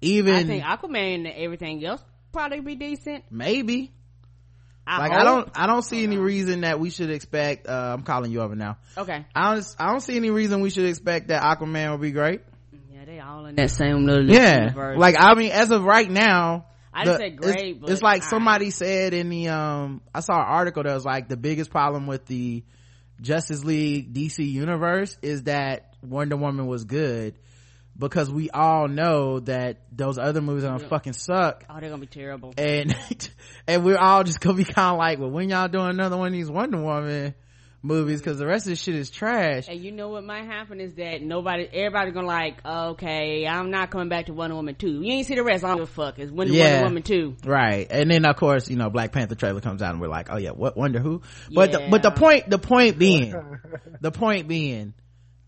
[0.00, 2.02] even, I think Aquaman and everything else
[2.32, 3.24] probably be decent.
[3.30, 3.92] maybe.
[4.86, 5.20] I Like, hope.
[5.20, 8.40] I don't, I don't see any reason that we should expect, uh, I'm calling you
[8.40, 8.78] over now.
[8.96, 9.26] Okay.
[9.34, 12.40] I don't, I don't see any reason we should expect that Aquaman will be great.
[12.90, 14.98] Yeah, they all in that same little yeah universe.
[14.98, 18.22] like i mean as of right now I the- didn't great, it's, but it's like
[18.24, 22.06] somebody said in the um i saw an article that was like the biggest problem
[22.08, 22.64] with the
[23.20, 27.34] justice league dc universe is that wonder woman was good
[27.98, 32.00] because we all know that those other movies are gonna fucking suck oh, they're gonna
[32.00, 32.54] be terrible.
[32.56, 32.96] and
[33.66, 36.28] and we're all just gonna be kind of like well when y'all doing another one
[36.28, 37.34] of these wonder woman
[37.80, 40.80] movies because the rest of this shit is trash And you know what might happen
[40.80, 45.00] is that nobody, everybody gonna like, okay, I'm not coming back to Wonder Woman 2.
[45.02, 46.18] You ain't see the rest, I don't give a fuck.
[46.18, 46.82] It's Wonder, Yeah.
[46.82, 47.36] Wonder Woman 2.
[47.44, 50.26] right and then of course you know black panther trailer comes out and we're like
[50.30, 51.22] oh yeah what wonder who
[51.52, 53.32] but the, but the point the point being
[54.00, 54.92] the point being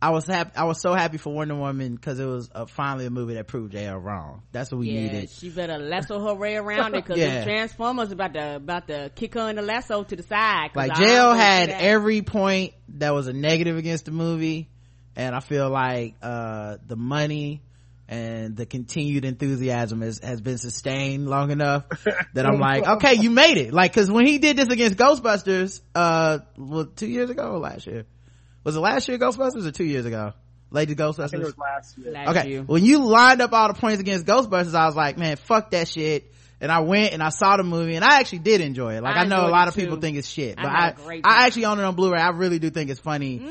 [0.02, 3.06] i was happy i was so happy for wonder woman because it was uh, finally
[3.06, 6.35] a movie that proved jl wrong that's what we yeah, needed she better lasso her
[6.35, 7.39] way around it because Yeah.
[7.40, 10.70] the Transformers about to, about to kick her in the lasso to the side.
[10.74, 14.68] like I jail don't wanna had every point that was a negative against the movie
[15.16, 17.62] and i feel like uh the money
[18.09, 21.85] and the continued enthusiasm has, has been sustained long enough
[22.35, 25.81] that i'm like okay you made it like because when he did this against ghostbusters
[25.94, 28.05] uh well, two years ago or last year
[28.65, 30.32] was it last year ghostbusters or two years ago?
[30.70, 32.12] Lady I think ghostbusters it was last year.
[32.12, 32.49] Last okay.
[32.49, 32.62] year.
[32.62, 35.89] when you lined up all the points against ghostbusters i was like man fuck that
[35.89, 36.32] shit.
[36.61, 39.03] And i went and i saw the movie and i actually did enjoy it.
[39.03, 40.89] Like i, I know a lot it of people think it's shit but had i
[40.91, 41.32] a great time.
[41.32, 42.20] i actually own it on blu-ray.
[42.20, 43.43] I really do think it's funny.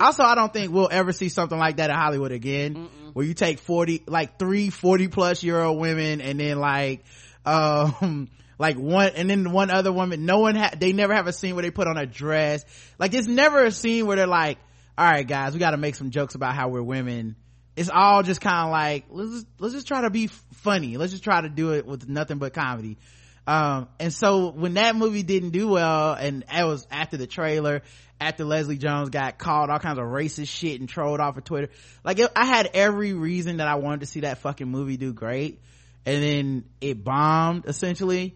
[0.00, 3.34] Also i don't think we'll ever see something like that in hollywood again where you
[3.34, 7.04] take 40 like three 40 plus year old women and then like
[7.44, 8.28] um
[8.58, 11.54] like one and then one other woman no one ha- they never have a scene
[11.54, 12.64] where they put on a dress.
[12.98, 14.58] Like it's never a scene where they're like
[14.96, 17.36] all right guys we got to make some jokes about how we're women.
[17.76, 20.96] It's all just kind of like let's just, let's just try to be funny.
[20.96, 22.98] Let's just try to do it with nothing but comedy.
[23.46, 27.82] Um and so when that movie didn't do well and it was after the trailer
[28.20, 31.68] after leslie jones got called all kinds of racist shit and trolled off of twitter
[32.02, 35.12] like it, i had every reason that i wanted to see that fucking movie do
[35.12, 35.60] great.
[36.04, 38.34] And then it bombed essentially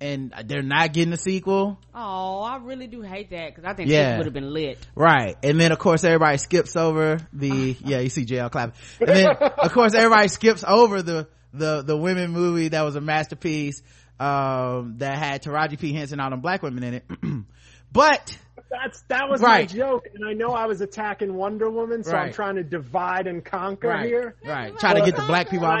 [0.00, 3.90] and they're not getting a sequel Oh, I really do hate that because I think
[3.90, 4.10] Yeah.
[4.12, 4.78] this would have been lit.
[4.94, 5.36] Right.
[5.42, 8.74] And then of course everybody skips over the, yeah, you see JL clapping.
[9.00, 13.00] And then of course everybody skips over the, the, the women movie that was a
[13.00, 13.82] masterpiece,
[14.18, 15.92] um, that had Taraji P.
[15.92, 17.04] Henson out on black women in it.
[17.92, 18.38] but,
[18.70, 19.68] That's that was Right.
[19.72, 23.26] my joke, and I know I was attacking Wonder Woman, so I'm trying to divide
[23.26, 24.36] and conquer right, here.
[24.44, 24.78] right.
[24.78, 25.78] Try to get the black people When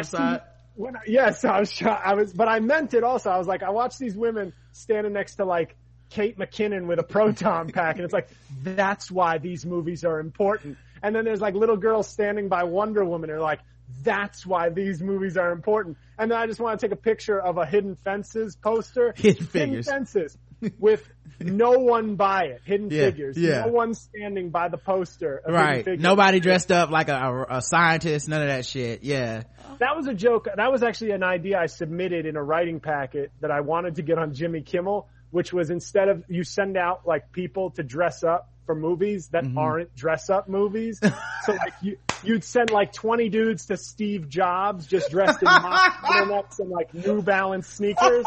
[0.88, 1.06] on I the side.
[1.06, 1.82] see- When I, yes, I was.
[1.82, 3.30] I was, but I meant it also.
[3.30, 5.76] I was like, I watched these women standing next to like
[6.10, 8.28] Kate McKinnon with a proton pack, and it's like
[8.62, 10.76] that's why these movies are important.
[11.02, 13.60] And then there's like little girls standing by Wonder Woman, and they're like,
[14.02, 15.96] that's why these movies are important.
[16.18, 19.14] And then I just want to take a picture of a Hidden Fences poster.
[19.16, 19.86] Hidden Figures.
[19.88, 20.36] Fences
[20.78, 21.08] with
[21.40, 22.60] no one by it.
[22.64, 23.36] Hidden Yeah, Figures.
[23.38, 23.64] yeah.
[23.64, 25.40] No one standing by the poster.
[25.44, 25.86] Of Right.
[25.98, 29.02] Nobody dressed up like a, a, a scientist, none of that shit.
[29.02, 29.44] Yeah.
[29.78, 30.48] That was a joke.
[30.54, 34.02] That was actually an idea I submitted in a writing packet that I wanted to
[34.02, 38.22] get on Jimmy Kimmel, which was instead of you send out like people to dress
[38.22, 39.58] up for movies that Mm-hmm.
[39.58, 41.00] aren't dress up movies.
[41.44, 45.98] so like you, you'd send like 20 dudes to Steve Jobs just dressed in mock
[46.58, 48.24] and like New Balance sneakers.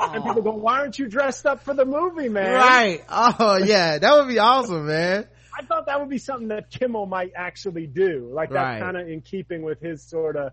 [0.00, 2.54] and people go, why aren't you dressed up for the movie, man?
[2.54, 3.04] Right.
[3.08, 3.98] Oh yeah.
[3.98, 5.26] That would be awesome, man.
[5.58, 8.28] I thought that would be something that Kimmel might actually do.
[8.32, 8.80] Like Right.
[8.80, 10.52] kind of in keeping with his sort of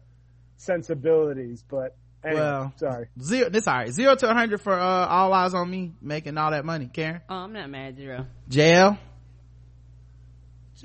[0.57, 1.63] sensibilities.
[1.69, 3.07] But anyway, Well, sorry.
[3.21, 3.89] Zero, this alright.
[3.91, 6.89] Zero to hundred for, uh, all eyes on me making all that money.
[6.91, 7.21] Karen?
[7.29, 8.27] Oh, I'm not mad, zero.
[8.49, 8.97] JL?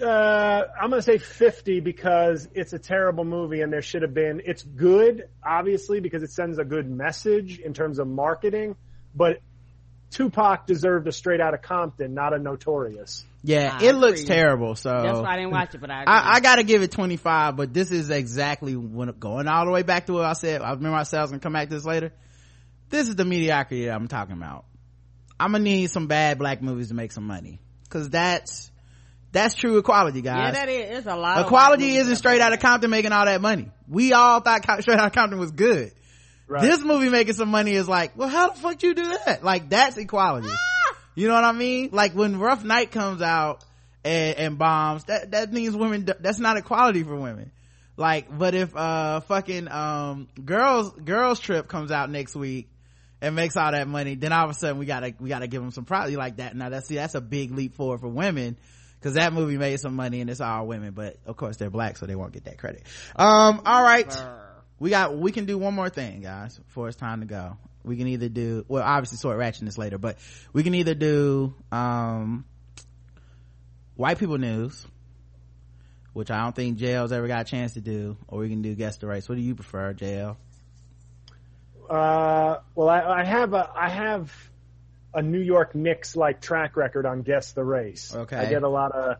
[0.00, 4.42] Uh, I'm gonna say 50 because it's a terrible movie and there should have been.
[4.44, 8.76] It's good, obviously, because it sends a good message in terms of marketing.
[9.14, 9.40] But
[10.10, 13.24] Tupac deserved a straight out of Compton, not a Notorious.
[13.42, 14.74] Yeah, I it looks terrible.
[14.74, 16.14] So That's why I didn't watch it, but I agree.
[16.14, 19.82] I, I gotta give it 25, but this is exactly when going all the way
[19.82, 20.62] back to what I said.
[20.62, 22.12] I remember I said I was gonna come back to this later.
[22.90, 24.64] This is the mediocrity that I'm talking about.
[25.38, 27.60] I'm gonna need some bad black movies to make some money.
[27.90, 28.70] Cause that's,
[29.32, 30.36] that's true equality guys.
[30.38, 30.98] yeah that is.
[30.98, 33.70] It's a lot equality isn't straight out of compton making all that money.
[33.88, 35.92] We all thought straight out of compton was good.
[36.46, 36.62] Right.
[36.62, 39.44] this movie making some money is like well how the fuck you do that?
[39.44, 40.48] Like that's equality.
[40.50, 40.96] Ah!
[41.14, 41.90] you know what i mean?
[41.92, 43.64] Like when rough night comes out
[44.02, 47.52] and, and bombs that that means women that's not equality for women.
[47.98, 52.70] Like but if uh fucking um girls girls trip comes out next week
[53.20, 55.60] and makes all that money then all of a sudden we gotta we gotta give
[55.60, 56.56] them some property like that.
[56.56, 58.56] Now that's see that's a big leap forward for women
[58.98, 61.96] because that movie made some money and it's all women but of course they're black
[61.96, 62.82] so they won't get that credit
[63.16, 64.14] um all right
[64.78, 67.96] we got we can do one more thing guys before it's time to go we
[67.96, 70.18] can either do well obviously sword ratcheting this later but
[70.52, 72.44] we can either do um
[73.96, 74.86] white people news
[76.18, 78.74] which I don't think JL's ever got a chance to do, or we can do
[78.74, 79.28] guess the race.
[79.28, 80.36] What do you prefer, JL?
[81.88, 84.47] Uh, well, I, I have a I have
[85.18, 88.14] a New York Knicks like track record on guess the race.
[88.14, 89.16] Okay, I get a lot of.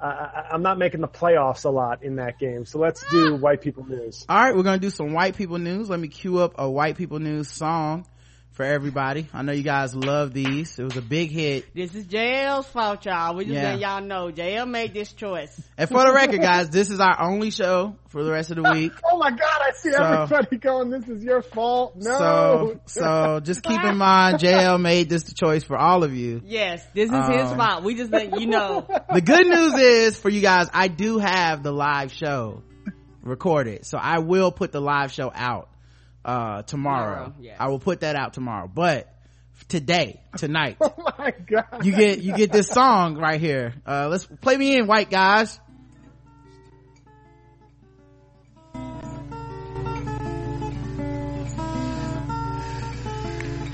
[0.00, 3.36] I, I'm not making the playoffs a lot in that game, so let's do ah.
[3.36, 4.24] white people news.
[4.28, 5.88] All right, we're gonna do some white people news.
[5.88, 8.06] Let me cue up a white people news song
[8.54, 9.26] for everybody.
[9.34, 10.78] I know you guys love these.
[10.78, 11.74] It was a big hit.
[11.74, 13.34] This is JL's fault, y'all.
[13.34, 13.64] We just yeah.
[13.64, 15.60] letting y'all know JL made this choice.
[15.76, 18.62] And for the record, guys, this is our only show for the rest of the
[18.72, 18.92] week.
[19.04, 21.96] oh my god, I see so, everybody going, this is your fault.
[21.96, 22.78] No.
[22.86, 26.40] So, so just keep in mind, JL made this the choice for all of you.
[26.44, 27.82] Yes, this is um, his fault.
[27.82, 28.86] We just let you know.
[29.12, 32.62] The good news is for you guys, I do have the live show
[33.22, 33.84] recorded.
[33.84, 35.68] So I will put the live show out
[36.24, 37.56] uh tomorrow, tomorrow yes.
[37.60, 38.70] i will put that out tomorrow.
[38.72, 39.08] But
[39.68, 41.84] today tonight oh my god.
[41.84, 43.74] you get you get this song right here.
[43.86, 45.60] Uh let's play me in white guys.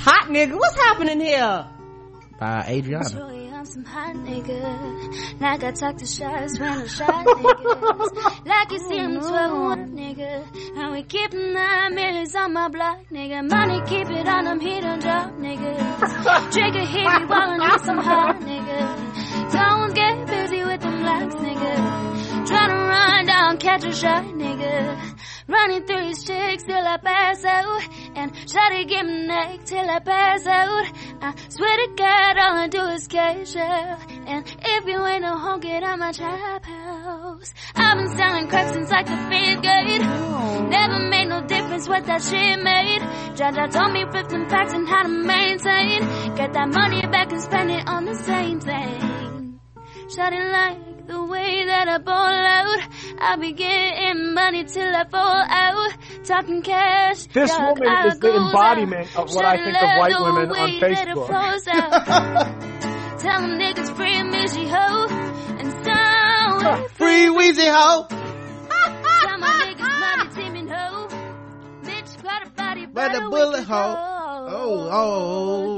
[0.01, 1.67] Hot nigga what's happening here?
[2.39, 3.07] By adriana.
[3.07, 3.40] I'm
[3.71, 5.41] some hot nigga.
[5.41, 8.47] Like I talk to shots when I'm shot niggas.
[8.47, 10.77] like you see I'm 12 nigga.
[10.77, 13.49] And we keepin' nine millions on my block, nigga.
[13.49, 16.53] Money keep it on them, he don't drop, niggas.
[16.53, 19.53] Trigger hit me while I need some hot nigga.
[19.53, 22.10] Don't get busy with them blacks, nigga.
[22.51, 24.99] Tryna run down, catch a shot, nigga.
[25.47, 27.83] Running through these chicks till I pass out.
[28.17, 30.87] And try to get my neck till I pass out.
[31.23, 34.01] I swear to God, all I do is cash out.
[34.27, 37.55] And if you ain't a home, get out my trap house.
[37.77, 40.01] I've been selling crack since like the fifth grade.
[40.71, 43.01] Never made no difference what that shit made.
[43.39, 46.01] Jaja told me 15 facts and how to maintain.
[46.35, 49.61] Get that money back and spend it on the same thing.
[50.09, 50.43] Shut it
[51.11, 52.81] the way that I ball out.
[53.19, 55.93] I be getting money till I fall out.
[56.25, 57.27] Talking cash.
[57.27, 59.29] This woman is the embodiment out.
[59.29, 61.27] of what I think of white women on Facebook.
[63.21, 65.07] Tell them niggas free Missy Ho.
[65.61, 68.07] And sound free Weezy Ho.
[68.09, 71.09] Tell my niggas money teaming ho.
[71.83, 73.97] Bitch, got a body, but a bullet hole.
[73.99, 74.91] Oh, oh.
[74.93, 75.70] oh.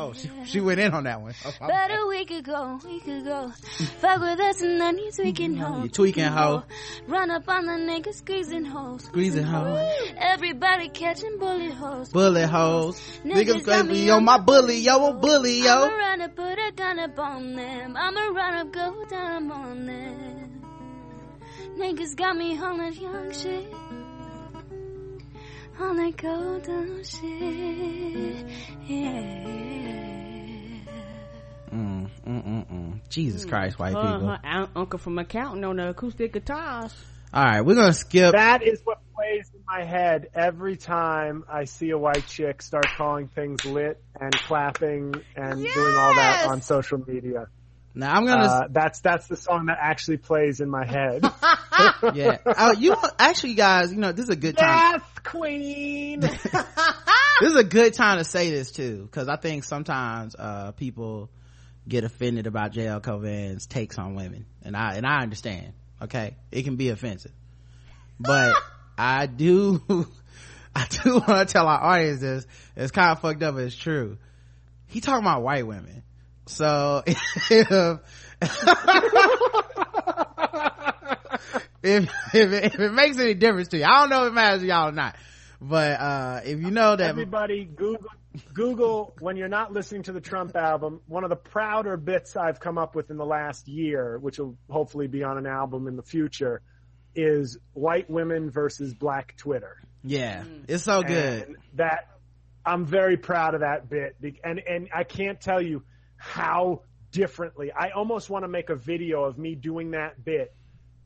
[0.00, 1.34] Oh, she, she went in on that one.
[1.44, 3.52] Oh, but a week ago, could go.
[4.00, 5.04] fuck with us and then mm-hmm.
[5.04, 5.82] you tweaking hoe.
[5.82, 6.62] You tweaking hoe.
[7.06, 9.04] Run up on the niggas squeezing hoes.
[9.04, 9.78] Squeezing hoes.
[10.16, 12.08] Everybody catching bullet hoes.
[12.08, 12.98] Bullet hoes.
[13.24, 15.84] Niggas, niggas me on my bully, yo, oh, bully, yo.
[15.84, 17.96] I'ma run up, put a gun up on them.
[17.96, 20.62] I'ma run up, go down on them.
[21.76, 23.70] Niggas got me on that young shit
[25.80, 28.46] on that golden shit.
[28.86, 29.40] Yeah.
[31.72, 33.00] Mm, mm, mm, mm.
[33.08, 34.36] Jesus Christ, white uh, people.
[34.42, 36.94] Her uncle from accounting on the acoustic guitars.
[37.32, 38.32] All right, we're gonna skip.
[38.32, 42.86] That is what plays in my head every time I see a white chick start
[42.96, 45.74] calling things lit and clapping and yes!
[45.74, 47.46] doing all that on social media.
[47.94, 48.44] Now I'm gonna.
[48.44, 51.22] Uh, that's that's the song that actually plays in my head.
[52.14, 55.00] yeah, uh, you actually, guys, you know this is a good time.
[55.00, 56.20] Yes, Queen.
[57.40, 61.30] this is a good time to say this too, because I think sometimes uh, people
[61.88, 65.72] get offended about JL Cauvin's takes on women, and I and I understand.
[66.00, 67.32] Okay, it can be offensive,
[68.20, 68.54] but
[68.96, 69.82] I do,
[70.76, 72.46] I do want to tell our audience this.
[72.76, 74.16] It's kind of fucked up, but it's true.
[74.86, 76.04] He talking about white women
[76.50, 77.20] so if,
[77.50, 78.00] if,
[81.82, 84.60] if, it, if it makes any difference to you, I don't know if it matters
[84.60, 85.16] to y'all or not,
[85.60, 87.08] but, uh, if you know that.
[87.08, 88.10] Everybody Google,
[88.52, 92.60] Google when you're not listening to the Trump album, one of the prouder bits I've
[92.60, 95.96] come up with in the last year, which will hopefully be on an album in
[95.96, 96.62] the future,
[97.14, 99.76] is white women versus black Twitter.
[100.02, 101.42] Yeah, it's so good.
[101.42, 102.08] And that
[102.64, 105.82] I'm very proud of that bit, and and I can't tell you
[106.20, 107.72] how differently.
[107.72, 110.54] I almost want to make a video of me doing that bit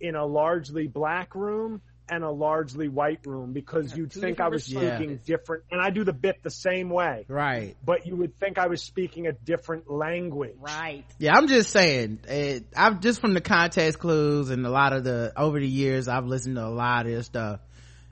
[0.00, 1.80] in a largely black room
[2.10, 4.96] and a largely white room because you'd think I was responses.
[4.96, 8.58] speaking different and I do the bit the same way, right but you would think
[8.58, 10.56] I was speaking a different language.
[10.60, 11.04] Right.
[11.18, 15.04] yeah i'm just saying it, i've just from the context clues and a lot of
[15.04, 17.60] the over the years i've listened to a lot of this stuff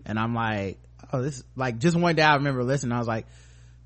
[0.07, 0.79] and i'm like
[1.13, 3.27] oh this like just one day i remember listening i was like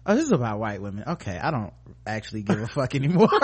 [0.06, 1.72] oh this is about white women okay i don't
[2.06, 3.28] actually give a fuck anymore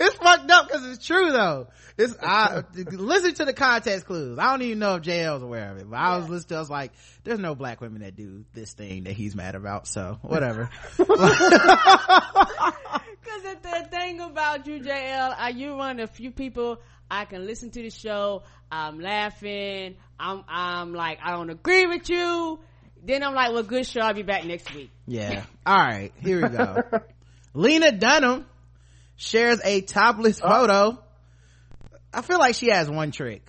[0.00, 4.50] it's fucked up because it's true though it's i listen to the context clues i
[4.50, 6.70] don't even know if jl's aware of it but i was listening to i was
[6.70, 6.92] like
[7.24, 10.68] there's no black women that do this thing that he's mad about so whatever
[13.32, 16.80] Cause the, the thing about you, JL, are you one of the few people
[17.12, 18.42] I can listen to the show.
[18.70, 19.96] I'm laughing.
[20.18, 22.58] I'm, I'm like, I don't agree with you.
[23.04, 24.00] Then I'm like, well, good show.
[24.00, 24.90] I'll be back next week.
[25.06, 25.44] Yeah.
[25.66, 26.12] All right.
[26.20, 26.82] Here we go.
[27.54, 28.46] Lena Dunham
[29.16, 30.48] shares a topless Oh.
[30.48, 31.04] photo.
[32.14, 33.44] I feel like she has one trick,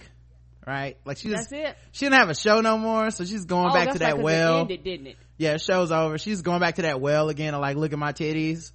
[0.65, 0.97] right?
[1.05, 1.77] Like she just, That's it.
[1.91, 3.11] she didn't have a show no more.
[3.11, 4.57] So she's going Oh, back to that right, 'cause well.
[4.57, 5.17] It ended, didn't it?
[5.38, 6.17] Yeah, show's over.
[6.17, 7.53] She's going back to that well again.
[7.53, 8.71] I like, look at my titties.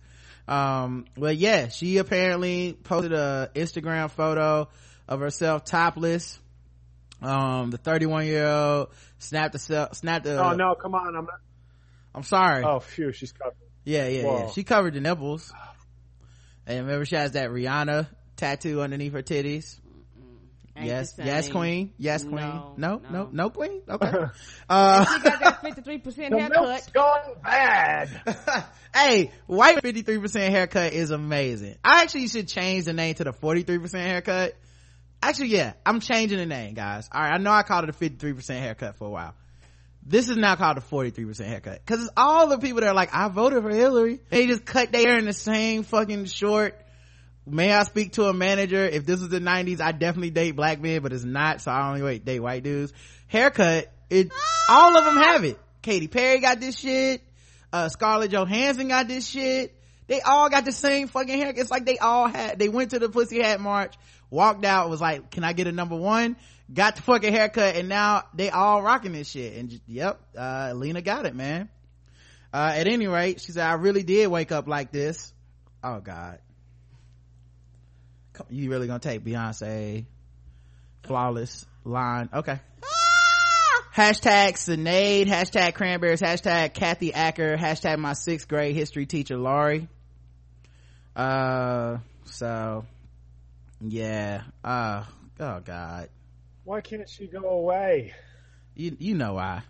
[0.47, 4.69] Um, well, yeah, she apparently posted a Instagram photo
[5.09, 6.39] of herself topless.
[7.21, 8.89] Um, the 31 year old
[9.19, 11.17] snapped the, cell- snapped the, Oh no, come on.
[11.17, 11.41] I'm not.
[12.15, 12.65] I'm sorry.
[12.65, 13.57] Oh, phew, she's covered.
[13.85, 14.51] Yeah, yeah, yeah.
[14.51, 15.53] She covered the nipples.
[16.67, 19.79] And remember she has that Rihanna tattoo underneath her titties.
[20.81, 21.93] Yes, yes, queen.
[21.99, 22.37] Yes, queen.
[22.37, 23.51] No, No, no, no, no.
[23.51, 23.83] queen.
[23.89, 24.13] Okay.
[24.69, 26.51] uh, She got that 53% haircut.
[26.51, 28.65] milk's going bad.
[28.95, 31.77] hey, white 53% haircut is amazing.
[31.83, 34.55] I actually should change the name to the 43% haircut.
[35.23, 37.09] Actually, yeah, I'm changing the name, guys.
[37.13, 39.35] All right, I know I called it a 53% haircut for a while.
[40.07, 41.85] This is now called a 43% haircut.
[41.85, 44.21] Cause it's all the people that are like, I voted for Hillary.
[44.31, 46.81] They just cut their hair in the same fucking short.
[47.45, 48.85] May I speak to a manager?
[48.85, 51.89] If this was the 90s, I definitely date black men, but it's not, so I
[51.89, 52.93] only wait, date white dudes.
[53.27, 54.31] Haircut, it,
[54.69, 55.59] all of them have it.
[55.83, 57.23] Katy Perry got this shit.
[57.73, 59.75] Uh, Scarlett Johansson got this shit.
[60.07, 61.53] They all got the same fucking hair.
[61.55, 63.95] It's like they all had, they went to the Pussy Hat March,
[64.31, 66.37] walked out, was like, can I get a number one?
[66.73, 69.57] Got the fucking haircut, and now they all rocking this shit.
[69.57, 71.69] And yep, uh, Lena got it, man.
[72.53, 75.33] Uh, at any rate, she said, I really did wake up like this.
[75.83, 76.39] Oh God.
[78.33, 80.07] Come- You really gonna take Beyonce
[81.05, 82.29] flawless line?
[82.33, 82.59] Okay.
[83.95, 89.89] Hashtag Sinead, hashtag cranberries, hashtag Kathy Acker, hashtag my sixth grade history teacher Laurie.
[91.17, 92.85] Uh, so,
[93.81, 94.43] yeah.
[94.65, 95.05] Uh,
[95.41, 96.09] oh God.
[96.65, 98.13] Why can't she go away?
[98.75, 99.63] You, you know why.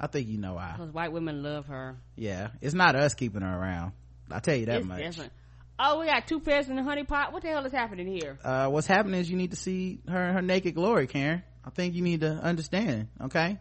[0.00, 0.72] I think you know why.
[0.76, 1.96] Because white women love her.
[2.16, 2.48] Yeah.
[2.60, 3.92] It's not us keeping her around.
[4.30, 4.98] I'll tell you that It's much.
[5.02, 5.32] different.
[5.78, 7.32] Oh, we got two pears in the honey pot.
[7.32, 8.38] What the hell is happening here?
[8.42, 11.42] uh, what's happening is you need to see her her naked glory, Karen.
[11.64, 13.08] I think you need to understand.
[13.20, 13.58] Okay.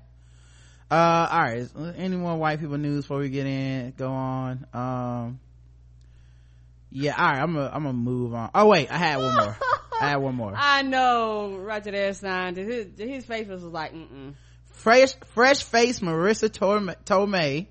[0.89, 1.57] Uh, all right.
[1.57, 3.93] Is- Any more white people news before we get in?
[3.97, 4.65] Go on.
[4.73, 5.39] Um,
[6.89, 7.15] yeah.
[7.17, 7.41] All right.
[7.41, 8.49] I'm gonna I'm gonna move on.
[8.55, 9.57] Oh wait, I had one more.
[10.01, 10.53] I had one more.
[10.55, 12.55] I know Roger Erskine.
[12.55, 14.33] His, his face was like, mm-mm.
[14.65, 17.67] Fresh fresh face Marisa Torme, Tomei.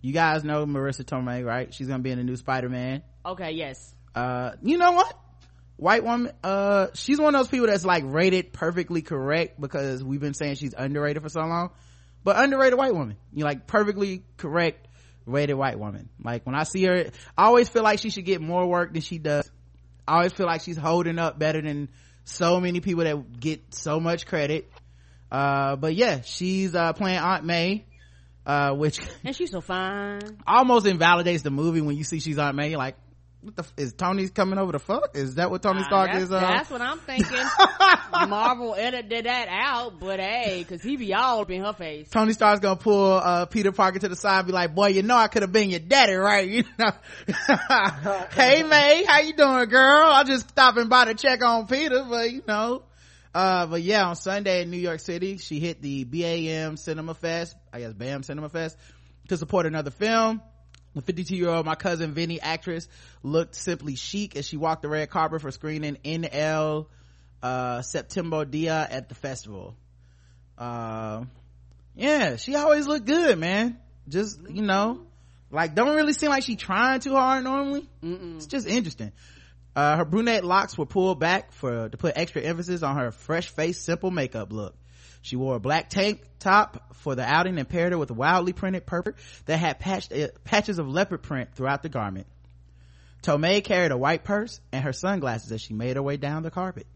[0.00, 1.74] You guys know Marisa Tomei, right?
[1.74, 3.02] She's gonna be in the new Spider Man.
[3.26, 3.94] Okay, yes.
[4.14, 5.12] uh you know what
[5.76, 10.20] white woman uh she's one of those people that's like rated perfectly correct because we've
[10.20, 11.70] been saying she's underrated for so long
[12.24, 14.88] but underrated white woman you like perfectly correct
[15.24, 18.40] rated white woman like when i see her i always feel like she should get
[18.40, 19.48] more work than she does
[20.08, 21.88] i always feel like she's holding up better than
[22.24, 24.70] so many people that get so much credit
[25.30, 27.84] uh but yeah she's uh playing aunt may
[28.46, 30.38] uh which And she's so fine.
[30.46, 32.76] almost invalidates the movie when you see she's Aunt May.
[32.76, 32.96] Like,
[33.40, 35.16] what the f- is Tony's coming over the fuck?
[35.16, 36.32] Is that what Tony Uh, Stark that's, is?
[36.32, 37.38] Uh, that's what I'm thinking.
[38.28, 42.08] Marvel edited that out, but hey, cause he be all up in her face.
[42.10, 45.02] Tony Stark's gonna pull uh, Peter Parker to the side, and be like, "Boy, you
[45.02, 46.48] know I could have been your daddy, right?
[46.58, 46.90] You know?
[48.32, 50.10] hey May, how you doing, girl?
[50.10, 52.82] I'm just stopping by to check on Peter, but you know."
[53.34, 57.54] Uh, but yeah, on Sunday in New York City, she hit the BAM Cinema Fest,
[57.72, 58.76] I guess BAM Cinema Fest,
[59.28, 60.40] to support another film.
[60.94, 62.88] The 52 year old, my cousin Vinny actress,
[63.22, 66.86] looked simply chic as she walked the red carpet for screening NL,
[67.42, 69.76] uh, September Dia at the festival.
[70.56, 71.24] Uh,
[71.94, 73.78] yeah, she always looked good, man.
[74.08, 75.02] Just, you know,
[75.50, 77.88] like don't really seem like she trying too hard normally.
[78.36, 79.12] It's just interesting.
[79.76, 83.48] Uh, her brunette locks were pulled back for, to put extra emphasis on her fresh
[83.50, 84.74] face, simple makeup look.
[85.22, 88.52] She wore a black tank top for the outing and paired it with a wildly
[88.52, 89.12] printed purple
[89.46, 92.26] that had patched, uh, patches of leopard print throughout the garment.
[93.22, 96.50] Tomei carried a white purse and her sunglasses as she made her way down the
[96.50, 96.86] carpet.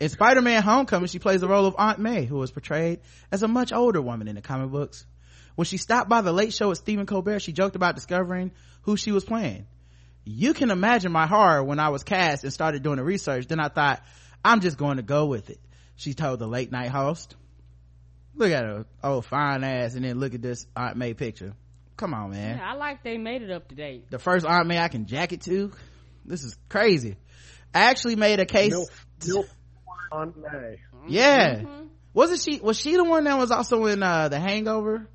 [0.00, 3.48] In Spider-Man Homecoming, she plays the role of Aunt May, who was portrayed as a
[3.48, 5.06] much older woman in the comic books.
[5.54, 8.52] When she stopped by the late show with Stephen Colbert, she joked about discovering
[8.82, 9.66] who she was playing.
[10.24, 13.46] You can imagine my horror when I was cast and started doing the research.
[13.46, 14.02] Then I thought,
[14.44, 15.60] I'm just going to go with it.
[15.96, 17.36] She told the late night host.
[18.34, 21.52] Look at her, old fine ass, and then look at this Aunt May picture.
[21.96, 22.58] Come on, man.
[22.58, 24.10] Yeah, I like they made it up to date.
[24.10, 25.70] The first Aunt May I can jacket to.
[26.24, 27.16] This is crazy.
[27.74, 28.72] I actually made a case.
[28.72, 28.88] Milf,
[29.20, 29.48] Milf
[30.10, 30.78] Aunt May.
[31.08, 31.56] Yeah.
[31.56, 31.86] Mm-hmm.
[32.14, 35.08] Wasn't she, was she the one that was also in, uh, The Hangover?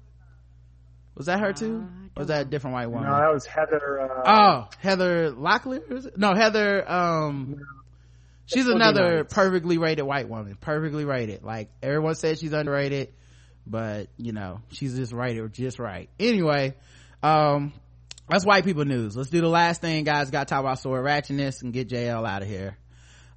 [1.16, 1.88] Was that her too?
[1.88, 3.10] Uh, or was that a different white woman?
[3.10, 4.02] No, that was Heather.
[4.02, 6.16] Uh, oh, Heather Locklear?
[6.18, 7.60] No, Heather, um,
[8.48, 10.58] she's another perfectly rated white woman.
[10.60, 11.44] Perfectly rated.
[11.44, 13.14] Like, everyone says she's underrated,
[13.66, 16.10] but, you know, she's just rated just right.
[16.20, 16.76] Anyway,
[17.22, 17.74] um,
[18.30, 19.16] that's white people news.
[19.16, 20.32] Let's do the last thing, guys.
[20.32, 22.78] Got to talk about sword ratchetness and get JL out of here.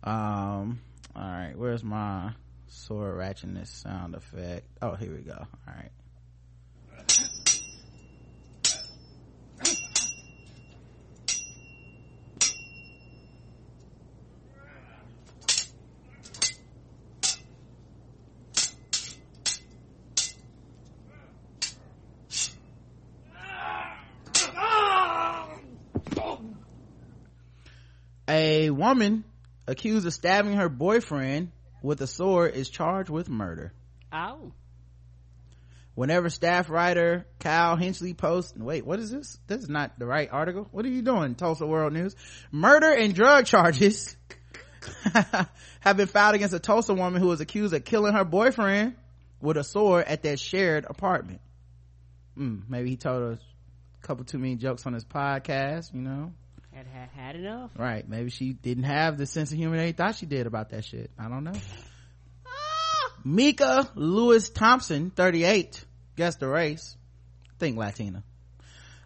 [0.03, 0.81] Um,
[1.15, 2.33] all right, where's my
[2.69, 4.67] sword ratchetness sound effect?
[4.81, 5.37] Oh, here we go.
[5.37, 5.91] All right.
[28.31, 29.25] A woman
[29.69, 31.53] accused of stabbing her boyfriend
[31.83, 33.73] with a sword is charged with murder.
[34.13, 34.53] Oh.
[35.95, 39.39] Whenever staff writer Kyle Hinchey posts, wait, what is this?
[39.47, 40.67] This is not the right article.
[40.73, 42.17] What are you doing, Tulsa World News?
[42.51, 44.17] Murder and drug charges
[45.81, 48.97] have been filed against a Tulsa woman who was accused of killing her boyfriend
[49.41, 51.41] with a sword at their shared apartment.
[52.37, 53.39] Mm, maybe he told a
[54.01, 56.33] couple too many jokes on his podcast, you know?
[56.73, 57.71] Had, had, had enough.
[57.77, 58.09] Right.
[58.09, 61.11] Maybe she didn't have the sense of humor they thought she did about that shit.
[61.19, 61.53] I don't know.
[63.25, 65.85] Mika Lewis Thompson, 38,
[66.17, 66.97] guess the race.
[67.59, 68.23] Think Latina.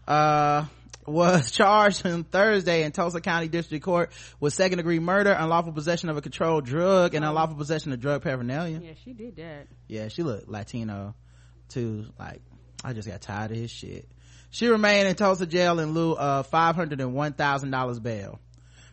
[0.07, 0.65] Uh,
[1.05, 6.09] was charged on Thursday in Tulsa County District Court with second degree murder, unlawful possession
[6.09, 8.79] of a controlled drug, and unlawful possession of drug paraphernalia.
[8.81, 9.67] Yeah, she did that.
[9.87, 11.15] Yeah, she looked Latino
[11.69, 12.05] too.
[12.17, 12.41] Like,
[12.83, 14.07] I just got tired of his shit.
[14.49, 18.39] She remained in Tulsa jail in lieu of $501,000 bail.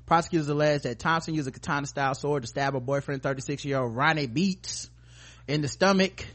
[0.07, 3.79] Prosecutors alleged that Thompson used a katana style sword to stab her boyfriend, 36 year
[3.79, 4.91] old Ronnie Beats,
[5.47, 6.27] in the stomach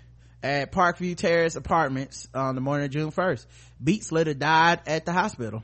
[0.41, 3.45] at Parkview Terrace Apartments on the morning of June 1st.
[3.83, 5.63] Beats later died at the hospital.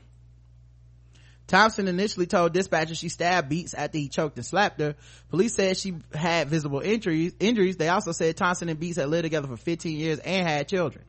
[1.46, 4.96] Thompson initially told dispatchers she stabbed Beats after he choked and slapped her.
[5.28, 7.34] Police said she had visible injuries.
[7.38, 7.76] Injuries.
[7.76, 11.04] They also said Thompson and Beats had lived together for 15 years and had children.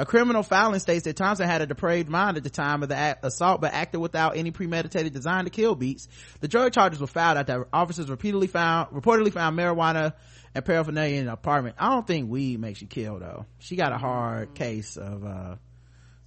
[0.00, 2.96] A criminal filing states that Thompson had a depraved mind at the time of the
[2.96, 6.08] act, assault, but acted without any premeditated design to kill Beats.
[6.40, 10.14] The drug charges were filed after officers repeatedly found, reportedly found marijuana
[10.54, 11.76] and paraphernalia in the apartment.
[11.78, 13.44] I don't think weed makes you kill though.
[13.58, 15.56] She got a hard case of, uh,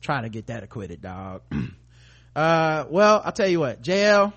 [0.01, 1.41] trying to get that acquitted, dog.
[2.35, 4.33] uh, well, I'll tell you what, JL,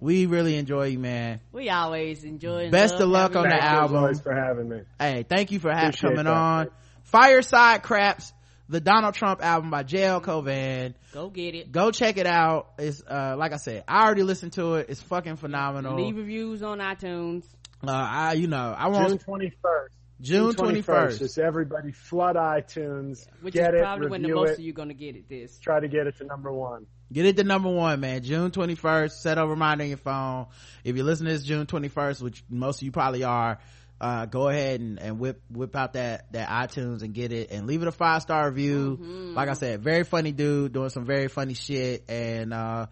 [0.00, 1.40] we really enjoy you, man.
[1.52, 2.64] We always enjoy.
[2.64, 3.60] and Best of luck on the you.
[3.60, 4.04] Thank you as album.
[4.06, 4.80] Thanks for having me.
[4.98, 6.26] Hey, thank you for ha- coming that.
[6.26, 6.70] on.
[7.04, 8.32] Fireside Craps,
[8.68, 10.94] the Donald Trump album by JL Cauvin.
[11.12, 11.72] Go get it.
[11.72, 12.72] Go check it out.
[12.78, 14.86] It's, uh, like I said, I already listened to it.
[14.88, 15.96] It's fucking phenomenal.
[15.96, 17.44] Leave reviews on iTunes.
[17.86, 19.94] Uh, I, you know, I want June twenty first.
[20.20, 21.18] June 21st.
[21.18, 23.26] Just everybody flood iTunes.
[23.42, 25.58] Which get is it, probably when the most it, of you gonna get it this.
[25.58, 26.86] try to get it to number one.
[27.12, 28.22] get it to number one, man.
[28.22, 29.10] June 21st.
[29.10, 30.46] Set a reminder on your phone.
[30.84, 33.58] If you're listening to this June 21st, which most of you probably are,
[34.04, 37.66] uh, go ahead and, and whip, whip out that, that iTunes and get it and
[37.66, 38.98] leave it a five star review.
[39.34, 42.04] Like I said, very funny dude doing some very funny shit.
[42.10, 42.86] And, uh,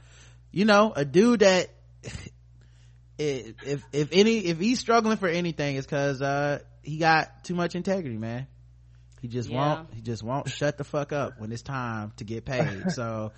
[0.53, 1.69] you know, a dude that,
[3.19, 7.55] if, if, if any, if he's struggling for anything, it's cause, uh, he got too
[7.55, 8.47] much integrity, man.
[9.21, 9.77] He just Yeah.
[9.77, 12.91] won't, he just won't shut the fuck up when it's time to get paid.
[12.91, 13.33] So,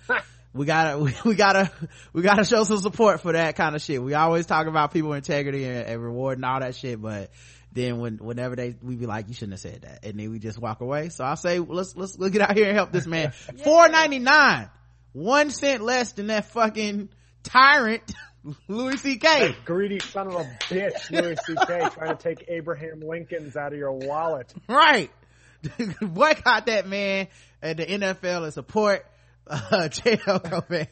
[0.53, 1.69] we gotta we, we gotta
[2.13, 5.11] we gotta show some support for that kind of shit we always talk about people
[5.13, 7.29] integrity and, reward and rewarding all that shit but
[7.75, 10.05] then when whenever they we be like you shouldn't have said that.
[10.05, 11.09] And then we just walk away.
[11.09, 13.31] So i say let's let's let's get out here and help this man.
[13.51, 14.69] 4.99
[15.13, 17.09] one cent less than that fucking
[17.43, 18.03] tyrant
[18.67, 21.89] louis ck Greedy son of a bitch, Louis C.K.
[21.93, 24.53] trying to take Abraham Lincoln's out of your wallet.
[24.67, 25.11] right.
[26.01, 27.27] Boycott that man
[27.61, 29.05] at the nfl and support
[29.47, 30.87] uh JL Cauvin.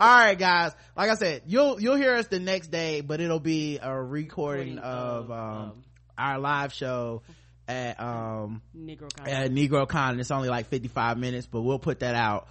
[0.00, 0.72] all right guys.
[0.96, 4.78] Like i said you'll you'll hear us the next day but it'll be a recording
[4.78, 5.82] of um
[6.20, 7.22] our live show
[7.68, 9.28] at um Negro Con.
[9.28, 12.48] at negro con it's only like 55 minutes but we'll put that out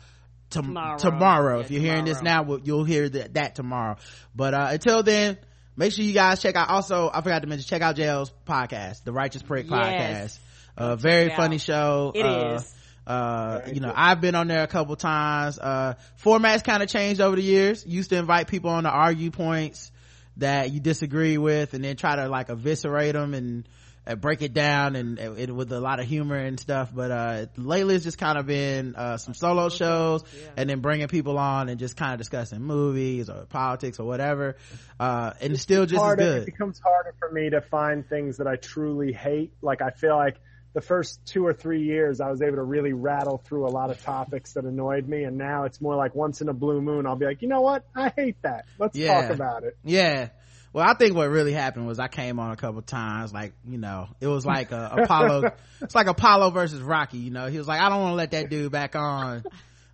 [0.50, 0.98] tom- Tomorrow.
[0.98, 3.98] tomorrow Yeah, if you're hearing this now we'll- you'll hear that, that tomorrow
[4.36, 5.38] but uh until then
[5.76, 9.04] make sure you guys check out also i forgot to mention check out JL's podcast
[9.04, 10.40] the righteous prick Yes.
[10.78, 11.62] podcast uh very funny out.
[11.62, 12.74] show It uh, is.
[13.06, 17.20] uh you know i've been on there a couple times uh formats kind of changed
[17.20, 19.92] over the years used to invite people on to argue points
[20.40, 23.68] that you disagree with and then try to like eviscerate them and
[24.08, 26.92] uh, break it down and, and with a lot of humor and stuff.
[26.94, 30.24] But uh lately it's just kind of been uh some solo shows
[30.58, 34.56] and then bringing people on and just kind of discussing movies or politics or whatever.
[35.00, 36.42] Uh and it's still just as harder, good.
[36.44, 39.54] It becomes harder for me to find things that I truly hate.
[39.62, 40.38] Like I feel like
[40.74, 43.90] the first two or three years I was able to really rattle through a lot
[43.90, 47.06] of topics that annoyed me, and now it's more like once in a blue moon
[47.08, 47.84] I'll be like, you know what?
[47.96, 48.66] I hate that.
[48.78, 49.22] Let's Yeah.
[49.22, 49.78] talk about it.
[49.84, 50.30] Yeah.
[50.72, 53.80] Well, I think what really happened was I came on a couple times, like, you
[53.80, 55.52] know, it was like a Apollo,
[55.82, 58.32] it's like Apollo versus Rocky, you know, he was like, I don't want to let
[58.32, 59.44] that dude back on.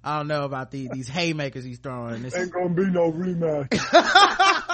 [0.04, 2.22] I don't know about the, these haymakers he's throwing.
[2.22, 3.72] This Ain't gonna be no rematch.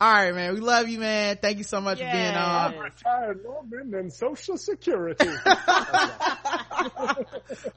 [0.00, 0.54] all right, man.
[0.54, 1.38] We love you, man.
[1.40, 2.66] Thank you so much for being Yeah.
[2.74, 2.78] on.
[2.78, 5.28] Retired lawman and Social Security.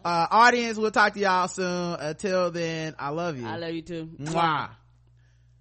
[0.03, 1.93] Uh, audience, we'll talk to y'all soon.
[1.99, 3.45] Until then, I love you.
[3.47, 4.09] I love you too.
[4.19, 4.69] Mwah.